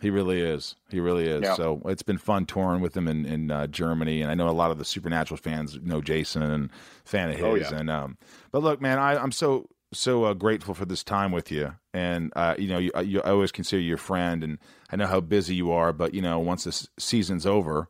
He 0.00 0.10
really 0.10 0.40
is. 0.40 0.74
He 0.90 0.98
really 0.98 1.28
is. 1.28 1.42
Yeah. 1.42 1.54
So 1.54 1.80
it's 1.84 2.02
been 2.02 2.18
fun 2.18 2.44
touring 2.44 2.80
with 2.80 2.96
him 2.96 3.06
in, 3.06 3.24
in 3.24 3.52
uh, 3.52 3.68
Germany, 3.68 4.20
and 4.20 4.32
I 4.32 4.34
know 4.34 4.48
a 4.48 4.50
lot 4.50 4.72
of 4.72 4.78
the 4.78 4.84
Supernatural 4.84 5.38
fans 5.38 5.78
know 5.80 6.00
Jason 6.00 6.42
and 6.42 6.70
fan 7.04 7.30
of 7.30 7.36
his. 7.36 7.44
Oh, 7.44 7.54
yeah. 7.54 7.74
And 7.74 7.88
um, 7.88 8.18
but 8.50 8.62
look, 8.64 8.80
man, 8.80 8.98
I, 8.98 9.16
I'm 9.16 9.30
so 9.30 9.68
so 9.92 10.24
uh, 10.24 10.34
grateful 10.34 10.74
for 10.74 10.84
this 10.84 11.04
time 11.04 11.32
with 11.32 11.50
you, 11.50 11.74
and 11.92 12.32
uh, 12.34 12.54
you 12.58 12.68
know, 12.68 12.78
you, 12.78 12.90
you, 13.04 13.20
I 13.20 13.30
always 13.30 13.52
consider 13.52 13.80
you 13.80 13.94
a 13.94 13.98
friend, 13.98 14.42
and 14.42 14.58
I 14.90 14.96
know 14.96 15.06
how 15.06 15.20
busy 15.20 15.54
you 15.54 15.72
are, 15.72 15.92
but 15.92 16.14
you 16.14 16.22
know, 16.22 16.38
once 16.38 16.64
this 16.64 16.88
season's 16.98 17.46
over, 17.46 17.88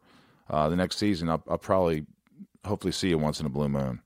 uh, 0.51 0.69
the 0.69 0.77
next 0.77 0.99
season, 0.99 1.29
I'll, 1.29 1.43
I'll 1.49 1.59
probably 1.59 2.07
hopefully 2.65 2.93
see 2.93 3.09
you 3.09 3.19
once 3.19 3.41
in 3.41 3.47
a 3.47 3.51
blue 3.51 3.69
moon. 3.69 4.01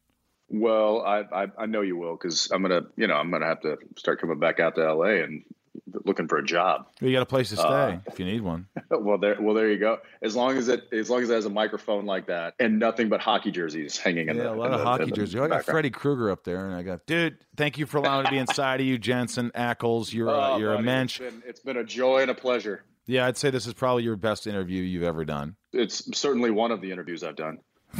Well, 0.48 1.02
I 1.02 1.22
I, 1.32 1.46
I 1.58 1.66
know 1.66 1.80
you 1.80 1.96
will 1.96 2.16
because 2.16 2.50
I'm 2.52 2.62
gonna 2.62 2.82
you 2.96 3.06
know 3.06 3.14
I'm 3.14 3.30
gonna 3.30 3.46
have 3.46 3.62
to 3.62 3.78
start 3.96 4.20
coming 4.20 4.38
back 4.38 4.60
out 4.60 4.76
to 4.76 4.92
LA 4.92 5.22
and 5.24 5.42
looking 6.04 6.28
for 6.28 6.38
a 6.38 6.44
job. 6.44 6.86
You 7.00 7.12
got 7.12 7.22
a 7.22 7.26
place 7.26 7.50
to 7.50 7.56
stay 7.56 7.64
Uh, 7.66 7.98
if 8.06 8.18
you 8.18 8.24
need 8.26 8.40
one. 8.42 8.66
well, 8.90 9.18
there 9.18 9.36
well 9.40 9.54
there 9.54 9.70
you 9.70 9.78
go. 9.78 9.98
As 10.22 10.34
long 10.36 10.56
as 10.56 10.68
it 10.68 10.84
as 10.92 11.08
long 11.10 11.22
as 11.22 11.30
it 11.30 11.34
has 11.34 11.44
a 11.46 11.50
microphone 11.50 12.06
like 12.06 12.26
that 12.26 12.54
and 12.58 12.78
nothing 12.78 13.08
but 13.08 13.20
hockey 13.20 13.50
jerseys 13.50 13.98
hanging 13.98 14.28
in 14.28 14.36
Yeah, 14.36 14.44
the 14.44 14.52
a 14.52 14.54
lot 14.54 14.72
of 14.72 14.78
the- 14.80 14.84
hockey 14.84 15.10
jerseys. 15.10 15.40
I 15.40 15.48
got 15.48 15.64
Freddy 15.64 15.90
Krueger 15.90 16.30
up 16.30 16.44
there, 16.44 16.66
and 16.66 16.74
I 16.76 16.82
got 16.82 17.06
dude. 17.06 17.38
Thank 17.56 17.78
you 17.78 17.86
for 17.86 17.98
allowing 17.98 18.24
me 18.24 18.26
to 18.26 18.30
be 18.32 18.38
inside 18.38 18.80
of 18.80 18.86
you, 18.86 18.98
Jensen 18.98 19.50
Ackles. 19.54 20.12
You're 20.12 20.28
uh, 20.30 20.50
Oh, 20.54 20.58
you're 20.58 20.74
a 20.74 20.82
mensch. 20.82 21.20
It's 21.20 21.32
been, 21.34 21.42
it's 21.48 21.60
been 21.60 21.76
a 21.76 21.84
joy 21.84 22.22
and 22.22 22.30
a 22.30 22.34
pleasure. 22.34 22.84
Yeah, 23.06 23.26
I'd 23.26 23.36
say 23.36 23.50
this 23.50 23.66
is 23.66 23.74
probably 23.74 24.02
your 24.02 24.16
best 24.16 24.46
interview 24.46 24.82
you've 24.82 25.04
ever 25.04 25.24
done. 25.24 25.56
It's 25.72 26.16
certainly 26.18 26.50
one 26.50 26.72
of 26.72 26.80
the 26.80 26.90
interviews 26.90 27.22
I've 27.22 27.36
done. 27.36 27.58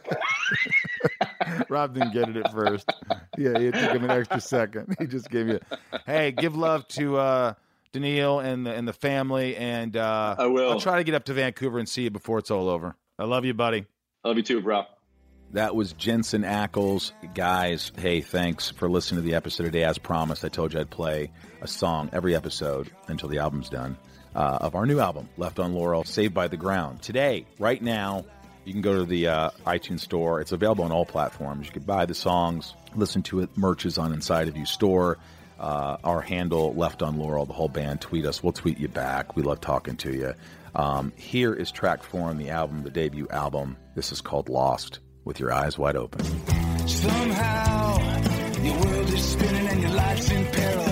Rob 1.68 1.94
didn't 1.94 2.12
get 2.12 2.28
it 2.28 2.36
at 2.36 2.52
first. 2.52 2.90
Yeah, 3.36 3.58
it 3.58 3.74
took 3.74 3.92
him 3.92 4.04
an 4.04 4.10
extra 4.10 4.40
second. 4.40 4.96
He 4.98 5.06
just 5.06 5.30
gave 5.30 5.48
you, 5.48 5.60
hey, 6.06 6.32
give 6.32 6.56
love 6.56 6.86
to 6.88 7.16
uh, 7.16 7.54
Danneel 7.92 8.44
and 8.44 8.66
the 8.66 8.72
and 8.72 8.86
the 8.86 8.92
family, 8.92 9.56
and 9.56 9.96
uh, 9.96 10.36
I 10.38 10.46
will. 10.46 10.70
I'll 10.70 10.80
try 10.80 10.98
to 10.98 11.04
get 11.04 11.14
up 11.14 11.24
to 11.24 11.34
Vancouver 11.34 11.78
and 11.78 11.88
see 11.88 12.02
you 12.02 12.10
before 12.10 12.38
it's 12.38 12.50
all 12.50 12.68
over. 12.68 12.96
I 13.18 13.24
love 13.24 13.44
you, 13.44 13.54
buddy. 13.54 13.86
I 14.24 14.28
love 14.28 14.36
you 14.36 14.42
too, 14.42 14.60
Rob. 14.60 14.86
That 15.52 15.76
was 15.76 15.92
Jensen 15.92 16.42
Ackles. 16.42 17.12
Guys, 17.34 17.92
hey, 17.98 18.22
thanks 18.22 18.70
for 18.70 18.88
listening 18.88 19.22
to 19.22 19.28
the 19.28 19.34
episode 19.34 19.64
today. 19.64 19.84
As 19.84 19.98
promised, 19.98 20.44
I 20.44 20.48
told 20.48 20.72
you 20.72 20.80
I'd 20.80 20.88
play 20.88 21.30
a 21.60 21.68
song 21.68 22.08
every 22.12 22.34
episode 22.34 22.90
until 23.08 23.28
the 23.28 23.38
album's 23.38 23.68
done 23.68 23.98
uh, 24.34 24.58
of 24.62 24.74
our 24.74 24.86
new 24.86 24.98
album, 24.98 25.28
Left 25.36 25.58
on 25.58 25.74
Laurel, 25.74 26.04
Saved 26.04 26.32
by 26.32 26.48
the 26.48 26.56
Ground. 26.56 27.02
Today, 27.02 27.44
right 27.58 27.82
now, 27.82 28.24
you 28.64 28.72
can 28.72 28.82
go 28.82 28.96
to 28.96 29.04
the 29.04 29.28
uh, 29.28 29.50
iTunes 29.66 30.00
store. 30.00 30.40
It's 30.40 30.52
available 30.52 30.84
on 30.84 30.92
all 30.92 31.04
platforms. 31.04 31.66
You 31.66 31.72
can 31.72 31.82
buy 31.82 32.06
the 32.06 32.14
songs, 32.14 32.74
listen 32.94 33.22
to 33.24 33.40
it. 33.40 33.56
Merch 33.56 33.86
is 33.86 33.98
on 33.98 34.12
Inside 34.12 34.48
of 34.48 34.56
You 34.56 34.66
store. 34.66 35.18
Uh, 35.58 35.96
our 36.02 36.20
handle, 36.20 36.74
Left 36.74 37.02
on 37.02 37.18
Laurel, 37.18 37.46
the 37.46 37.52
whole 37.52 37.68
band, 37.68 38.00
tweet 38.00 38.26
us. 38.26 38.42
We'll 38.42 38.52
tweet 38.52 38.78
you 38.78 38.88
back. 38.88 39.36
We 39.36 39.42
love 39.42 39.60
talking 39.60 39.96
to 39.98 40.12
you. 40.12 40.34
Um, 40.74 41.12
here 41.16 41.54
is 41.54 41.70
track 41.70 42.02
four 42.02 42.28
on 42.28 42.38
the 42.38 42.50
album, 42.50 42.82
the 42.82 42.90
debut 42.90 43.28
album. 43.30 43.76
This 43.94 44.10
is 44.10 44.20
called 44.20 44.48
Lost 44.48 45.00
with 45.24 45.38
your 45.38 45.52
eyes 45.52 45.78
wide 45.78 45.96
open. 45.96 46.24
Somehow, 46.88 48.62
your 48.62 48.74
world 48.74 49.10
is 49.10 49.24
spinning 49.24 49.68
and 49.68 49.82
your 49.82 49.90
life's 49.92 50.30
in 50.30 50.46
peril. 50.46 50.91